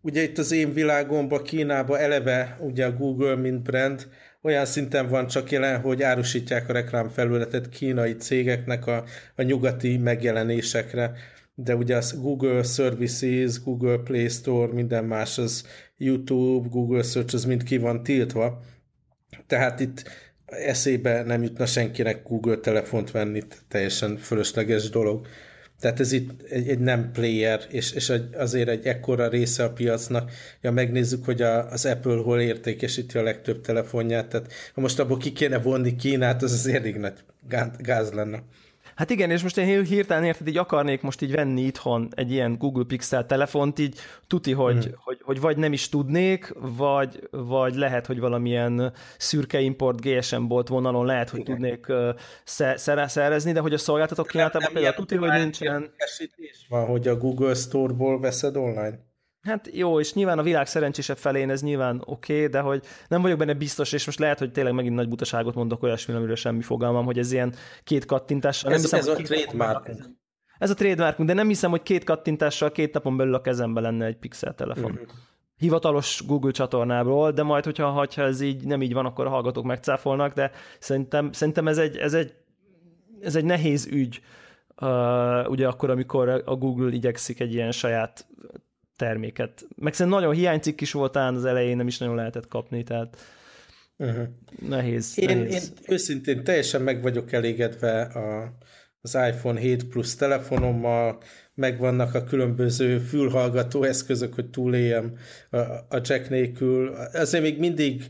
Ugye 0.00 0.22
itt 0.22 0.38
az 0.38 0.52
én 0.52 0.72
világomban, 0.72 1.42
Kínában 1.42 1.98
eleve 1.98 2.58
ugye 2.60 2.86
a 2.86 2.92
Google, 2.92 3.36
mint 3.36 3.62
brand, 3.62 4.08
olyan 4.42 4.64
szinten 4.64 5.08
van 5.08 5.26
csak 5.26 5.50
jelen, 5.50 5.80
hogy 5.80 6.02
árusítják 6.02 6.68
a 6.68 6.72
reklámfelületet 6.72 7.68
kínai 7.68 8.16
cégeknek 8.16 8.86
a, 8.86 9.04
a 9.36 9.42
nyugati 9.42 9.96
megjelenésekre 9.96 11.12
de 11.60 11.76
ugye 11.76 11.96
az 11.96 12.20
Google 12.20 12.62
Services, 12.62 13.62
Google 13.62 13.96
Play 13.96 14.28
Store, 14.28 14.72
minden 14.72 15.04
más, 15.04 15.38
az 15.38 15.66
YouTube, 15.96 16.68
Google 16.68 17.02
Search, 17.02 17.34
az 17.34 17.44
mind 17.44 17.62
ki 17.62 17.78
van 17.78 18.02
tiltva. 18.02 18.62
Tehát 19.46 19.80
itt 19.80 20.02
eszébe 20.46 21.22
nem 21.22 21.42
jutna 21.42 21.66
senkinek 21.66 22.22
Google 22.28 22.56
telefont 22.56 23.10
venni, 23.10 23.42
teljesen 23.68 24.16
fölösleges 24.16 24.90
dolog. 24.90 25.26
Tehát 25.80 26.00
ez 26.00 26.12
itt 26.12 26.42
egy, 26.42 26.68
egy 26.68 26.78
nem 26.78 27.10
player, 27.12 27.60
és, 27.70 27.92
és 27.92 28.12
azért 28.36 28.68
egy 28.68 28.86
ekkora 28.86 29.28
része 29.28 29.64
a 29.64 29.72
piacnak. 29.72 30.30
Ja, 30.60 30.70
megnézzük, 30.70 31.24
hogy 31.24 31.42
a, 31.42 31.70
az 31.70 31.86
Apple 31.86 32.16
hol 32.16 32.40
értékesíti 32.40 33.18
a 33.18 33.22
legtöbb 33.22 33.60
telefonját, 33.60 34.28
tehát 34.28 34.52
ha 34.74 34.80
most 34.80 34.98
abból 34.98 35.16
ki 35.16 35.32
kéne 35.32 35.58
vonni 35.58 35.96
Kínát, 35.96 36.42
az 36.42 36.52
az 36.52 36.66
elég 36.66 36.96
nagy 36.96 37.18
gáz 37.78 38.10
lenne. 38.10 38.42
Hát 38.98 39.10
igen, 39.10 39.30
és 39.30 39.42
most 39.42 39.58
én 39.58 39.84
hirtelen 39.84 40.24
érted, 40.24 40.48
így 40.48 40.56
akarnék 40.56 41.00
most 41.00 41.22
így 41.22 41.32
venni 41.32 41.60
itthon 41.60 42.08
egy 42.14 42.32
ilyen 42.32 42.56
Google 42.58 42.84
Pixel 42.84 43.26
telefont, 43.26 43.78
így 43.78 43.98
tuti, 44.26 44.52
hogy, 44.52 44.84
hmm. 44.84 44.94
hogy, 44.96 45.18
hogy 45.22 45.40
vagy 45.40 45.56
nem 45.56 45.72
is 45.72 45.88
tudnék, 45.88 46.54
vagy, 46.60 47.28
vagy 47.30 47.74
lehet, 47.74 48.06
hogy 48.06 48.20
valamilyen 48.20 48.92
szürke 49.18 49.60
import 49.60 50.00
GSM 50.00 50.46
bolt 50.46 50.68
vonalon 50.68 51.06
lehet, 51.06 51.30
hogy 51.30 51.40
igen. 51.40 51.54
tudnék 51.54 51.86
uh, 51.88 53.06
szerezni, 53.06 53.52
de 53.52 53.60
hogy 53.60 53.72
a 53.72 53.78
szolgáltatók 53.78 54.26
kínálatában 54.26 54.72
például 54.72 54.94
tuti, 54.94 55.16
hogy 55.16 55.30
nincsen... 55.30 55.90
Van, 56.68 56.86
hogy 56.86 57.08
a 57.08 57.16
Google 57.16 57.54
Store-ból 57.54 58.20
veszed 58.20 58.56
online? 58.56 59.07
Hát 59.48 59.68
jó, 59.72 60.00
és 60.00 60.12
nyilván 60.12 60.38
a 60.38 60.42
világ 60.42 60.66
szerencsésebb 60.66 61.16
felén 61.16 61.50
ez 61.50 61.62
nyilván 61.62 62.02
oké, 62.04 62.34
okay, 62.34 62.46
de 62.46 62.60
hogy 62.60 62.82
nem 63.08 63.22
vagyok 63.22 63.38
benne 63.38 63.54
biztos, 63.54 63.92
és 63.92 64.06
most 64.06 64.18
lehet, 64.18 64.38
hogy 64.38 64.52
tényleg 64.52 64.72
megint 64.72 64.94
nagy 64.94 65.08
butaságot 65.08 65.54
mondok 65.54 65.82
olyasmi, 65.82 66.14
amiről 66.14 66.36
semmi 66.36 66.62
fogalmam, 66.62 67.04
hogy 67.04 67.18
ez 67.18 67.32
ilyen 67.32 67.54
két 67.84 68.04
kattintással. 68.04 68.72
Ez, 68.72 68.90
nem 68.90 69.00
hiszem, 69.00 69.14
ez 69.14 69.20
a 69.20 69.22
trademark. 69.22 69.90
Ez 70.58 70.70
a 70.70 70.74
trademark, 70.74 71.22
de 71.22 71.32
nem 71.32 71.48
hiszem, 71.48 71.70
hogy 71.70 71.82
két 71.82 72.04
kattintással 72.04 72.72
két 72.72 72.92
napon 72.92 73.16
belül 73.16 73.34
a 73.34 73.40
kezembe 73.40 73.80
lenne 73.80 74.04
egy 74.06 74.16
pixel 74.16 74.54
telefon. 74.54 74.90
Uh-huh. 74.90 75.08
Hivatalos 75.56 76.22
Google 76.26 76.50
csatornából, 76.50 77.30
de 77.30 77.42
majd, 77.42 77.64
hogyha 77.64 77.90
ha 77.90 78.06
ez 78.16 78.40
így 78.40 78.64
nem 78.64 78.82
így 78.82 78.92
van, 78.92 79.06
akkor 79.06 79.26
a 79.26 79.30
hallgatók 79.30 79.64
megcáfolnak, 79.64 80.32
de 80.32 80.50
szerintem, 80.78 81.32
szerintem 81.32 81.68
ez, 81.68 81.78
egy, 81.78 81.96
ez, 81.96 82.14
egy, 82.14 82.34
ez 83.20 83.36
egy 83.36 83.44
nehéz 83.44 83.86
ügy, 83.86 84.20
uh, 84.80 85.50
ugye 85.50 85.68
akkor, 85.68 85.90
amikor 85.90 86.42
a 86.44 86.54
Google 86.54 86.92
igyekszik 86.92 87.40
egy 87.40 87.54
ilyen 87.54 87.72
saját 87.72 88.26
terméket. 88.98 89.66
Meg 89.76 89.94
szerintem 89.94 90.20
nagyon 90.20 90.34
hiánycikk 90.34 90.80
is 90.80 90.92
voltán 90.92 91.34
az 91.34 91.44
elején, 91.44 91.76
nem 91.76 91.86
is 91.86 91.98
nagyon 91.98 92.14
lehetett 92.14 92.48
kapni, 92.48 92.82
tehát 92.82 93.16
uh-huh. 93.96 94.26
nehéz. 94.68 95.18
Én, 95.18 95.36
nehéz. 95.36 95.52
én 95.52 95.94
őszintén 95.94 96.44
teljesen 96.44 96.82
meg 96.82 97.02
vagyok 97.02 97.32
elégedve 97.32 98.00
a, 98.02 98.52
az 99.00 99.14
iPhone 99.14 99.60
7 99.60 99.84
Plus 99.84 100.14
telefonommal, 100.14 101.22
megvannak 101.54 102.14
a 102.14 102.24
különböző 102.24 102.98
fülhallgató 102.98 103.82
eszközök, 103.82 104.34
hogy 104.34 104.50
túléljem 104.50 105.12
a, 105.50 105.56
a 105.88 106.00
jack 106.02 106.28
nélkül. 106.28 106.88
Azért 107.12 107.42
még 107.42 107.58
mindig 107.58 108.08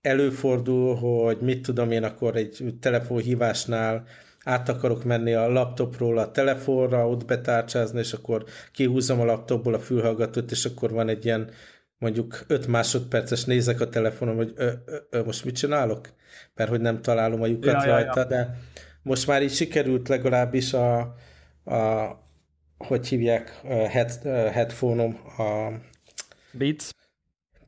előfordul, 0.00 0.94
hogy 0.94 1.38
mit 1.40 1.62
tudom 1.62 1.90
én 1.90 2.04
akkor 2.04 2.36
egy 2.36 2.74
telefonhívásnál 2.80 4.06
át 4.44 4.68
akarok 4.68 5.04
menni 5.04 5.32
a 5.34 5.48
laptopról 5.48 6.18
a 6.18 6.30
telefonra, 6.30 7.08
ott 7.08 7.24
betárcsázni, 7.24 7.98
és 7.98 8.12
akkor 8.12 8.44
kihúzom 8.72 9.20
a 9.20 9.24
laptopból 9.24 9.74
a 9.74 9.78
fülhallgatót, 9.78 10.50
és 10.50 10.64
akkor 10.64 10.90
van 10.90 11.08
egy 11.08 11.24
ilyen 11.24 11.50
mondjuk 11.98 12.44
5 12.46 12.66
másodperces 12.66 13.44
nézek 13.44 13.80
a 13.80 13.88
telefonom, 13.88 14.36
hogy 14.36 14.52
ö, 14.56 14.70
ö, 14.84 14.96
ö, 15.10 15.24
most 15.24 15.44
mit 15.44 15.56
csinálok? 15.56 16.08
Mert 16.54 16.70
hogy 16.70 16.80
nem 16.80 17.02
találom 17.02 17.42
a 17.42 17.46
lyukat 17.46 17.84
ja, 17.84 17.90
rajta, 17.90 18.20
ja, 18.20 18.20
ja. 18.20 18.24
de 18.24 18.56
most 19.02 19.26
már 19.26 19.42
így 19.42 19.54
sikerült 19.54 20.08
legalábbis 20.08 20.72
a, 20.72 20.98
a 21.64 22.08
hogy 22.78 23.08
hívják, 23.08 23.60
a 23.64 23.88
head, 23.88 24.10
headphone-om, 24.52 25.18
a 25.38 25.72
Beats. 26.52 26.90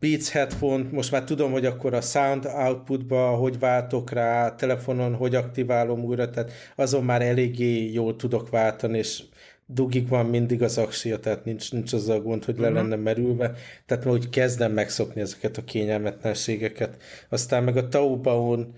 Beats 0.02 0.28
headphone 0.28 0.88
most 0.90 1.10
már 1.10 1.24
tudom, 1.24 1.52
hogy 1.52 1.66
akkor 1.66 1.94
a 1.94 2.00
sound 2.00 2.44
outputba 2.44 3.28
hogy 3.28 3.58
váltok 3.58 4.10
rá, 4.10 4.54
telefonon 4.54 5.14
hogy 5.14 5.34
aktiválom 5.34 6.04
újra, 6.04 6.30
tehát 6.30 6.52
azon 6.76 7.04
már 7.04 7.22
eléggé 7.22 7.92
jól 7.92 8.16
tudok 8.16 8.50
váltani, 8.50 8.98
és 8.98 9.22
dugig 9.66 10.08
van 10.08 10.26
mindig 10.26 10.62
az 10.62 10.78
aksia, 10.78 11.18
tehát 11.18 11.44
nincs, 11.44 11.72
nincs 11.72 11.92
az 11.92 12.08
a 12.08 12.20
gond, 12.20 12.44
hogy 12.44 12.58
le 12.58 12.68
uh-huh. 12.68 12.82
lenne 12.82 12.96
merülve, 12.96 13.52
tehát 13.86 14.06
úgy 14.06 14.28
kezdem 14.28 14.72
megszokni 14.72 15.20
ezeket 15.20 15.56
a 15.56 15.64
kényelmetlenségeket. 15.64 17.02
Aztán 17.28 17.64
meg 17.64 17.76
a 17.76 17.88
Taobao-n 17.88 18.74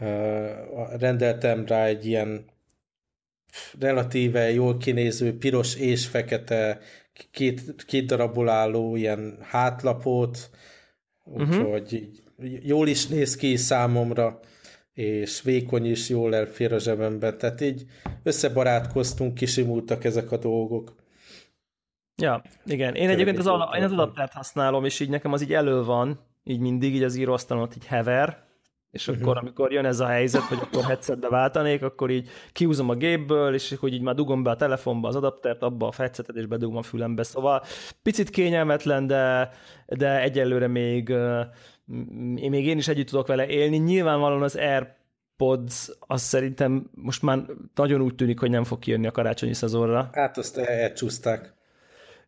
uh, 0.00 0.08
rendeltem 0.98 1.66
rá 1.66 1.84
egy 1.84 2.06
ilyen 2.06 2.44
relatíve 3.78 4.50
jól 4.50 4.76
kinéző 4.76 5.38
piros 5.38 5.76
és 5.76 6.06
fekete 6.06 6.78
két, 7.30 7.84
két 7.84 8.06
darabból 8.06 8.48
álló 8.48 8.96
ilyen 8.96 9.38
hátlapot, 9.42 10.50
úgyhogy 11.24 12.10
uh-huh. 12.36 12.66
jól 12.66 12.88
is 12.88 13.06
néz 13.06 13.36
ki 13.36 13.56
számomra, 13.56 14.40
és 14.92 15.42
vékony 15.42 15.86
is 15.86 16.08
jól 16.08 16.34
elfér 16.34 16.72
a 16.72 16.78
zsebemben, 16.78 17.38
tehát 17.38 17.60
így 17.60 17.84
összebarátkoztunk, 18.22 19.34
kisimultak 19.34 20.04
ezek 20.04 20.32
a 20.32 20.36
dolgok. 20.36 20.94
Ja, 22.16 22.42
igen. 22.64 22.94
Én 22.94 23.08
egyébként 23.08 23.38
az, 23.38 23.46
ala, 23.46 23.76
én 23.76 23.82
az 23.82 23.92
adaptert 23.92 24.32
használom, 24.32 24.84
és 24.84 25.00
így 25.00 25.08
nekem 25.08 25.32
az 25.32 25.42
így 25.42 25.52
elő 25.52 25.82
van, 25.82 26.20
így 26.44 26.60
mindig, 26.60 26.94
így 26.94 27.02
az 27.02 27.16
íróasztalon 27.16 27.68
így 27.76 27.86
hever, 27.86 28.47
és 28.90 29.08
uh-huh. 29.08 29.22
akkor, 29.22 29.36
amikor 29.36 29.72
jön 29.72 29.84
ez 29.84 30.00
a 30.00 30.06
helyzet, 30.06 30.42
hogy 30.42 30.58
akkor 30.60 30.84
headsetbe 30.84 31.28
váltanék, 31.28 31.82
akkor 31.82 32.10
így 32.10 32.28
kiúzom 32.52 32.88
a 32.88 32.94
gépből, 32.94 33.54
és 33.54 33.76
hogy 33.80 33.94
így 33.94 34.02
már 34.02 34.14
dugom 34.14 34.42
be 34.42 34.50
a 34.50 34.56
telefonba 34.56 35.08
az 35.08 35.16
adaptert, 35.16 35.62
abba 35.62 35.86
a 35.86 35.92
headsetet, 35.96 36.36
és 36.36 36.46
bedugom 36.46 36.76
a 36.76 36.82
fülembe. 36.82 37.22
Szóval 37.22 37.62
picit 38.02 38.30
kényelmetlen, 38.30 39.06
de, 39.06 39.50
de 39.86 40.20
egyelőre 40.20 40.66
még, 40.66 41.08
én 42.36 42.50
még 42.50 42.66
én 42.66 42.78
is 42.78 42.88
együtt 42.88 43.08
tudok 43.08 43.26
vele 43.26 43.46
élni. 43.46 43.76
Nyilvánvalóan 43.76 44.42
az 44.42 44.56
AirPods, 44.56 45.90
az 45.98 46.22
szerintem 46.22 46.90
most 46.94 47.22
már 47.22 47.38
nagyon 47.74 48.00
úgy 48.00 48.14
tűnik, 48.14 48.40
hogy 48.40 48.50
nem 48.50 48.64
fog 48.64 48.78
kijönni 48.78 49.06
a 49.06 49.10
karácsonyi 49.10 49.54
szezonra. 49.54 50.08
Hát 50.12 50.38
azt 50.38 50.58
elcsúszták 50.58 51.57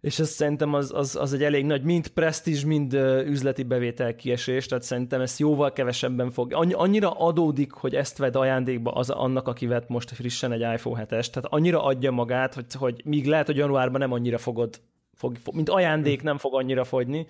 és 0.01 0.18
ez 0.18 0.28
szerintem 0.28 0.74
az, 0.74 0.92
az, 0.94 1.16
az 1.16 1.32
egy 1.32 1.42
elég 1.42 1.64
nagy, 1.64 1.82
mind 1.82 2.09
presztízs, 2.09 2.64
mind 2.64 2.92
üzleti 3.26 3.62
bevétel 3.62 4.14
kiesés, 4.14 4.66
tehát 4.66 4.84
szerintem 4.84 5.20
ezt 5.20 5.38
jóval 5.38 5.72
kevesebben 5.72 6.30
fog. 6.30 6.53
Annyira 6.72 7.11
adódik, 7.11 7.72
hogy 7.72 7.94
ezt 7.94 8.18
vedd 8.18 8.36
ajándékba 8.36 8.92
az 8.92 9.11
annak, 9.11 9.48
aki 9.48 9.66
vett 9.66 9.88
most 9.88 10.11
frissen 10.11 10.53
egy 10.53 10.61
iPhone 10.61 11.05
7-es, 11.05 11.07
tehát 11.07 11.44
annyira 11.48 11.84
adja 11.84 12.11
magát, 12.11 12.55
hogy, 12.55 12.64
hogy 12.74 13.01
míg 13.05 13.26
lehet, 13.26 13.46
hogy 13.46 13.57
januárban 13.57 14.01
nem 14.01 14.12
annyira 14.12 14.38
fogod, 14.38 14.80
fog, 15.14 15.36
mint 15.53 15.68
ajándék 15.68 16.22
nem 16.22 16.38
fog 16.38 16.55
annyira 16.55 16.84
fogyni. 16.84 17.26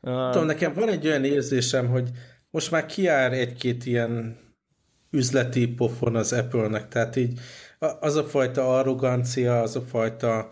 Tudom, 0.00 0.46
nekem 0.46 0.72
van 0.72 0.88
egy 0.88 1.06
olyan 1.06 1.24
érzésem, 1.24 1.88
hogy 1.88 2.10
most 2.50 2.70
már 2.70 2.86
kiár 2.86 3.32
egy-két 3.32 3.86
ilyen 3.86 4.38
üzleti 5.10 5.68
pofon 5.68 6.16
az 6.16 6.32
Apple-nek, 6.32 6.88
tehát 6.88 7.16
így 7.16 7.38
az 8.00 8.16
a 8.16 8.24
fajta 8.24 8.78
arrogancia, 8.78 9.60
az 9.60 9.76
a 9.76 9.80
fajta 9.80 10.48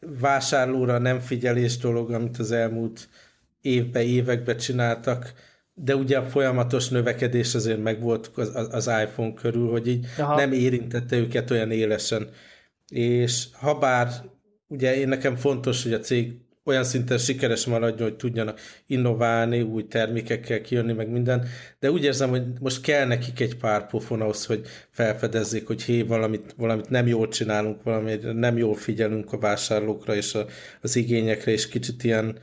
vásárlóra 0.00 0.98
nem 0.98 1.20
figyelés 1.20 1.76
dolog, 1.76 2.12
amit 2.12 2.38
az 2.38 2.52
elmúlt 2.52 3.08
évben, 3.60 4.02
években 4.02 4.56
csináltak, 4.56 5.32
de 5.74 5.96
ugye 5.96 6.18
a 6.18 6.24
folyamatos 6.24 6.88
növekedés 6.88 7.54
azért 7.54 7.82
megvolt 7.82 8.30
az, 8.34 8.68
az 8.70 8.90
iPhone 9.02 9.34
körül, 9.34 9.70
hogy 9.70 9.88
így 9.88 10.06
Aha. 10.18 10.36
nem 10.36 10.52
érintette 10.52 11.16
őket 11.16 11.50
olyan 11.50 11.70
élesen. 11.70 12.28
És 12.88 13.46
ha 13.52 13.78
bár 13.78 14.08
ugye 14.66 14.96
én 14.96 15.08
nekem 15.08 15.36
fontos, 15.36 15.82
hogy 15.82 15.92
a 15.92 16.00
cég 16.00 16.32
olyan 16.68 16.84
szinten 16.84 17.18
sikeres 17.18 17.66
maradjon, 17.66 18.08
hogy 18.08 18.16
tudjanak 18.16 18.60
innoválni, 18.86 19.60
új 19.60 19.86
termékekkel 19.86 20.60
kijönni, 20.60 20.92
meg 20.92 21.08
minden, 21.08 21.46
de 21.78 21.90
úgy 21.90 22.04
érzem, 22.04 22.30
hogy 22.30 22.42
most 22.60 22.80
kell 22.80 23.06
nekik 23.06 23.40
egy 23.40 23.56
pár 23.56 23.86
pofon 23.86 24.20
ahhoz, 24.20 24.46
hogy 24.46 24.66
felfedezzék, 24.90 25.66
hogy 25.66 25.82
hé, 25.82 26.02
valamit, 26.02 26.54
valamit 26.56 26.88
nem 26.88 27.06
jól 27.06 27.28
csinálunk, 27.28 27.82
valamit 27.82 28.34
nem 28.34 28.56
jól 28.56 28.74
figyelünk 28.74 29.32
a 29.32 29.38
vásárlókra 29.38 30.14
és 30.14 30.34
a, 30.34 30.46
az 30.80 30.96
igényekre, 30.96 31.52
és 31.52 31.68
kicsit 31.68 32.04
ilyen 32.04 32.38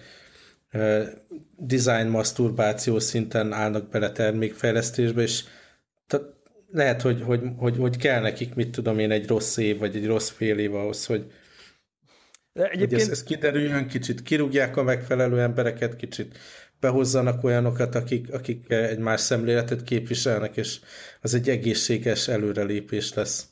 uh, 0.73 1.03
design 1.57 2.07
masturbáció 2.07 2.99
szinten 2.99 3.53
állnak 3.53 3.89
bele 3.89 4.11
termékfejlesztésbe, 4.11 5.21
és 5.21 5.43
lehet, 6.71 7.01
hogy, 7.01 7.21
hogy, 7.21 7.41
hogy, 7.57 7.77
hogy 7.77 7.97
kell 7.97 8.21
nekik, 8.21 8.55
mit 8.55 8.71
tudom 8.71 8.99
én, 8.99 9.11
egy 9.11 9.27
rossz 9.27 9.57
év, 9.57 9.77
vagy 9.77 9.95
egy 9.95 10.05
rossz 10.05 10.29
fél 10.29 10.57
év 10.57 10.75
ahhoz, 10.75 11.05
hogy, 11.05 11.25
de 12.55 12.69
egyébként... 12.69 12.91
hogy 12.91 13.01
ez, 13.01 13.09
ez 13.09 13.23
kiderüljön, 13.23 13.87
kicsit 13.87 14.21
kirúgják 14.21 14.77
a 14.77 14.83
megfelelő 14.83 15.41
embereket, 15.41 15.95
kicsit 15.95 16.37
behozzanak 16.79 17.43
olyanokat, 17.43 17.95
akik, 17.95 18.33
akik 18.33 18.69
egy 18.69 18.99
más 18.99 19.21
szemléletet 19.21 19.83
képviselnek, 19.83 20.57
és 20.57 20.79
az 21.21 21.33
egy 21.33 21.49
egészséges 21.49 22.27
előrelépés 22.27 23.13
lesz. 23.13 23.47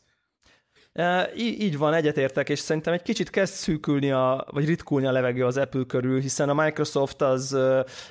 Így, 1.37 1.61
így 1.61 1.77
van, 1.77 1.93
egyetértek, 1.93 2.49
és 2.49 2.59
szerintem 2.59 2.93
egy 2.93 3.01
kicsit 3.01 3.29
kezd 3.29 3.53
szűkülni, 3.53 4.11
a, 4.11 4.45
vagy 4.51 4.65
ritkulni 4.65 5.05
a 5.05 5.11
levegő 5.11 5.45
az 5.45 5.57
Apple 5.57 5.83
körül, 5.87 6.19
hiszen 6.19 6.49
a 6.49 6.63
Microsoft 6.63 7.21
az, 7.21 7.57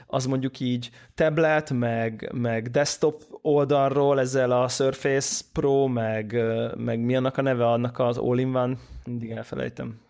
az 0.07 0.27
mondjuk 0.27 0.61
így 0.61 0.91
tablet, 1.15 1.71
meg, 1.71 2.31
meg 2.33 2.71
desktop 2.71 3.23
oldalról 3.43 4.21
ezzel 4.21 4.51
a 4.51 4.69
Surface 4.69 5.45
Pro, 5.53 5.87
meg, 5.87 6.43
meg 6.77 7.01
mi 7.01 7.17
annak 7.17 7.37
a 7.37 7.43
neve, 7.43 7.67
annak 7.67 7.99
az 7.99 8.19
All-in-One, 8.19 8.77
mindig 9.05 9.31
elfelejtem, 9.31 10.01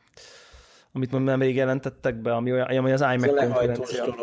amit 0.93 1.11
nem 1.11 1.23
nemrég 1.23 1.55
jelentettek 1.55 2.17
be, 2.17 2.35
ami, 2.35 2.53
olyan, 2.53 2.67
ami 2.67 2.93
az 2.93 3.01
iMac 3.01 3.35
konkurencia. 3.37 4.15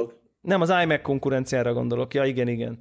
Nem, 0.41 0.61
az 0.61 0.73
iMac 0.83 1.01
konkurenciára 1.01 1.73
gondolok, 1.73 2.13
ja 2.13 2.23
igen, 2.23 2.47
igen. 2.47 2.77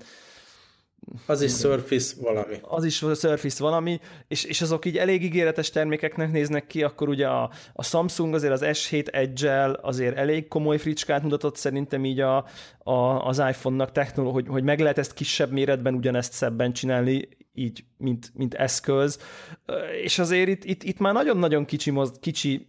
Az 1.26 1.42
is 1.42 1.52
Surface 1.52 2.14
valami. 2.20 2.54
Az 2.62 2.84
is 2.84 2.96
Surface 2.96 3.62
valami, 3.62 4.00
és, 4.28 4.44
és 4.44 4.62
azok 4.62 4.84
így 4.84 4.96
elég 4.96 5.22
ígéretes 5.24 5.70
termékeknek 5.70 6.32
néznek 6.32 6.66
ki, 6.66 6.82
akkor 6.82 7.08
ugye 7.08 7.26
a, 7.26 7.50
a 7.72 7.82
Samsung 7.82 8.34
azért 8.34 8.52
az 8.52 8.62
S7 8.64 9.14
edge 9.14 9.78
azért 9.82 10.16
elég 10.16 10.48
komoly 10.48 10.78
fricskát 10.78 11.22
mutatott 11.22 11.56
szerintem 11.56 12.04
így 12.04 12.20
a, 12.20 12.44
a, 12.78 13.26
az 13.26 13.38
iPhone-nak 13.38 13.92
technológia, 13.92 14.34
hogy, 14.34 14.48
hogy 14.48 14.62
meg 14.62 14.80
lehet 14.80 14.98
ezt 14.98 15.14
kisebb 15.14 15.50
méretben 15.50 15.94
ugyanezt 15.94 16.32
szebben 16.32 16.72
csinálni, 16.72 17.28
így, 17.54 17.84
mint, 17.96 18.30
mint 18.34 18.54
eszköz. 18.54 19.20
És 20.02 20.18
azért 20.18 20.48
itt, 20.48 20.64
itt, 20.64 20.82
itt 20.82 20.98
már 20.98 21.12
nagyon-nagyon 21.12 21.64
kicsi, 21.64 21.92
kicsi 22.20 22.66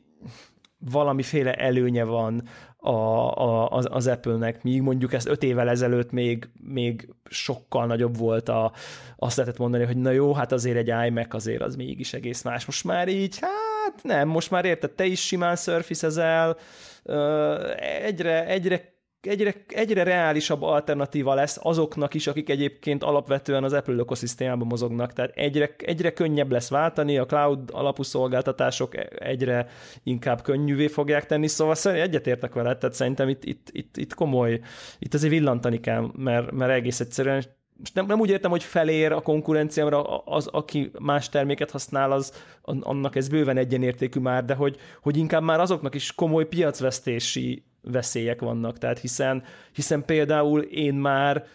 valamiféle 0.80 1.53
előnye 1.53 2.03
van 2.03 2.43
a, 2.77 2.89
a, 2.89 3.69
az, 3.69 3.88
az 3.91 4.07
Apple-nek, 4.07 4.63
míg 4.63 4.82
mondjuk 4.82 5.13
ezt 5.13 5.27
öt 5.27 5.43
évvel 5.43 5.69
ezelőtt 5.69 6.11
még, 6.11 6.49
még 6.61 7.13
sokkal 7.30 7.86
nagyobb 7.86 8.17
volt 8.17 8.49
a, 8.49 8.71
azt 9.17 9.38
lehetett 9.38 9.59
mondani, 9.59 9.84
hogy 9.86 9.97
na 9.97 10.11
jó, 10.11 10.34
hát 10.34 10.51
azért 10.51 10.77
egy 10.77 11.07
iMac 11.07 11.34
azért 11.34 11.61
az 11.61 11.75
mégis 11.75 12.13
egész 12.13 12.41
más. 12.41 12.65
Most 12.65 12.84
már 12.84 13.07
így, 13.07 13.38
hát 13.39 14.03
nem, 14.03 14.27
most 14.27 14.51
már 14.51 14.65
érted, 14.65 14.91
te 14.91 15.05
is 15.05 15.25
simán 15.25 15.55
surface 15.55 16.55
egyre, 18.03 18.45
egyre 18.45 18.97
egyre, 19.22 19.53
egyre 19.67 20.03
reálisabb 20.03 20.61
alternatíva 20.61 21.34
lesz 21.34 21.57
azoknak 21.61 22.13
is, 22.13 22.28
akik 22.28 22.49
egyébként 22.49 23.03
alapvetően 23.03 23.63
az 23.63 23.74
Apple 23.74 23.93
ökoszisztémában 23.93 24.67
mozognak. 24.67 25.13
Tehát 25.13 25.32
egyre, 25.36 25.76
egyre 25.78 26.13
könnyebb 26.13 26.51
lesz 26.51 26.70
váltani, 26.70 27.17
a 27.17 27.26
cloud 27.26 27.70
alapú 27.72 28.03
szolgáltatások 28.03 29.20
egyre 29.20 29.67
inkább 30.03 30.41
könnyűvé 30.41 30.88
fogják 30.88 31.26
tenni, 31.26 31.47
szóval 31.47 31.76
egyetértek 31.84 32.53
vele, 32.53 32.78
tehát 32.78 32.95
szerintem 32.95 33.30
itt, 33.30 33.43
itt, 33.43 33.67
itt, 33.72 33.97
itt 33.97 34.13
komoly, 34.13 34.59
itt 34.99 35.13
azért 35.13 35.34
villantani 35.34 35.80
kell, 35.80 36.11
mert, 36.15 36.51
mert 36.51 36.72
egész 36.72 36.99
egyszerűen 36.99 37.43
most 37.80 37.93
nem, 37.93 38.05
nem 38.05 38.20
úgy 38.20 38.30
értem, 38.30 38.51
hogy 38.51 38.63
felér 38.63 39.11
a 39.11 39.22
konkurenciámra 39.22 40.03
az, 40.17 40.47
aki 40.47 40.91
más 40.99 41.30
terméket 41.30 41.72
használ, 41.72 42.11
az, 42.11 42.34
annak 42.61 43.15
ez 43.15 43.28
bőven 43.28 43.57
egyenértékű 43.57 44.20
már, 44.20 44.45
de 44.45 44.53
hogy, 44.53 44.78
hogy 45.01 45.17
inkább 45.17 45.43
már 45.43 45.59
azoknak 45.59 45.95
is 45.95 46.15
komoly 46.15 46.47
piacvesztési 46.47 47.63
veszélyek 47.82 48.41
vannak, 48.41 48.77
tehát 48.77 48.99
hiszen, 48.99 49.43
hiszen 49.73 50.05
például 50.05 50.61
én 50.61 50.93
már 50.93 51.45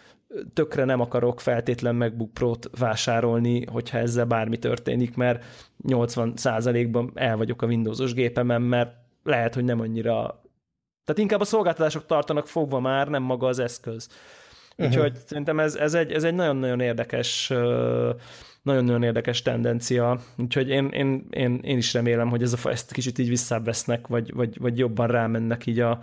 tökre 0.53 0.83
nem 0.83 0.99
akarok 0.99 1.41
feltétlen 1.41 1.95
MacBook 1.95 2.33
Pro-t 2.33 2.69
vásárolni, 2.77 3.65
hogyha 3.65 3.97
ezzel 3.97 4.25
bármi 4.25 4.57
történik, 4.57 5.15
mert 5.15 5.45
80%-ban 5.87 7.11
el 7.15 7.37
vagyok 7.37 7.61
a 7.61 7.65
Windowsos 7.65 8.13
gépemen, 8.13 8.61
mert 8.61 8.95
lehet, 9.23 9.53
hogy 9.53 9.63
nem 9.63 9.79
annyira... 9.79 10.43
Tehát 11.05 11.21
inkább 11.21 11.39
a 11.39 11.45
szolgáltatások 11.45 12.05
tartanak 12.05 12.47
fogva 12.47 12.79
már, 12.79 13.07
nem 13.07 13.23
maga 13.23 13.47
az 13.47 13.59
eszköz. 13.59 14.09
Úgyhogy 14.77 15.11
uh-huh. 15.11 15.25
szerintem 15.25 15.59
ez, 15.59 15.75
ez, 15.75 15.93
egy, 15.93 16.11
ez 16.11 16.23
egy 16.23 16.33
nagyon-nagyon 16.33 16.79
érdekes 16.79 17.53
nagyon-nagyon 18.65 19.03
érdekes 19.03 19.41
tendencia, 19.41 20.19
úgyhogy 20.37 20.69
én, 20.69 20.87
én, 20.87 21.27
én, 21.29 21.59
én 21.63 21.77
is 21.77 21.93
remélem, 21.93 22.29
hogy 22.29 22.41
ez 22.41 22.53
a, 22.63 22.69
ezt 22.69 22.91
kicsit 22.91 23.17
így 23.17 23.29
visszavesznek, 23.29 24.07
vagy, 24.07 24.33
vagy, 24.33 24.59
vagy 24.59 24.77
jobban 24.77 25.07
rámennek 25.07 25.65
így 25.65 25.79
a, 25.79 25.99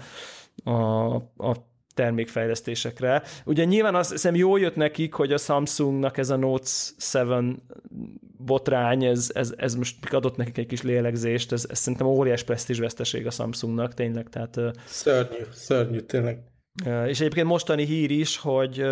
a, 0.64 1.14
a 1.36 1.70
termékfejlesztésekre. 1.94 3.22
Ugye 3.44 3.64
nyilván 3.64 3.94
azt 3.94 4.10
hiszem 4.10 4.34
jól 4.34 4.60
jött 4.60 4.76
nekik, 4.76 5.12
hogy 5.12 5.32
a 5.32 5.38
Samsungnak 5.38 6.18
ez 6.18 6.30
a 6.30 6.36
Note 6.36 6.70
7 7.12 7.62
botrány, 8.36 9.04
ez, 9.04 9.30
ez, 9.34 9.54
ez 9.56 9.74
most 9.74 10.14
adott 10.14 10.36
nekik 10.36 10.58
egy 10.58 10.66
kis 10.66 10.82
lélegzést, 10.82 11.52
ez, 11.52 11.66
ez 11.68 11.78
szerintem 11.78 12.06
óriás 12.06 12.42
presztízs 12.42 12.78
veszteség 12.78 13.26
a 13.26 13.30
Samsungnak, 13.30 13.94
tényleg. 13.94 14.28
Tehát, 14.28 14.60
szörnyű, 14.86 15.42
szörnyű, 15.52 15.98
tényleg. 15.98 16.51
És 17.06 17.20
egyébként 17.20 17.46
mostani 17.46 17.84
hír 17.84 18.10
is, 18.10 18.36
hogy, 18.36 18.84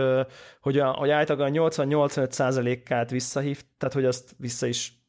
hogy, 0.60 0.78
a, 0.78 0.90
hogy 0.90 1.10
általában 1.10 1.70
80-85%-át 1.70 3.10
visszahív, 3.10 3.62
tehát 3.78 3.94
hogy 3.94 4.04
azt 4.04 4.34
vissza 4.36 4.66
is 4.66 5.00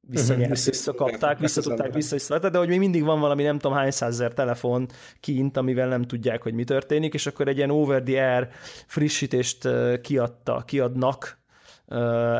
visszanyert, 0.00 0.50
uh-huh, 0.50 0.64
visszakapták, 0.64 1.38
visszatudták, 1.38 1.94
vissza 1.94 2.14
is 2.14 2.26
de 2.26 2.58
hogy 2.58 2.68
még 2.68 2.78
mindig 2.78 3.04
van 3.04 3.20
valami 3.20 3.42
nem 3.42 3.58
tudom 3.58 3.76
hány 3.76 3.90
százezer 3.90 4.32
telefon 4.32 4.88
kint, 5.20 5.56
amivel 5.56 5.88
nem 5.88 6.02
tudják, 6.02 6.42
hogy 6.42 6.54
mi 6.54 6.64
történik, 6.64 7.14
és 7.14 7.26
akkor 7.26 7.48
egy 7.48 7.56
ilyen 7.56 7.70
over 7.70 8.02
the 8.02 8.32
air 8.32 8.48
frissítést 8.86 9.68
kiadta, 10.00 10.62
kiadnak 10.66 11.38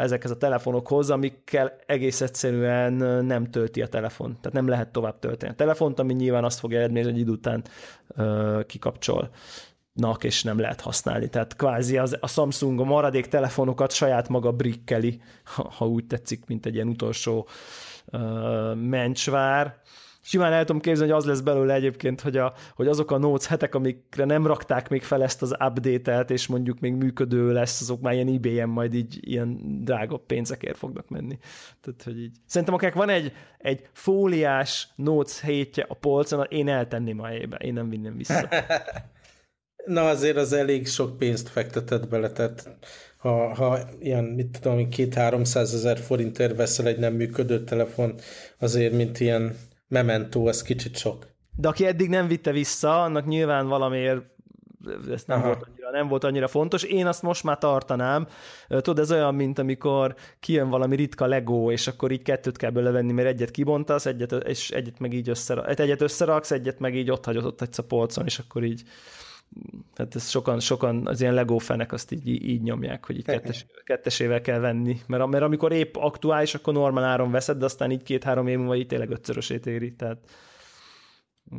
ezekhez 0.01 0.30
a 0.30 0.36
telefonokhoz, 0.36 1.11
amikkel 1.11 1.78
egész 1.86 2.20
egyszerűen 2.20 2.93
nem 3.24 3.51
tölti 3.51 3.82
a 3.82 3.86
telefon. 3.86 4.36
Tehát 4.41 4.53
nem 4.53 4.68
lehet 4.68 4.89
tovább 4.89 5.18
tölteni 5.18 5.53
a 5.53 5.55
telefont, 5.55 5.99
ami 5.99 6.12
nyilván 6.12 6.45
azt 6.45 6.59
fogja 6.59 6.78
eredményezni, 6.78 7.12
hogy 7.12 7.20
idő 7.20 7.32
után 7.32 7.64
kikapcsol 8.66 9.30
nak 9.99 10.24
és 10.24 10.42
nem 10.42 10.59
lehet 10.59 10.80
használni. 10.80 11.28
Tehát 11.28 11.57
kvázi 11.57 11.99
az, 11.99 12.16
a 12.20 12.26
Samsung 12.26 12.80
a 12.80 12.84
maradék 12.84 13.26
telefonokat 13.26 13.92
saját 13.92 14.28
maga 14.28 14.53
brikkeli, 14.53 15.20
ha, 15.44 15.70
ha 15.76 15.86
úgy 15.86 16.07
tetszik, 16.07 16.44
mint 16.46 16.66
egy 16.66 16.74
ilyen 16.74 16.88
utolsó 16.88 17.49
uh, 18.12 18.74
mencsvár. 18.74 19.80
Simán 20.20 20.53
el 20.53 20.64
tudom 20.64 20.80
képzelni, 20.80 21.12
hogy 21.12 21.20
az 21.20 21.26
lesz 21.26 21.40
belőle 21.40 21.74
egyébként, 21.74 22.20
hogy, 22.20 22.36
a, 22.36 22.53
hogy 22.74 22.86
azok 22.86 23.11
a 23.11 23.18
Notes 23.18 23.46
hetek, 23.46 23.74
amikre 23.74 24.24
nem 24.24 24.46
rakták 24.46 24.88
még 24.88 25.03
fel 25.03 25.22
ezt 25.22 25.42
az 25.42 25.53
update-et, 25.53 26.30
és 26.30 26.46
mondjuk 26.46 26.80
még 26.80 26.92
működő 26.92 27.53
lesz, 27.53 27.80
azok 27.80 28.01
már 28.01 28.14
ilyen 28.14 28.28
ebay 28.28 28.64
majd 28.64 28.94
így 28.94 29.18
ilyen 29.20 29.59
drága 29.84 30.16
pénzekért 30.16 30.76
fognak 30.76 31.09
menni. 31.09 31.38
Tehát, 31.80 32.03
hogy 32.03 32.20
így. 32.20 32.36
Szerintem 32.46 32.76
akár 32.76 32.94
van 32.94 33.09
egy, 33.09 33.32
egy 33.59 33.88
fóliás 33.92 34.88
Notes 34.96 35.40
hétje 35.40 35.84
a 35.88 35.94
polcon, 35.94 36.46
én 36.49 36.68
eltenném 36.68 37.20
a 37.20 37.32
ébe, 37.32 37.57
én 37.57 37.72
nem 37.72 37.88
vinném 37.88 38.16
vissza. 38.16 38.49
Na 39.89 40.09
azért 40.09 40.36
az 40.36 40.53
elég 40.53 40.86
sok 40.86 41.18
pénzt 41.18 41.49
fektetett 41.49 42.09
bele, 42.09 42.30
tehát 42.30 42.68
ha, 43.16 43.55
ha 43.55 43.78
ilyen, 44.01 44.24
mit 44.24 44.59
tudom, 44.61 44.89
két-háromszáz 44.89 45.74
ezer 45.74 45.99
forintért 45.99 46.57
veszel 46.57 46.86
egy 46.86 46.99
nem 46.99 47.14
működő 47.14 47.64
telefon, 47.64 48.14
azért, 48.59 48.93
mint 48.93 49.20
ilyen 49.20 49.57
memento, 49.89 50.47
az 50.47 50.62
kicsit 50.62 50.97
sok. 50.97 51.26
De 51.57 51.68
aki 51.68 51.86
eddig 51.86 52.09
nem 52.09 52.28
vitte 52.28 52.53
vissza, 52.53 53.03
annak 53.03 53.26
nyilván 53.26 53.68
valamiért 53.68 54.22
ez 55.11 55.22
nem 55.26 55.43
volt, 55.43 55.62
annyira, 55.66 55.91
nem 55.91 56.09
volt 56.09 56.24
annyira 56.24 56.49
fontos. 56.49 56.82
Én 56.82 57.07
azt 57.07 57.22
most 57.22 57.45
már 57.45 57.59
tartanám. 57.59 58.26
Tudod, 58.68 58.99
ez 58.99 59.12
olyan, 59.12 59.34
mint 59.34 59.59
amikor 59.59 60.14
kijön 60.41 60.68
valami 60.68 60.97
ritka 60.97 61.26
Lego, 61.26 61.70
és 61.70 61.86
akkor 61.86 62.11
így 62.11 62.22
kettőt 62.22 62.57
kell 62.57 62.70
belevenni, 62.70 63.12
mert 63.12 63.28
egyet 63.28 63.51
kibontasz, 63.51 64.07
egyet, 64.07 64.32
és 64.32 64.70
egyet 64.70 64.99
meg 64.99 65.12
így 65.12 65.28
összeraksz, 65.28 65.78
egyet 65.78 66.03
összeraksz, 66.03 66.51
egyet 66.51 66.78
meg 66.78 66.97
így 66.97 67.11
ott 67.11 67.24
hagyod 67.24 67.45
ott 67.45 67.61
a 67.76 67.82
polcon, 67.82 68.24
és 68.24 68.39
akkor 68.39 68.64
így 68.64 68.82
tehát 69.94 70.14
ez 70.14 70.28
sokan, 70.28 70.61
sokan 70.61 71.07
az 71.07 71.20
ilyen 71.20 71.34
Lego 71.34 71.59
fenek 71.59 71.92
azt 71.92 72.12
így, 72.12 72.28
így 72.28 72.62
nyomják, 72.62 73.07
hogy 73.07 73.16
így 73.16 73.24
kettes, 73.24 73.66
kettesével 73.84 74.40
kell 74.40 74.59
venni, 74.59 75.01
mert, 75.07 75.26
mert 75.26 75.44
amikor 75.44 75.72
épp 75.72 75.96
aktuális, 75.96 76.55
akkor 76.55 76.74
normál 76.74 77.05
áron 77.05 77.30
veszed, 77.30 77.59
de 77.59 77.64
aztán 77.64 77.90
így 77.90 78.03
két-három 78.03 78.46
év 78.46 78.59
múlva 78.59 78.76
így 78.76 78.86
tényleg 78.86 79.11
ötszörösét 79.11 79.66
éri, 79.66 79.94
tehát 79.94 80.18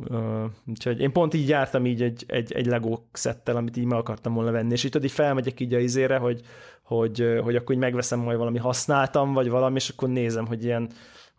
Uh, 0.08 0.44
úgyhogy 0.66 1.00
én 1.00 1.12
pont 1.12 1.34
így 1.34 1.48
jártam 1.48 1.86
így 1.86 2.02
egy, 2.02 2.24
egy, 2.26 2.52
egy 2.52 2.66
Lego 2.66 2.98
szettel, 3.12 3.56
amit 3.56 3.76
így 3.76 3.84
meg 3.84 3.98
akartam 3.98 4.34
volna 4.34 4.50
venni, 4.50 4.72
és 4.72 4.84
itt 4.84 5.04
így 5.04 5.10
felmegyek 5.10 5.60
így 5.60 5.74
a 5.74 5.78
izére, 5.78 6.16
hogy, 6.16 6.40
hogy, 6.82 7.38
hogy 7.42 7.56
akkor 7.56 7.74
így 7.74 7.80
megveszem 7.80 8.18
majd 8.18 8.38
valami 8.38 8.58
használtam, 8.58 9.32
vagy 9.32 9.48
valami, 9.48 9.74
és 9.74 9.88
akkor 9.88 10.08
nézem, 10.08 10.46
hogy 10.46 10.64
ilyen 10.64 10.90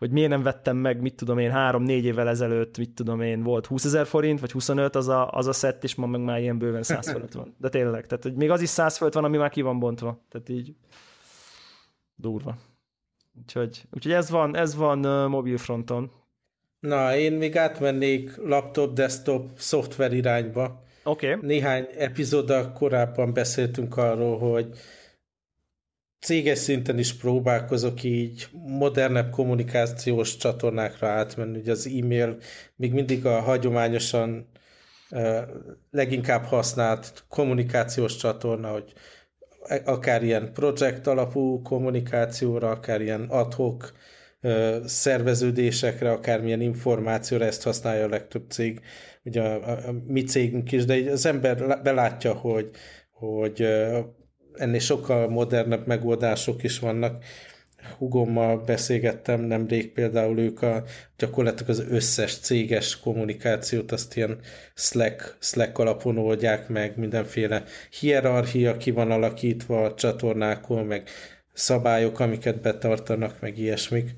hogy 0.02 0.12
miért 0.12 0.30
nem 0.30 0.44
vettem 0.44 0.78
meg, 0.78 1.02
mit 1.02 1.16
tudom 1.16 1.38
én, 1.38 1.52
három-négy 1.52 2.06
évvel 2.06 2.28
ezelőtt, 2.28 2.78
mit 2.78 2.90
tudom 2.90 3.22
én, 3.22 3.44
volt 3.44 3.66
20 3.66 3.86
ezer 3.86 4.06
forint, 4.06 4.40
vagy 4.40 4.52
25 4.52 4.96
az 4.96 5.08
a, 5.08 5.32
az 5.32 5.48
a 5.48 5.54
szett, 5.54 5.84
és 5.84 5.96
ma 5.96 6.06
meg 6.06 6.22
már 6.22 6.40
ilyen 6.40 6.58
bőven 6.58 6.84
100 6.84 7.10
fölött 7.12 7.34
van. 7.34 7.56
De 7.58 7.70
tényleg, 7.70 8.06
tehát 8.06 8.24
hogy 8.24 8.34
még 8.34 8.50
az 8.50 8.62
is 8.62 8.70
100 8.70 8.98
fölött 8.98 9.14
van, 9.14 9.24
ami 9.24 9.38
már 9.38 9.50
ki 9.50 9.62
van 9.62 9.80
bontva. 9.80 10.26
Tehát 10.30 10.50
így 10.50 10.76
durva. 12.16 12.58
Úgyhogy, 13.42 13.84
úgyhogy 13.92 14.12
ez 14.12 14.30
van, 14.30 14.56
ez 14.56 14.76
van 14.76 15.06
uh, 15.06 15.28
mobil 15.28 15.58
fronton. 15.58 16.12
Na, 16.80 17.16
én 17.16 17.34
még 17.34 17.58
átmennék 17.58 18.38
laptop, 18.38 18.94
desktop, 18.94 19.50
szoftver 19.56 20.14
irányba. 20.14 20.84
Oké. 21.04 21.34
Okay. 21.34 21.48
Néhány 21.48 21.88
epizóddal 21.98 22.72
korábban 22.72 23.34
beszéltünk 23.34 23.98
arról, 23.98 24.38
hogy 24.38 24.68
céges 26.22 26.58
szinten 26.58 27.00
is 27.00 27.14
próbálkozok 27.14 28.04
így 28.04 28.48
modernebb 28.52 29.30
kommunikációs 29.30 30.38
csatornákra 30.38 31.08
átmenni. 31.08 31.58
Ugye 31.58 31.72
az 31.72 31.88
e-mail 31.88 32.38
még 32.76 32.94
mindig 32.94 33.26
a 33.26 33.40
hagyományosan 33.40 34.50
leginkább 35.92 36.44
használt 36.44 37.24
kommunikációs 37.30 38.16
csatorna, 38.16 38.72
hogy 38.72 38.94
akár 39.86 40.24
ilyen 40.24 40.54
projekt 40.54 41.08
alapú 41.08 41.62
kommunikációra, 41.62 42.70
akár 42.70 43.02
ilyen 43.02 43.26
adhok 43.30 43.92
szerveződésekre, 44.86 46.12
akármilyen 46.12 46.62
információra 46.62 47.46
ezt 47.46 47.64
használja 47.64 48.06
a 48.06 48.10
legtöbb 48.10 48.50
cég, 48.50 48.82
ugye 49.24 49.42
a, 49.42 49.70
a, 49.70 49.88
a 49.88 49.92
mi 50.08 50.24
cégünk 50.24 50.72
is, 50.72 50.86
de 50.86 51.12
az 51.12 51.26
ember 51.26 51.82
belátja, 51.84 52.34
hogy, 52.34 52.70
hogy 53.12 53.68
ennél 54.54 54.80
sokkal 54.80 55.30
modernebb 55.30 55.88
megoldások 55.88 56.64
is 56.64 56.80
vannak. 56.80 57.24
Hugommal 57.98 58.58
beszélgettem 58.58 59.42
nemrég, 59.42 59.92
például 59.92 60.40
ők 60.40 60.62
a, 60.62 60.84
gyakorlatilag 61.18 61.70
az 61.70 61.86
összes 61.90 62.38
céges 62.38 63.00
kommunikációt 63.00 63.92
azt 63.92 64.16
ilyen 64.16 64.40
Slack, 64.76 65.38
Slack 65.40 65.78
alapon 65.78 66.18
oldják 66.18 66.68
meg, 66.68 66.98
mindenféle 66.98 67.64
hierarchia 68.00 68.78
ki 68.78 68.92
van 68.92 69.12
alakítva 69.12 69.84
a 69.84 69.94
csatornákon, 69.94 70.86
meg 70.86 71.10
szabályok, 71.54 72.20
amiket 72.20 72.62
betartanak, 72.62 73.42
meg 73.42 73.58
ilyesmik. 73.58 74.16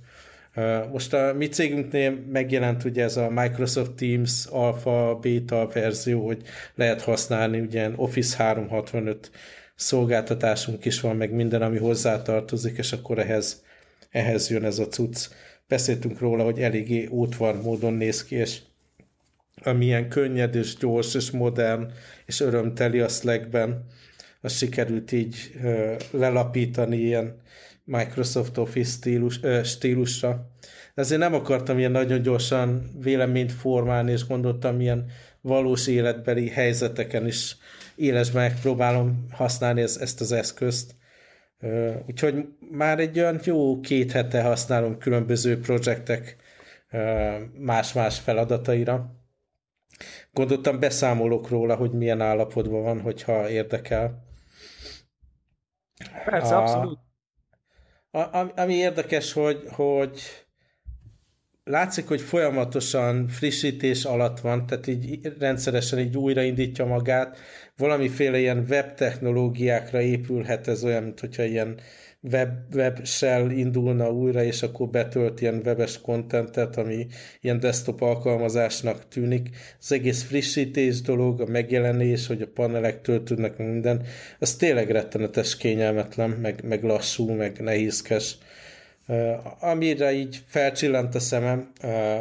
Most 0.92 1.14
a 1.14 1.34
mi 1.34 1.48
cégünknél 1.48 2.12
megjelent 2.32 2.84
ugye 2.84 3.04
ez 3.04 3.18
a 3.18 3.30
Microsoft 3.30 3.92
Teams 3.92 4.46
alpha, 4.46 5.16
beta 5.22 5.68
verzió, 5.74 6.26
hogy 6.26 6.42
lehet 6.76 7.02
használni 7.02 7.60
ugye 7.60 7.90
Office 7.96 8.44
365 8.44 9.32
szolgáltatásunk 9.84 10.86
is 10.86 11.00
van, 11.00 11.16
meg 11.16 11.32
minden, 11.32 11.62
ami 11.62 11.78
hozzátartozik, 11.78 12.78
és 12.78 12.92
akkor 12.92 13.20
ehhez, 13.20 13.64
ehhez 14.10 14.50
jön 14.50 14.64
ez 14.64 14.80
a 14.80 14.88
cucc. 14.88 15.28
Beszéltünk 15.68 16.20
róla, 16.20 16.44
hogy 16.44 16.60
eléggé 16.60 17.06
útvar 17.06 17.62
módon 17.62 17.94
néz 17.94 18.24
ki, 18.24 18.36
és 18.36 18.60
amilyen 19.64 20.10
könnyed 20.10 20.56
és 20.56 20.76
gyors 20.76 21.14
és 21.14 21.32
modern 21.32 21.92
és 22.26 22.40
örömteli 22.40 23.00
a 23.00 23.08
Slackben, 23.08 23.86
az 24.42 24.58
sikerült 24.58 25.12
így 25.12 25.36
uh, 25.56 25.96
lelapítani 26.12 26.98
ilyen 26.98 27.42
Microsoft 27.84 28.58
Office 28.58 28.92
stílus, 28.92 29.40
uh, 29.40 29.64
stílusra. 29.64 30.52
De 30.96 31.02
azért 31.02 31.22
nem 31.22 31.34
akartam 31.34 31.78
ilyen 31.78 31.92
nagyon 31.92 32.22
gyorsan 32.22 32.92
véleményt 33.02 33.52
formálni, 33.52 34.12
és 34.12 34.28
gondoltam 34.28 34.82
ilyen 34.82 35.06
valós 35.42 35.88
életbeli 35.88 36.50
helyzeteken 36.50 37.28
is 37.28 37.58
élesben 37.96 38.52
megpróbálom 38.52 39.26
használni 39.32 39.82
ezt, 39.82 40.02
ezt 40.02 40.22
az 40.22 40.32
eszközt. 40.32 40.96
Úgyhogy 42.08 42.48
már 42.72 43.00
egy 43.00 43.20
olyan 43.20 43.40
jó 43.44 43.80
két 43.80 44.12
hete 44.12 44.42
használom 44.42 44.98
különböző 44.98 45.60
projektek 45.60 46.36
más-más 47.58 48.20
feladataira. 48.20 49.22
Gondoltam, 50.32 50.80
beszámolok 50.80 51.50
róla, 51.50 51.76
hogy 51.76 51.92
milyen 51.92 52.22
állapotban 52.22 52.82
van, 52.84 53.02
hogyha 53.02 53.50
érdekel. 53.50 54.24
Persze, 56.26 56.56
a, 56.56 56.62
abszolút. 56.62 57.00
A, 58.12 58.62
ami 58.62 58.74
érdekes, 58.74 59.34
hogy, 59.34 59.64
hogy 59.68 60.22
látszik, 61.64 62.08
hogy 62.08 62.22
folyamatosan 62.22 63.28
frissítés 63.28 64.06
alatt 64.06 64.40
van, 64.40 64.66
tehát 64.66 64.88
így 64.88 65.34
rendszeresen 65.40 66.00
így 66.00 66.18
újraindítja 66.18 66.86
magát, 66.86 67.38
valamiféle 67.78 68.40
ilyen 68.40 68.66
web 68.70 68.94
technológiákra 68.94 70.02
épülhet 70.02 70.68
ez 70.68 70.84
olyan, 70.84 71.04
mint 71.04 71.20
hogyha 71.20 71.44
ilyen 71.44 71.80
web, 72.32 72.76
web 72.76 73.06
shell 73.06 73.50
indulna 73.50 74.12
újra, 74.12 74.44
és 74.44 74.64
akkor 74.64 74.90
betölt 74.90 75.42
ilyen 75.42 75.62
webes 75.66 76.02
kontentet, 76.02 76.78
ami 76.78 77.08
ilyen 77.42 77.60
desktop 77.60 78.02
alkalmazásnak 78.02 79.08
tűnik. 79.08 79.50
Az 79.80 79.92
egész 79.92 80.24
frissítés 80.24 81.02
dolog, 81.02 81.42
a 81.42 81.46
megjelenés, 81.46 82.28
hogy 82.28 82.42
a 82.42 82.52
panelek 82.54 83.02
töltődnek 83.02 83.58
minden, 83.58 84.06
az 84.40 84.56
tényleg 84.56 84.90
rettenetes 84.90 85.58
kényelmetlen, 85.58 86.30
meg, 86.30 86.64
meg 86.64 86.84
lassú, 86.84 87.32
meg 87.32 87.60
nehézkes. 87.60 88.38
Uh, 89.08 89.64
amire 89.64 90.14
így 90.14 90.44
felcsillant 90.48 91.16
a 91.16 91.20
szemem, 91.20 91.72
uh, 91.84 92.20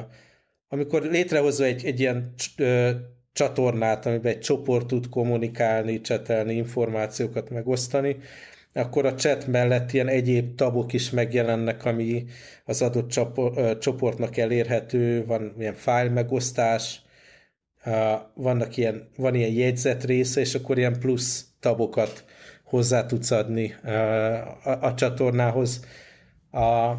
amikor 0.69 1.03
létrehozza 1.03 1.65
egy, 1.65 1.85
egy 1.85 2.01
ilyen 2.01 2.35
uh, 2.59 2.91
csatornát, 3.33 4.07
amiben 4.07 4.33
egy 4.33 4.41
csoport 4.41 4.87
tud 4.87 5.09
kommunikálni, 5.09 6.01
csetelni, 6.01 6.55
információkat 6.55 7.51
megosztani, 7.51 8.17
akkor 8.73 9.07
a 9.07 9.15
chat 9.15 9.47
mellett 9.47 9.93
ilyen 9.93 10.09
egyéb 10.09 10.55
tabok 10.55 10.93
is 10.93 11.11
megjelennek, 11.11 11.85
ami 11.85 12.25
az 12.65 12.83
adott 12.83 13.11
csoportnak 13.79 14.37
elérhető, 14.37 15.27
van 15.27 15.55
ilyen 15.59 15.75
file 15.75 16.09
megosztás, 16.09 17.03
vannak 18.35 18.77
ilyen, 18.77 19.09
van 19.17 19.35
ilyen 19.35 19.53
jegyzet 19.53 20.05
része, 20.05 20.41
és 20.41 20.55
akkor 20.55 20.79
ilyen 20.79 20.99
plusz 20.99 21.47
tabokat 21.61 22.25
hozzá 22.65 23.07
tudsz 23.07 23.31
adni 23.31 23.75
a, 24.65 24.79
a 24.81 24.95
csatornához. 24.95 25.85
A, 26.51 26.95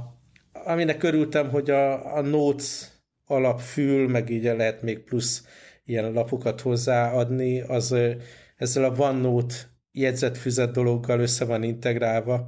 aminek 0.66 1.04
örültem, 1.04 1.50
hogy 1.50 1.70
a, 1.70 2.16
a 2.16 2.22
Notes 2.22 2.88
alapfül, 3.26 4.08
meg 4.08 4.30
így 4.30 4.44
lehet 4.44 4.82
még 4.82 5.00
plusz 5.00 5.46
ilyen 5.86 6.12
lapokat 6.12 6.62
hozzáadni, 6.62 7.62
az 7.62 7.96
ezzel 8.58 8.84
a 8.84 8.96
OneNote 8.98 9.56
jegyzetfüzet 9.92 10.72
dologgal 10.72 11.20
össze 11.20 11.46
van 11.46 11.64
integrálva. 11.64 12.48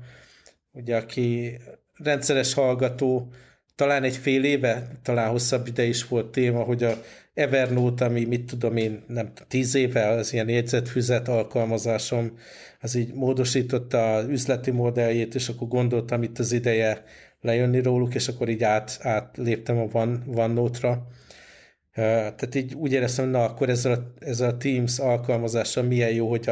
Ugye, 0.72 0.96
aki 0.96 1.58
rendszeres 1.94 2.54
hallgató, 2.54 3.34
talán 3.76 4.04
egy 4.04 4.16
fél 4.16 4.44
éve, 4.44 5.00
talán 5.02 5.30
hosszabb 5.30 5.68
ide 5.68 5.84
is 5.84 6.08
volt 6.08 6.32
téma, 6.32 6.64
hogy 6.64 6.84
a 6.84 7.02
Evernote, 7.34 8.06
ami 8.06 8.26
mit 8.26 8.46
tudom 8.46 8.78
én, 8.78 9.04
nem 9.08 9.32
tíz 9.48 9.76
éve 9.76 10.08
az 10.08 10.34
ilyen 10.34 10.50
jegyzetfüzet 10.50 11.28
alkalmazásom, 11.28 12.38
az 12.82 12.96
így 12.96 13.14
módosította 13.14 14.14
az 14.14 14.28
üzleti 14.28 14.72
modelljét, 14.72 15.36
és 15.36 15.50
akkor 15.50 15.68
gondoltam 15.68 16.24
itt 16.24 16.40
az 16.40 16.52
ideje 16.52 17.04
lejönni 17.42 17.82
róluk, 17.82 18.16
és 18.16 18.28
akkor 18.28 18.50
így 18.50 18.64
át, 18.64 18.98
átléptem 19.02 19.78
a 19.78 19.88
OneNote-ra. 20.26 21.08
Tehát 21.96 22.56
így 22.56 22.74
úgy 22.74 22.92
éreztem, 22.92 23.30
na 23.30 23.44
akkor 23.44 23.70
ezzel 23.70 23.92
a, 23.92 24.26
ezzel 24.26 24.50
a 24.50 24.58
Teams 24.58 25.00
alkalmazással 25.00 25.84
milyen 25.84 26.12
jó, 26.12 26.30
hogy 26.30 26.50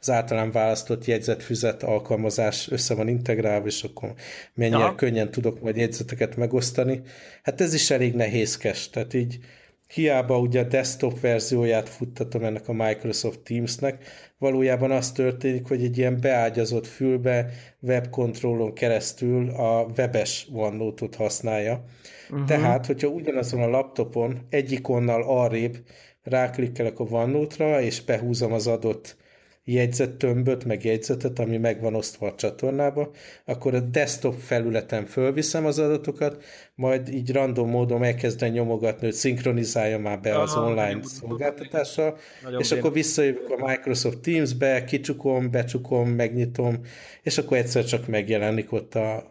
az 0.00 0.10
általán 0.10 0.50
választott 0.50 1.04
jegyzetfüzet 1.04 1.82
alkalmazás 1.82 2.70
össze 2.70 2.94
van 2.94 3.08
integrálva, 3.08 3.66
és 3.66 3.82
akkor 3.82 4.14
mennyire 4.54 4.84
Aha. 4.84 4.94
könnyen 4.94 5.30
tudok 5.30 5.60
majd 5.60 5.76
jegyzeteket 5.76 6.36
megosztani. 6.36 7.02
Hát 7.42 7.60
ez 7.60 7.74
is 7.74 7.90
elég 7.90 8.14
nehézkes, 8.14 8.90
tehát 8.90 9.14
így 9.14 9.38
hiába 9.86 10.38
ugye 10.38 10.60
a 10.60 10.64
desktop 10.64 11.20
verzióját 11.20 11.88
futtatom 11.88 12.44
ennek 12.44 12.68
a 12.68 12.72
Microsoft 12.72 13.40
Teamsnek, 13.40 14.04
valójában 14.38 14.90
az 14.90 15.12
történik, 15.12 15.68
hogy 15.68 15.84
egy 15.84 15.98
ilyen 15.98 16.20
beágyazott 16.20 16.86
fülbe 16.86 17.50
webkontrollon 17.80 18.72
keresztül 18.72 19.50
a 19.50 19.86
webes 19.96 20.48
OneNote-ot 20.52 21.14
használja. 21.14 21.84
Uh-huh. 22.30 22.46
Tehát, 22.46 22.86
hogyha 22.86 23.08
ugyanazon 23.08 23.62
a 23.62 23.68
laptopon 23.68 24.38
egy 24.50 24.72
ikonnal 24.72 25.22
arrébb 25.22 25.76
ráklikkelek 26.22 26.98
a 26.98 27.04
OneNote-ra, 27.04 27.80
és 27.80 28.04
behúzom 28.04 28.52
az 28.52 28.66
adott 28.66 29.16
jegyzettömböt, 29.64 30.64
meg 30.64 30.84
jegyzetet, 30.84 31.38
ami 31.38 31.56
meg 31.56 31.80
van 31.80 31.94
osztva 31.94 32.26
a 32.26 32.34
csatornába, 32.34 33.10
akkor 33.44 33.74
a 33.74 33.80
desktop 33.80 34.34
felületen 34.38 35.06
fölviszem 35.06 35.66
az 35.66 35.78
adatokat, 35.78 36.44
majd 36.74 37.08
így 37.08 37.32
random 37.32 37.70
módon 37.70 38.04
elkezdem 38.04 38.50
nyomogatni, 38.50 39.04
hogy 39.04 39.14
szinkronizálja 39.14 39.98
már 39.98 40.20
be 40.20 40.40
az 40.40 40.52
Aha, 40.52 40.70
online 40.70 41.00
szolgáltatással, 41.02 42.18
és 42.58 42.72
akkor 42.72 42.92
visszajövök 42.92 43.50
a 43.50 43.66
Microsoft 43.66 44.18
Teams-be, 44.18 44.84
kicsukom, 44.84 45.50
becsukom, 45.50 46.08
megnyitom, 46.08 46.80
és 47.22 47.38
akkor 47.38 47.56
egyszer 47.56 47.84
csak 47.84 48.06
megjelenik 48.06 48.72
ott 48.72 48.94
a, 48.94 49.28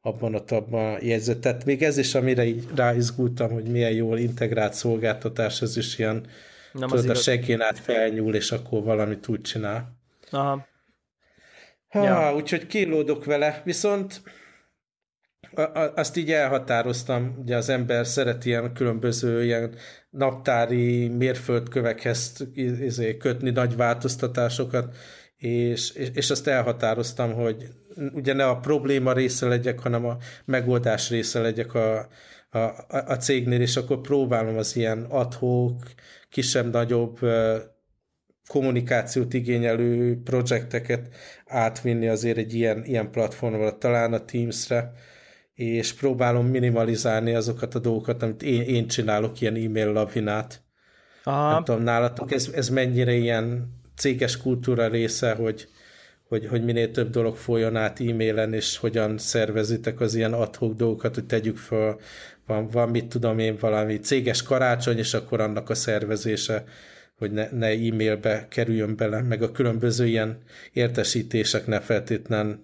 abban 0.00 0.34
a 0.34 0.44
tabban 0.44 0.98
jegyzet. 1.02 1.38
Tehát 1.38 1.64
még 1.64 1.82
ez 1.82 1.98
is, 1.98 2.14
amire 2.14 2.44
így 2.44 2.64
ráizgultam, 2.74 3.50
hogy 3.50 3.64
milyen 3.64 3.92
jól 3.92 4.18
integrált 4.18 4.74
szolgáltatás, 4.74 5.62
ez 5.62 5.76
is 5.76 5.98
ilyen 5.98 6.26
nem 6.72 6.88
Tudod, 6.88 7.08
a 7.08 7.14
segén 7.14 7.60
át 7.60 7.78
felnyúl, 7.78 8.34
és 8.34 8.52
akkor 8.52 8.82
valamit 8.82 9.28
úgy 9.28 9.40
csinál. 9.40 9.96
Aha. 10.30 10.68
Ha, 11.88 12.04
ja. 12.04 12.34
Úgyhogy 12.34 12.66
kilódok 12.66 13.24
vele, 13.24 13.62
viszont 13.64 14.22
azt 15.94 16.16
így 16.16 16.32
elhatároztam, 16.32 17.36
ugye 17.40 17.56
az 17.56 17.68
ember 17.68 18.06
szeret 18.06 18.44
ilyen 18.44 18.72
különböző 18.72 19.44
ilyen 19.44 19.74
naptári 20.10 21.08
mérföldkövekhez 21.08 22.46
izé, 22.54 23.16
kötni 23.16 23.50
nagy 23.50 23.76
változtatásokat, 23.76 24.96
és, 25.36 25.90
és, 25.90 26.08
és 26.14 26.30
azt 26.30 26.46
elhatároztam, 26.46 27.32
hogy 27.32 27.68
ugye 28.12 28.32
ne 28.32 28.48
a 28.48 28.58
probléma 28.58 29.12
része 29.12 29.46
legyek, 29.46 29.78
hanem 29.78 30.04
a 30.04 30.16
megoldás 30.44 31.10
része 31.10 31.40
legyek 31.40 31.74
a, 31.74 32.08
a, 32.50 32.58
a 32.88 33.16
cégnél, 33.16 33.60
és 33.60 33.76
akkor 33.76 34.00
próbálom 34.00 34.56
az 34.56 34.76
ilyen 34.76 35.06
adhok, 35.08 35.82
kisebb-nagyobb 36.30 37.18
kommunikációt 38.46 39.34
igényelő 39.34 40.20
projekteket 40.24 41.08
átvinni 41.46 42.08
azért 42.08 42.36
egy 42.36 42.54
ilyen, 42.54 42.84
ilyen 42.84 43.10
platformra, 43.10 43.78
talán 43.78 44.12
a 44.12 44.24
Teams-re, 44.24 44.92
és 45.54 45.92
próbálom 45.92 46.46
minimalizálni 46.46 47.34
azokat 47.34 47.74
a 47.74 47.78
dolgokat, 47.78 48.22
amit 48.22 48.42
én, 48.42 48.62
én 48.62 48.86
csinálok, 48.86 49.40
ilyen 49.40 49.54
e-mail 49.54 49.92
lavinát. 49.92 50.62
Aha. 51.24 51.52
Nem 51.52 51.64
tudom, 51.64 51.82
nálatok 51.82 52.32
ez, 52.32 52.50
ez 52.54 52.68
mennyire 52.68 53.12
ilyen 53.12 53.74
céges 53.96 54.36
kultúra 54.36 54.88
része, 54.88 55.34
hogy, 55.34 55.68
hogy, 56.28 56.46
hogy 56.46 56.64
minél 56.64 56.90
több 56.90 57.10
dolog 57.10 57.36
folyjon 57.36 57.76
át 57.76 58.00
e-mailen, 58.00 58.52
és 58.52 58.76
hogyan 58.76 59.18
szervezitek 59.18 60.00
az 60.00 60.14
ilyen 60.14 60.32
adhok 60.32 60.74
dolgokat, 60.74 61.14
hogy 61.14 61.26
tegyük 61.26 61.56
fel, 61.56 61.98
van, 62.50 62.68
van 62.68 62.88
mit 62.88 63.06
tudom 63.06 63.38
én, 63.38 63.56
valami 63.60 63.98
céges 63.98 64.42
karácsony, 64.42 64.98
és 64.98 65.14
akkor 65.14 65.40
annak 65.40 65.70
a 65.70 65.74
szervezése, 65.74 66.64
hogy 67.18 67.30
ne, 67.30 67.48
ne 67.50 67.66
e-mailbe 67.66 68.46
kerüljön 68.48 68.96
bele, 68.96 69.22
meg 69.22 69.42
a 69.42 69.52
különböző 69.52 70.06
ilyen 70.06 70.38
értesítések 70.72 71.66
ne 71.66 71.80
feltétlen 71.80 72.60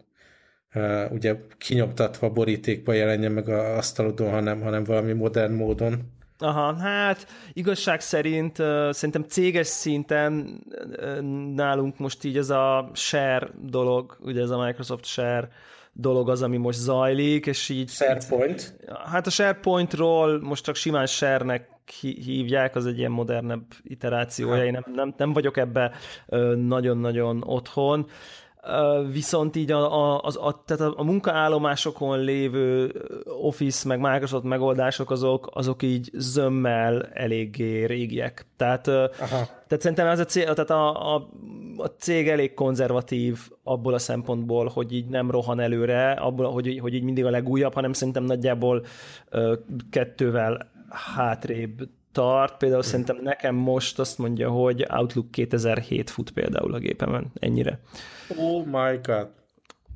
ugye 1.10 1.36
kinyomtatva 1.58 2.30
borítékba 2.30 2.92
jelenjen 2.92 3.32
meg 3.32 3.48
a 3.48 3.76
asztalodon, 3.76 4.30
hanem, 4.30 4.60
hanem 4.60 4.84
valami 4.84 5.12
modern 5.12 5.52
módon. 5.52 6.15
Aha, 6.38 6.76
hát 6.76 7.26
igazság 7.52 8.00
szerint 8.00 8.58
uh, 8.58 8.90
szerintem 8.90 9.22
céges 9.22 9.66
szinten 9.66 10.60
uh, 11.00 11.20
nálunk 11.54 11.98
most 11.98 12.24
így 12.24 12.36
ez 12.36 12.50
a 12.50 12.90
share 12.94 13.48
dolog, 13.60 14.16
ugye 14.20 14.40
ez 14.40 14.50
a 14.50 14.64
Microsoft 14.64 15.04
share 15.04 15.48
dolog 15.92 16.28
az, 16.30 16.42
ami 16.42 16.56
most 16.56 16.78
zajlik, 16.78 17.46
és 17.46 17.68
így... 17.68 17.88
SharePoint? 17.88 18.74
Hát 19.04 19.26
a 19.26 19.30
SharePointról 19.30 20.40
most 20.40 20.64
csak 20.64 20.74
simán 20.74 21.06
share-nek 21.06 21.68
hívják, 22.00 22.76
az 22.76 22.86
egy 22.86 22.98
ilyen 22.98 23.10
modernebb 23.10 23.64
iterációja, 23.82 24.64
én 24.64 24.72
nem, 24.72 24.84
nem, 24.94 25.14
nem 25.16 25.32
vagyok 25.32 25.56
ebbe 25.56 25.92
nagyon-nagyon 26.56 27.42
otthon 27.46 28.06
viszont 29.12 29.56
így 29.56 29.72
a, 29.72 29.92
a, 29.92 30.20
az, 30.22 30.36
a, 30.36 30.62
tehát 30.64 30.92
a 30.96 31.02
munkaállomásokon 31.02 32.18
lévő 32.18 32.92
Office 33.42 33.88
meg 33.88 34.00
Microsoft 34.00 34.44
megoldások 34.44 35.10
azok, 35.10 35.50
azok 35.52 35.82
így 35.82 36.10
zömmel 36.14 37.02
eléggé 37.02 37.84
régiek. 37.84 38.46
Tehát, 38.56 38.88
Aha. 38.88 39.46
tehát 39.66 39.80
szerintem 39.80 40.06
ez 40.06 40.18
a 40.18 40.24
cég, 40.24 40.44
tehát 40.44 40.70
a, 40.70 41.14
a, 41.14 41.28
a 41.76 41.86
cég 41.86 42.28
elég 42.28 42.54
konzervatív 42.54 43.38
abból 43.62 43.94
a 43.94 43.98
szempontból, 43.98 44.70
hogy 44.74 44.92
így 44.92 45.06
nem 45.06 45.30
rohan 45.30 45.60
előre, 45.60 46.10
abból, 46.10 46.50
hogy, 46.50 46.78
hogy 46.80 46.94
így 46.94 47.02
mindig 47.02 47.24
a 47.24 47.30
legújabb, 47.30 47.74
hanem 47.74 47.92
szerintem 47.92 48.24
nagyjából 48.24 48.84
kettővel 49.90 50.70
hátrébb 50.88 51.88
tart. 52.16 52.56
Például 52.56 52.82
szerintem 52.82 53.18
nekem 53.22 53.54
most 53.54 53.98
azt 53.98 54.18
mondja, 54.18 54.50
hogy 54.50 54.86
Outlook 54.88 55.30
2007 55.30 56.10
fut 56.10 56.30
például 56.30 56.74
a 56.74 56.78
gépemen, 56.78 57.32
ennyire. 57.38 57.78
Oh 58.36 58.64
my 58.64 59.00
god. 59.02 59.28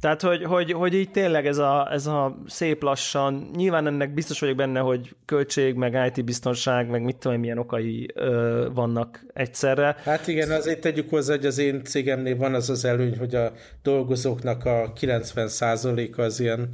Tehát, 0.00 0.22
hogy, 0.22 0.44
hogy, 0.44 0.72
hogy 0.72 0.94
így 0.94 1.10
tényleg 1.10 1.46
ez 1.46 1.58
a, 1.58 1.88
ez 1.92 2.06
a 2.06 2.36
szép 2.46 2.82
lassan, 2.82 3.50
nyilván 3.56 3.86
ennek 3.86 4.14
biztos 4.14 4.40
vagyok 4.40 4.56
benne, 4.56 4.80
hogy 4.80 5.16
költség, 5.24 5.74
meg 5.74 6.12
IT 6.14 6.24
biztonság, 6.24 6.88
meg 6.88 7.02
mit 7.02 7.16
tudom, 7.16 7.40
milyen 7.40 7.58
okai 7.58 8.08
ö, 8.14 8.68
vannak 8.74 9.24
egyszerre. 9.32 9.96
Hát 10.04 10.26
igen, 10.26 10.50
azért 10.50 10.80
tegyük 10.80 11.10
hozzá, 11.10 11.34
hogy 11.34 11.46
az 11.46 11.58
én 11.58 11.84
cégemnél 11.84 12.36
van 12.36 12.54
az 12.54 12.70
az 12.70 12.84
előny, 12.84 13.18
hogy 13.18 13.34
a 13.34 13.52
dolgozóknak 13.82 14.64
a 14.64 14.92
90%-a 15.00 16.20
az 16.20 16.40
ilyen 16.40 16.68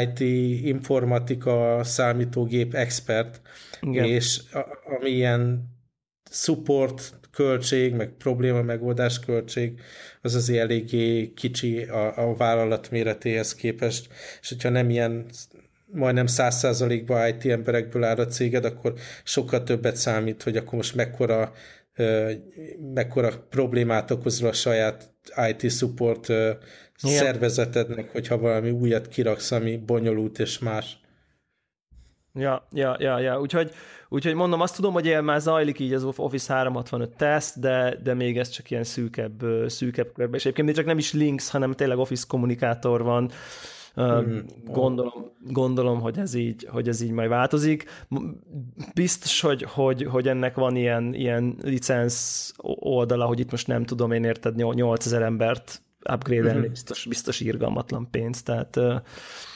IT, 0.00 0.20
informatika, 0.64 1.80
számítógép 1.84 2.74
expert, 2.74 3.40
Igen. 3.80 4.04
és 4.04 4.40
a, 4.52 4.66
ami 4.96 5.10
ilyen 5.10 5.68
support 6.30 7.20
költség, 7.32 7.94
meg 7.94 8.08
probléma 8.18 8.62
megoldás 8.62 9.20
költség, 9.20 9.80
az 10.22 10.34
azért 10.34 10.60
eléggé 10.60 11.32
kicsi 11.32 11.82
a, 11.82 12.28
a 12.28 12.34
vállalat 12.34 12.90
méretéhez 12.90 13.54
képest, 13.54 14.08
és 14.40 14.48
hogyha 14.48 14.68
nem 14.68 14.90
ilyen 14.90 15.26
majdnem 15.92 16.26
száz 16.26 16.58
százalékban 16.58 17.28
IT 17.28 17.46
emberekből 17.46 18.04
áll 18.04 18.16
a 18.16 18.26
céged, 18.26 18.64
akkor 18.64 18.94
sokkal 19.24 19.62
többet 19.62 19.96
számít, 19.96 20.42
hogy 20.42 20.56
akkor 20.56 20.74
most 20.74 20.94
mekkora, 20.94 21.52
mekkora 22.94 23.46
problémát 23.50 24.10
okozol 24.10 24.48
a 24.48 24.52
saját 24.52 25.14
IT 25.48 25.70
support 25.70 26.32
igen. 27.02 27.16
szervezetednek, 27.16 28.12
hogyha 28.12 28.38
valami 28.38 28.70
újat 28.70 29.08
kiraksz, 29.08 29.50
ami 29.50 29.76
bonyolult 29.76 30.38
és 30.38 30.58
más. 30.58 31.00
Ja, 32.34 32.66
ja, 32.72 32.96
ja, 32.98 33.18
ja. 33.18 33.40
Úgyhogy, 33.40 33.70
úgyhogy 34.08 34.34
mondom, 34.34 34.60
azt 34.60 34.76
tudom, 34.76 34.92
hogy 34.92 35.18
már 35.22 35.40
zajlik 35.40 35.78
így 35.78 35.92
az 35.92 36.04
Office 36.04 36.52
365 36.52 37.16
teszt, 37.16 37.60
de, 37.60 37.96
de 38.02 38.14
még 38.14 38.38
ez 38.38 38.48
csak 38.48 38.70
ilyen 38.70 38.84
szűkebb, 38.84 39.44
szűkebb 39.66 40.12
körbe. 40.12 40.36
És 40.36 40.42
egyébként 40.42 40.66
még 40.66 40.76
csak 40.76 40.86
nem 40.86 40.98
is 40.98 41.12
Links, 41.12 41.50
hanem 41.50 41.72
tényleg 41.72 41.98
Office 41.98 42.24
kommunikátor 42.28 43.02
van. 43.02 43.30
Mm. 44.00 44.38
Gondolom, 44.64 45.32
gondolom, 45.40 46.00
hogy 46.00 46.18
ez 46.18 46.34
így, 46.34 46.66
hogy 46.70 46.88
ez 46.88 47.00
így 47.00 47.10
majd 47.10 47.28
változik. 47.28 47.84
Biztos, 48.94 49.40
hogy, 49.40 49.62
hogy, 49.62 50.02
hogy 50.02 50.28
ennek 50.28 50.54
van 50.54 50.76
ilyen, 50.76 51.14
ilyen 51.14 51.56
licensz 51.62 52.52
oldala, 52.78 53.24
hogy 53.24 53.40
itt 53.40 53.50
most 53.50 53.66
nem 53.66 53.84
tudom 53.84 54.12
én 54.12 54.24
érted 54.24 54.56
8000 54.56 55.22
embert 55.22 55.82
upgrade-elni, 56.12 56.58
uh-huh. 56.58 56.70
biztos, 56.70 57.06
biztos 57.06 57.40
irgalmatlan 57.40 58.10
pénz. 58.10 58.42
Tehát, 58.42 58.80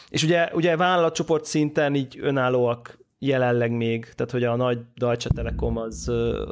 és 0.08 0.22
ugye, 0.22 0.50
ugye 0.52 0.76
vállalatcsoport 0.76 1.44
szinten 1.44 1.94
így 1.94 2.18
önállóak 2.20 2.98
jelenleg 3.18 3.70
még, 3.70 4.08
tehát 4.14 4.32
hogy 4.32 4.44
a 4.44 4.56
nagy 4.56 4.78
Deutsche 4.96 5.30
Telekom 5.34 5.76
az 5.76 6.08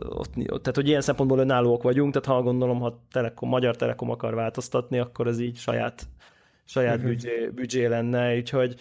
ott, 0.09 0.33
tehát 0.35 0.75
hogy 0.75 0.89
ilyen 0.89 1.01
szempontból 1.01 1.39
önállóak 1.39 1.83
vagyunk, 1.83 2.13
tehát 2.13 2.39
ha 2.39 2.45
gondolom, 2.45 2.81
ha 2.81 3.05
Telekom, 3.13 3.49
Magyar 3.49 3.77
Telekom 3.77 4.11
akar 4.11 4.35
változtatni, 4.35 4.99
akkor 4.99 5.27
ez 5.27 5.41
így 5.41 5.57
saját, 5.57 6.03
saját 6.65 6.97
uh-huh. 6.97 7.11
büdzsé, 7.11 7.51
büdzsé 7.55 7.87
lenne, 7.87 8.37
úgyhogy 8.37 8.75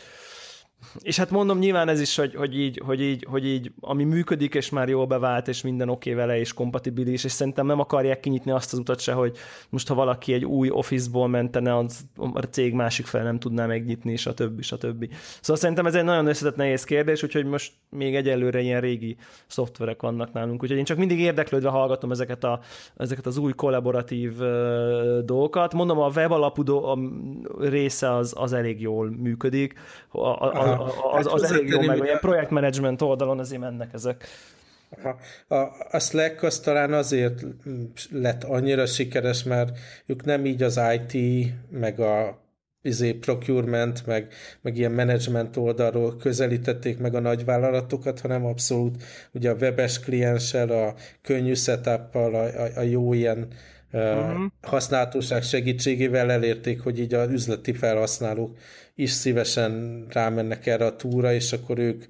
és 0.99 1.17
hát 1.17 1.29
mondom, 1.29 1.57
nyilván 1.57 1.87
ez 1.87 1.99
is, 1.99 2.15
hogy, 2.15 2.35
hogy, 2.35 2.59
így, 2.59 2.81
hogy, 2.85 3.01
így, 3.01 3.25
hogy 3.29 3.45
így, 3.45 3.71
ami 3.79 4.03
működik, 4.03 4.55
és 4.55 4.69
már 4.69 4.89
jól 4.89 5.05
bevált, 5.05 5.47
és 5.47 5.61
minden 5.61 5.89
oké 5.89 6.11
okay 6.13 6.25
vele, 6.25 6.39
és 6.39 6.53
kompatibilis, 6.53 7.23
és 7.23 7.31
szerintem 7.31 7.65
nem 7.65 7.79
akarják 7.79 8.19
kinyitni 8.19 8.51
azt 8.51 8.73
az 8.73 8.79
utat 8.79 8.99
se, 8.99 9.13
hogy 9.13 9.37
most 9.69 9.87
ha 9.87 9.93
valaki 9.93 10.33
egy 10.33 10.45
új 10.45 10.69
office-ból 10.69 11.27
mentene, 11.27 11.77
az 11.77 11.99
a 12.33 12.39
cég 12.41 12.73
másik 12.73 13.05
fel 13.05 13.23
nem 13.23 13.39
tudná 13.39 13.65
megnyitni, 13.65 14.11
és 14.11 14.25
a 14.25 14.33
többi, 14.33 14.59
és 14.59 14.71
a 14.71 14.77
többi. 14.77 15.09
Szóval 15.41 15.61
szerintem 15.61 15.85
ez 15.85 15.95
egy 15.95 16.03
nagyon 16.03 16.27
összetett 16.27 16.55
nehéz 16.55 16.83
kérdés, 16.83 17.23
úgyhogy 17.23 17.45
most 17.45 17.73
még 17.89 18.15
egyelőre 18.15 18.59
ilyen 18.59 18.81
régi 18.81 19.17
szoftverek 19.47 20.01
vannak 20.01 20.33
nálunk, 20.33 20.63
úgyhogy 20.63 20.77
én 20.77 20.83
csak 20.83 20.97
mindig 20.97 21.19
érdeklődve 21.19 21.69
hallgatom 21.69 22.11
ezeket, 22.11 22.43
a, 22.43 22.59
ezeket 22.97 23.25
az 23.25 23.37
új 23.37 23.51
kollaboratív 23.53 24.39
uh, 24.39 25.19
dolgokat. 25.19 25.73
Mondom, 25.73 25.99
a 25.99 26.09
web 26.15 26.31
alapú 26.31 26.63
do- 26.63 26.83
a 26.83 26.97
része 27.59 28.15
az, 28.15 28.33
az 28.37 28.53
elég 28.53 28.81
jól 28.81 29.09
működik, 29.09 29.73
a, 30.09 30.19
a, 30.19 30.70
az, 30.79 31.25
hát 31.25 31.25
az 31.25 31.43
elég 31.43 31.67
jó, 31.67 31.81
meg 31.81 31.97
ilyen 31.97 32.19
projektmenedzsment 32.19 33.01
oldalon 33.01 33.39
azért 33.39 33.61
mennek 33.61 33.93
ezek. 33.93 34.27
Aha. 34.97 35.17
A, 35.47 35.71
a 35.91 35.99
Slack 35.99 36.43
az 36.43 36.59
talán 36.59 36.93
azért 36.93 37.45
lett 38.11 38.43
annyira 38.43 38.85
sikeres, 38.85 39.43
mert 39.43 39.77
ők 40.05 40.23
nem 40.23 40.45
így 40.45 40.63
az 40.63 40.79
IT, 40.93 41.47
meg 41.69 41.99
a 41.99 42.39
izé, 42.81 43.13
procurement, 43.13 44.05
meg, 44.05 44.33
meg 44.61 44.77
ilyen 44.77 44.91
management 44.91 45.57
oldalról 45.57 46.17
közelítették 46.17 46.99
meg 46.99 47.15
a 47.15 47.19
nagyvállalatokat, 47.19 48.19
hanem 48.19 48.45
abszolút 48.45 49.03
ugye 49.31 49.49
a 49.49 49.55
webes 49.55 49.99
klienssel, 49.99 50.69
a 50.69 50.95
könnyű 51.21 51.53
setup 51.53 52.15
a, 52.15 52.25
a, 52.25 52.67
a 52.75 52.81
jó 52.81 53.13
ilyen 53.13 53.47
uh-huh. 53.91 54.51
használhatóság 54.61 55.43
segítségével 55.43 56.31
elérték, 56.31 56.81
hogy 56.81 56.99
így 56.99 57.13
az 57.13 57.31
üzleti 57.31 57.73
felhasználók 57.73 58.57
is 58.95 59.11
szívesen 59.11 60.05
rámennek 60.09 60.65
erre 60.65 60.85
a 60.85 60.95
túra, 60.95 61.33
és 61.33 61.53
akkor 61.53 61.79
ők 61.79 62.03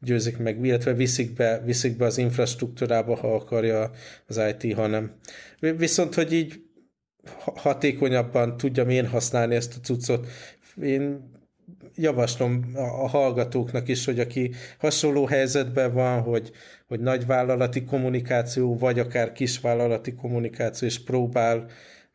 győzik 0.00 0.38
meg, 0.38 0.64
illetve 0.64 0.92
viszik 0.92 1.34
be, 1.34 1.62
viszik 1.64 1.96
be 1.96 2.04
az 2.04 2.18
infrastruktúrába, 2.18 3.16
ha 3.16 3.34
akarja 3.34 3.90
az 4.26 4.40
IT, 4.58 4.74
hanem. 4.74 5.14
Viszont, 5.58 6.14
hogy 6.14 6.32
így 6.32 6.60
hatékonyabban 7.54 8.56
tudjam 8.56 8.88
én 8.88 9.06
használni 9.06 9.54
ezt 9.54 9.76
a 9.76 9.80
cuccot, 9.80 10.26
én 10.82 11.34
javaslom 11.94 12.70
a 12.74 13.08
hallgatóknak 13.08 13.88
is, 13.88 14.04
hogy 14.04 14.20
aki 14.20 14.50
hasonló 14.78 15.26
helyzetben 15.26 15.92
van, 15.92 16.20
hogy, 16.20 16.50
hogy 16.88 17.00
nagyvállalati 17.00 17.84
kommunikáció, 17.84 18.78
vagy 18.78 18.98
akár 18.98 19.32
kisvállalati 19.32 20.14
kommunikáció, 20.14 20.88
és 20.88 21.02
próbál 21.02 21.66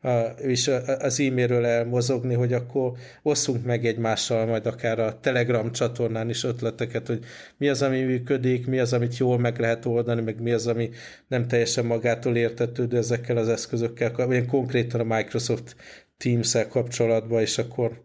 a, 0.02 0.34
is 0.46 0.68
az 0.98 1.20
e-mailről 1.20 1.66
elmozogni, 1.66 2.34
hogy 2.34 2.52
akkor 2.52 2.92
osszunk 3.22 3.64
meg 3.64 3.86
egymással 3.86 4.46
majd 4.46 4.66
akár 4.66 4.98
a 4.98 5.20
Telegram 5.20 5.72
csatornán 5.72 6.28
is 6.28 6.44
ötleteket, 6.44 7.06
hogy 7.06 7.24
mi 7.56 7.68
az, 7.68 7.82
ami 7.82 8.00
működik, 8.00 8.66
mi 8.66 8.78
az, 8.78 8.92
amit 8.92 9.16
jól 9.16 9.38
meg 9.38 9.58
lehet 9.58 9.86
oldani, 9.86 10.20
meg 10.20 10.40
mi 10.40 10.52
az, 10.52 10.66
ami 10.66 10.90
nem 11.28 11.48
teljesen 11.48 11.86
magától 11.86 12.36
értetődő 12.36 12.96
ezekkel 12.96 13.36
az 13.36 13.48
eszközökkel, 13.48 14.32
én 14.32 14.46
konkrétan 14.46 15.00
a 15.00 15.16
Microsoft 15.16 15.76
Teams-el 16.16 16.68
kapcsolatban, 16.68 17.40
és 17.40 17.58
akkor 17.58 18.02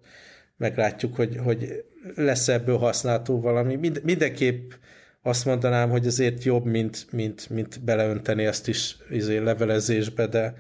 meglátjuk, 0.58 1.16
hogy, 1.16 1.38
hogy 1.38 1.84
lesz 2.16 2.48
ebből 2.48 2.78
használható 2.78 3.42
valami. 3.42 3.76
Mind, 3.76 4.02
mindenképp 4.04 4.72
azt 5.22 5.46
mondanám, 5.46 5.90
hogy 5.90 6.08
azért 6.08 6.44
jobb, 6.44 6.66
mint, 6.66 7.08
mint, 7.12 7.50
mint 7.50 7.84
beleönteni 7.84 8.46
ezt 8.46 8.68
is 8.68 8.98
izé, 9.10 9.38
levelezésbe, 9.38 10.28
de, 10.28 10.54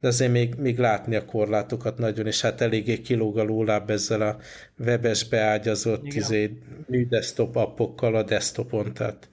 de 0.00 0.08
azért 0.08 0.32
még, 0.32 0.54
még 0.54 0.78
látni 0.78 1.14
a 1.14 1.24
korlátokat 1.24 1.98
nagyon, 1.98 2.26
és 2.26 2.40
hát 2.40 2.60
eléggé 2.60 3.00
kilóg 3.00 3.38
a 3.38 3.42
lóláb 3.42 3.90
ezzel 3.90 4.20
a 4.20 4.38
webes 4.78 5.28
beágyazott 5.28 6.06
izé, 6.06 6.58
mű 6.86 7.06
desktop 7.06 7.56
appokkal 7.56 8.14
a 8.14 8.22
desktopon, 8.22 8.94
tehát. 8.94 9.28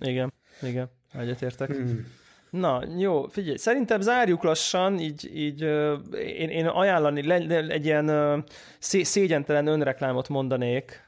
Igen, 0.00 0.32
igen, 0.62 0.90
egyetértek. 1.12 1.68
Hmm. 1.68 2.06
Na, 2.50 2.82
jó, 2.98 3.26
figyelj, 3.26 3.56
szerintem 3.56 4.00
zárjuk 4.00 4.42
lassan, 4.42 4.98
így, 4.98 5.30
így 5.34 5.62
én, 6.12 6.48
én 6.48 6.66
ajánlani, 6.66 7.26
le, 7.26 7.66
egy 7.68 7.84
ilyen 7.84 8.44
szé, 8.78 9.02
szégyentelen 9.02 9.66
önreklámot 9.66 10.28
mondanék, 10.28 11.06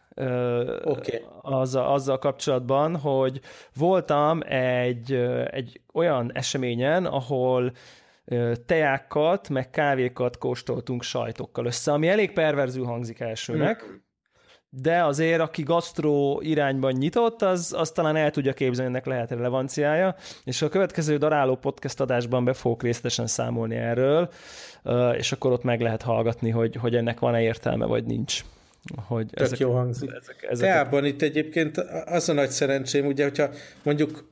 okay. 0.84 1.24
azzal, 1.42 1.92
azzal 1.92 2.18
kapcsolatban, 2.18 2.96
hogy 2.96 3.40
voltam 3.74 4.40
egy, 4.46 5.12
egy 5.50 5.80
olyan 5.92 6.30
eseményen, 6.34 7.06
ahol 7.06 7.72
teákat, 8.66 9.48
meg 9.48 9.70
kávékat 9.70 10.38
kóstoltunk 10.38 11.02
sajtokkal 11.02 11.66
össze, 11.66 11.92
ami 11.92 12.08
elég 12.08 12.32
perverzül 12.32 12.84
hangzik 12.84 13.20
elsőnek, 13.20 13.84
mm. 13.84 13.94
De 14.70 15.04
azért, 15.04 15.40
aki 15.40 15.62
gasztró 15.62 16.40
irányban 16.44 16.92
nyitott, 16.92 17.42
az, 17.42 17.74
az 17.76 17.90
talán 17.90 18.16
el 18.16 18.30
tudja 18.30 18.52
képzelni, 18.52 18.90
ennek 18.90 19.06
lehet 19.06 19.30
relevanciája, 19.30 20.14
és 20.44 20.62
a 20.62 20.68
következő 20.68 21.16
daráló 21.16 21.56
podcast 21.56 22.00
adásban 22.00 22.44
be 22.44 22.52
fogok 22.52 22.82
részletesen 22.82 23.26
számolni 23.26 23.74
erről, 23.74 24.30
és 25.16 25.32
akkor 25.32 25.52
ott 25.52 25.62
meg 25.62 25.80
lehet 25.80 26.02
hallgatni, 26.02 26.50
hogy, 26.50 26.76
hogy 26.76 26.96
ennek 26.96 27.18
van-e 27.18 27.42
értelme, 27.42 27.86
vagy 27.86 28.04
nincs. 28.04 28.44
Hogy 29.06 29.26
Tök 29.26 29.46
ezek, 29.46 29.58
jó 29.58 29.72
hangzik. 29.72 30.10
Ezek, 30.10 30.46
ezek 30.50 30.68
Teában 30.68 31.04
itt 31.04 31.22
egyébként 31.22 31.76
az 32.06 32.28
a 32.28 32.32
nagy 32.32 32.50
szerencsém, 32.50 33.06
ugye, 33.06 33.22
hogyha 33.22 33.50
mondjuk 33.82 34.28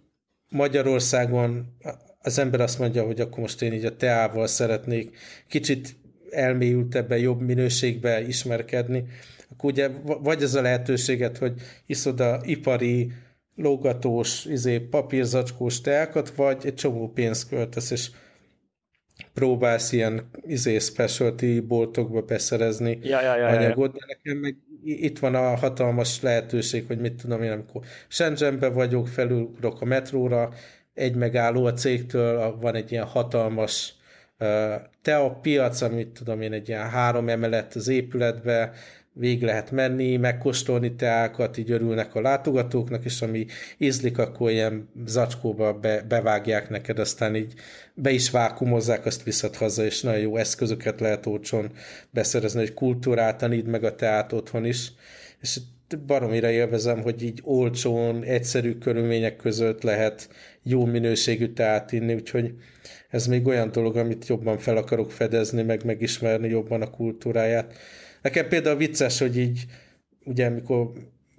Magyarországon 0.49 1.77
az 2.21 2.39
ember 2.39 2.61
azt 2.61 2.79
mondja, 2.79 3.05
hogy 3.05 3.21
akkor 3.21 3.39
most 3.39 3.63
én 3.63 3.73
így 3.73 3.85
a 3.85 3.97
teával 3.97 4.47
szeretnék 4.47 5.17
kicsit 5.49 5.97
elmélyültebben, 6.31 7.19
jobb 7.19 7.41
minőségbe 7.41 8.27
ismerkedni, 8.27 9.05
akkor 9.53 9.71
ugye 9.71 9.89
vagy 10.03 10.43
ez 10.43 10.55
a 10.55 10.63
lehetőséget, 10.63 11.39
hogy 11.39 11.53
iszod 11.87 12.21
a 12.21 12.41
ipari, 12.45 13.13
lógatós, 13.57 14.45
izé, 14.45 14.79
papírzacskós 14.79 15.81
teákat, 15.81 16.31
vagy 16.35 16.59
egy 16.65 16.75
csomó 16.75 17.09
pénzt 17.09 17.49
költesz, 17.49 17.91
és 17.91 18.11
próbálsz 19.35 19.93
ilyen 19.93 20.31
izé, 20.47 20.79
specialty 20.79 21.61
boltokba 21.61 22.23
beszerezni 22.23 22.99
ja, 23.03 23.23
ja, 23.23 23.37
ja, 23.37 23.47
anyagot, 23.47 23.93
de 23.93 24.05
nekem 24.07 24.37
meg 24.37 24.57
itt 24.85 25.19
van 25.19 25.35
a 25.35 25.57
hatalmas 25.57 26.23
lehetőség, 26.23 26.87
hogy 26.87 26.99
mit 26.99 27.15
tudom 27.15 27.43
én, 27.43 27.51
amikor 27.51 27.83
Shenzhenbe 28.09 28.69
vagyok, 28.69 29.09
felülök 29.09 29.81
a 29.81 29.85
metróra, 29.85 30.53
egy 30.95 31.15
megálló 31.15 31.65
a 31.65 31.73
cégtől, 31.73 32.57
van 32.61 32.75
egy 32.75 32.93
ilyen 32.93 33.05
hatalmas 33.05 33.95
te 35.03 35.17
a 35.17 35.31
piac, 35.31 35.81
amit 35.81 36.09
tudom 36.09 36.41
én, 36.41 36.53
egy 36.53 36.69
ilyen 36.69 36.89
három 36.89 37.29
emelet 37.29 37.75
az 37.75 37.89
épületbe, 37.89 38.73
végig 39.13 39.43
lehet 39.43 39.71
menni, 39.71 40.17
megkóstolni 40.17 40.95
teákat, 40.95 41.57
így 41.59 41.71
örülnek 41.71 42.15
a 42.15 42.21
látogatóknak, 42.21 43.05
és 43.05 43.23
ami 43.23 43.47
ízlik, 43.79 44.19
akkor 44.19 44.51
ilyen 44.51 44.89
zacskóba 45.07 45.73
be, 45.73 46.03
bevágják 46.09 46.69
neked, 46.69 46.99
aztán 46.99 47.37
így 47.37 47.55
be 47.95 48.11
is 48.11 48.31
vákumozzák, 48.31 49.07
azt 49.07 49.23
viszed 49.23 49.57
haza, 49.57 49.85
és 49.85 50.03
nagyon 50.03 50.21
jó 50.21 50.37
eszközöket 50.37 51.01
lehet 51.01 51.27
olcsón 51.27 51.73
beszerezni, 52.11 52.61
hogy 52.61 52.75
kultúrát 52.75 53.39
taníd 53.39 53.67
meg 53.67 53.85
a 53.85 53.95
teát 53.95 54.33
otthon 54.33 54.65
is, 54.65 54.93
és 55.41 55.61
baromira 56.07 56.51
élvezem, 56.51 57.03
hogy 57.03 57.23
így 57.23 57.41
olcsón, 57.45 58.25
egyszerű 58.25 58.75
körülmények 58.75 59.37
között 59.37 59.83
lehet 59.83 60.29
jó 60.63 60.85
minőségű 60.85 61.53
teát 61.53 61.93
inni, 61.93 62.15
úgyhogy 62.15 62.55
ez 63.11 63.27
még 63.27 63.47
olyan 63.47 63.73
dolog, 63.73 63.97
amit 63.97 64.27
jobban 64.27 64.59
fel 64.59 64.77
akarok 64.77 65.13
fedezni, 65.13 65.63
meg 65.63 65.85
megismerni 65.85 66.49
jobban 66.49 66.83
a 66.83 66.91
kultúráját. 66.91 67.75
Nekem 68.23 68.49
például 68.49 68.77
vicces, 68.77 69.19
hogy 69.19 69.39
így, 69.39 69.67
ugye 70.25 70.47
amikor 70.47 70.91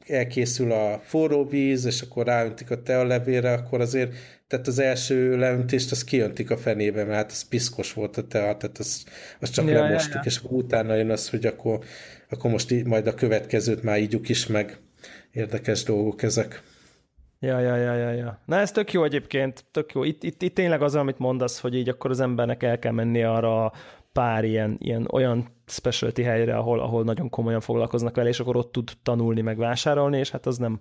elkészül 0.08 0.72
a 0.72 1.00
forró 1.04 1.46
víz, 1.46 1.86
és 1.86 2.02
akkor 2.02 2.26
ráöntik 2.26 2.72
a 2.72 3.04
levére, 3.04 3.54
akkor 3.54 3.82
azért, 3.82 4.14
tehát 4.48 4.68
az 4.68 4.80
első 4.80 5.38
leöntést 5.38 5.92
az 5.92 6.04
kiöntik 6.04 6.52
a 6.52 6.58
fenébe, 6.58 7.04
mert 7.04 7.16
hát 7.16 7.32
ez 7.32 7.48
piszkos 7.48 7.94
volt 7.94 8.18
a 8.18 8.28
tea, 8.28 8.58
tehát 8.58 8.78
az, 8.78 9.06
az 9.40 9.50
csak 9.50 9.68
ja, 9.68 9.74
lemostuk, 9.74 10.14
ja, 10.14 10.20
ja. 10.24 10.30
és 10.30 10.38
akkor 10.38 10.58
utána 10.58 10.96
jön 10.96 11.10
az, 11.10 11.30
hogy 11.30 11.46
akkor, 11.46 11.80
akkor 12.30 12.52
most 12.52 12.72
így, 12.72 12.86
majd 12.86 13.08
a 13.08 13.14
következőt 13.14 13.84
már 13.84 14.00
ígyuk 14.00 14.30
is 14.30 14.48
meg. 14.48 14.78
Érdekes 15.32 15.84
dolgok 15.84 16.24
ezek. 16.24 16.64
Ja, 17.40 17.60
ja, 17.60 17.76
ja, 17.76 17.94
ja, 17.94 18.12
ja. 18.12 18.42
Na 18.46 18.60
ez 18.60 18.72
tök 18.72 18.92
jó 18.92 19.04
egyébként, 19.04 19.66
tök 19.72 19.94
jó. 19.94 20.04
Itt, 20.04 20.24
itt, 20.24 20.42
itt 20.42 20.56
tényleg 20.56 20.82
az, 20.82 20.96
amit 20.96 21.18
mondasz, 21.18 21.60
hogy 21.60 21.76
így 21.76 21.90
akkor 21.90 22.10
az 22.10 22.20
embernek 22.20 22.64
el 22.64 22.80
kell 22.80 22.92
menni 22.92 23.24
arra 23.24 23.72
pár 24.14 24.44
ilyen, 24.44 24.76
ilyen 24.80 25.08
olyan 25.12 25.48
specialty 25.66 26.22
helyre, 26.22 26.58
ahol, 26.58 26.80
ahol 26.80 27.04
nagyon 27.04 27.30
komolyan 27.30 27.62
foglalkoznak 27.62 28.16
vele, 28.16 28.30
és 28.30 28.40
akkor 28.40 28.56
ott 28.56 28.72
tud 28.72 28.92
tanulni, 29.04 29.42
meg 29.42 29.58
vásárolni, 29.58 30.18
és 30.18 30.30
hát 30.30 30.46
az 30.46 30.58
nem, 30.58 30.80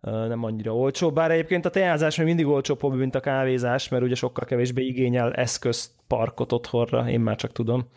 nem 0.00 0.44
annyira 0.44 0.76
olcsó. 0.76 1.10
Bár 1.10 1.30
egyébként 1.30 1.66
a 1.66 1.70
teázás 1.70 2.16
még 2.16 2.26
mindig 2.26 2.46
olcsóbb, 2.46 2.94
mint 2.94 3.14
a 3.14 3.20
kávézás, 3.20 3.88
mert 3.88 4.02
ugye 4.02 4.14
sokkal 4.14 4.44
kevésbé 4.44 4.84
igényel 4.84 5.32
eszközt, 5.32 5.90
parkot 6.06 6.52
otthonra, 6.52 7.10
én 7.10 7.20
már 7.20 7.36
csak 7.36 7.52
tudom. 7.52 7.86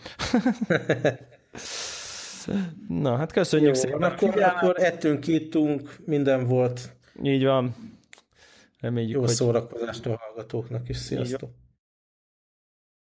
Na, 2.87 3.15
hát 3.15 3.31
köszönjük 3.31 3.75
Jó, 3.75 3.81
szépen. 3.81 4.01
Akkor, 4.01 4.41
akkor 4.41 4.75
ettünk, 4.79 5.27
ittunk, 5.27 5.97
minden 6.05 6.47
volt. 6.47 6.95
Így 7.23 7.43
van. 7.43 7.75
Reméljük, 8.79 9.13
Jó 9.13 9.19
hogy... 9.19 9.29
szórakozást 9.29 10.05
a 10.05 10.19
hallgatóknak 10.25 10.89
is. 10.89 10.97
Sziasztok! 10.97 11.49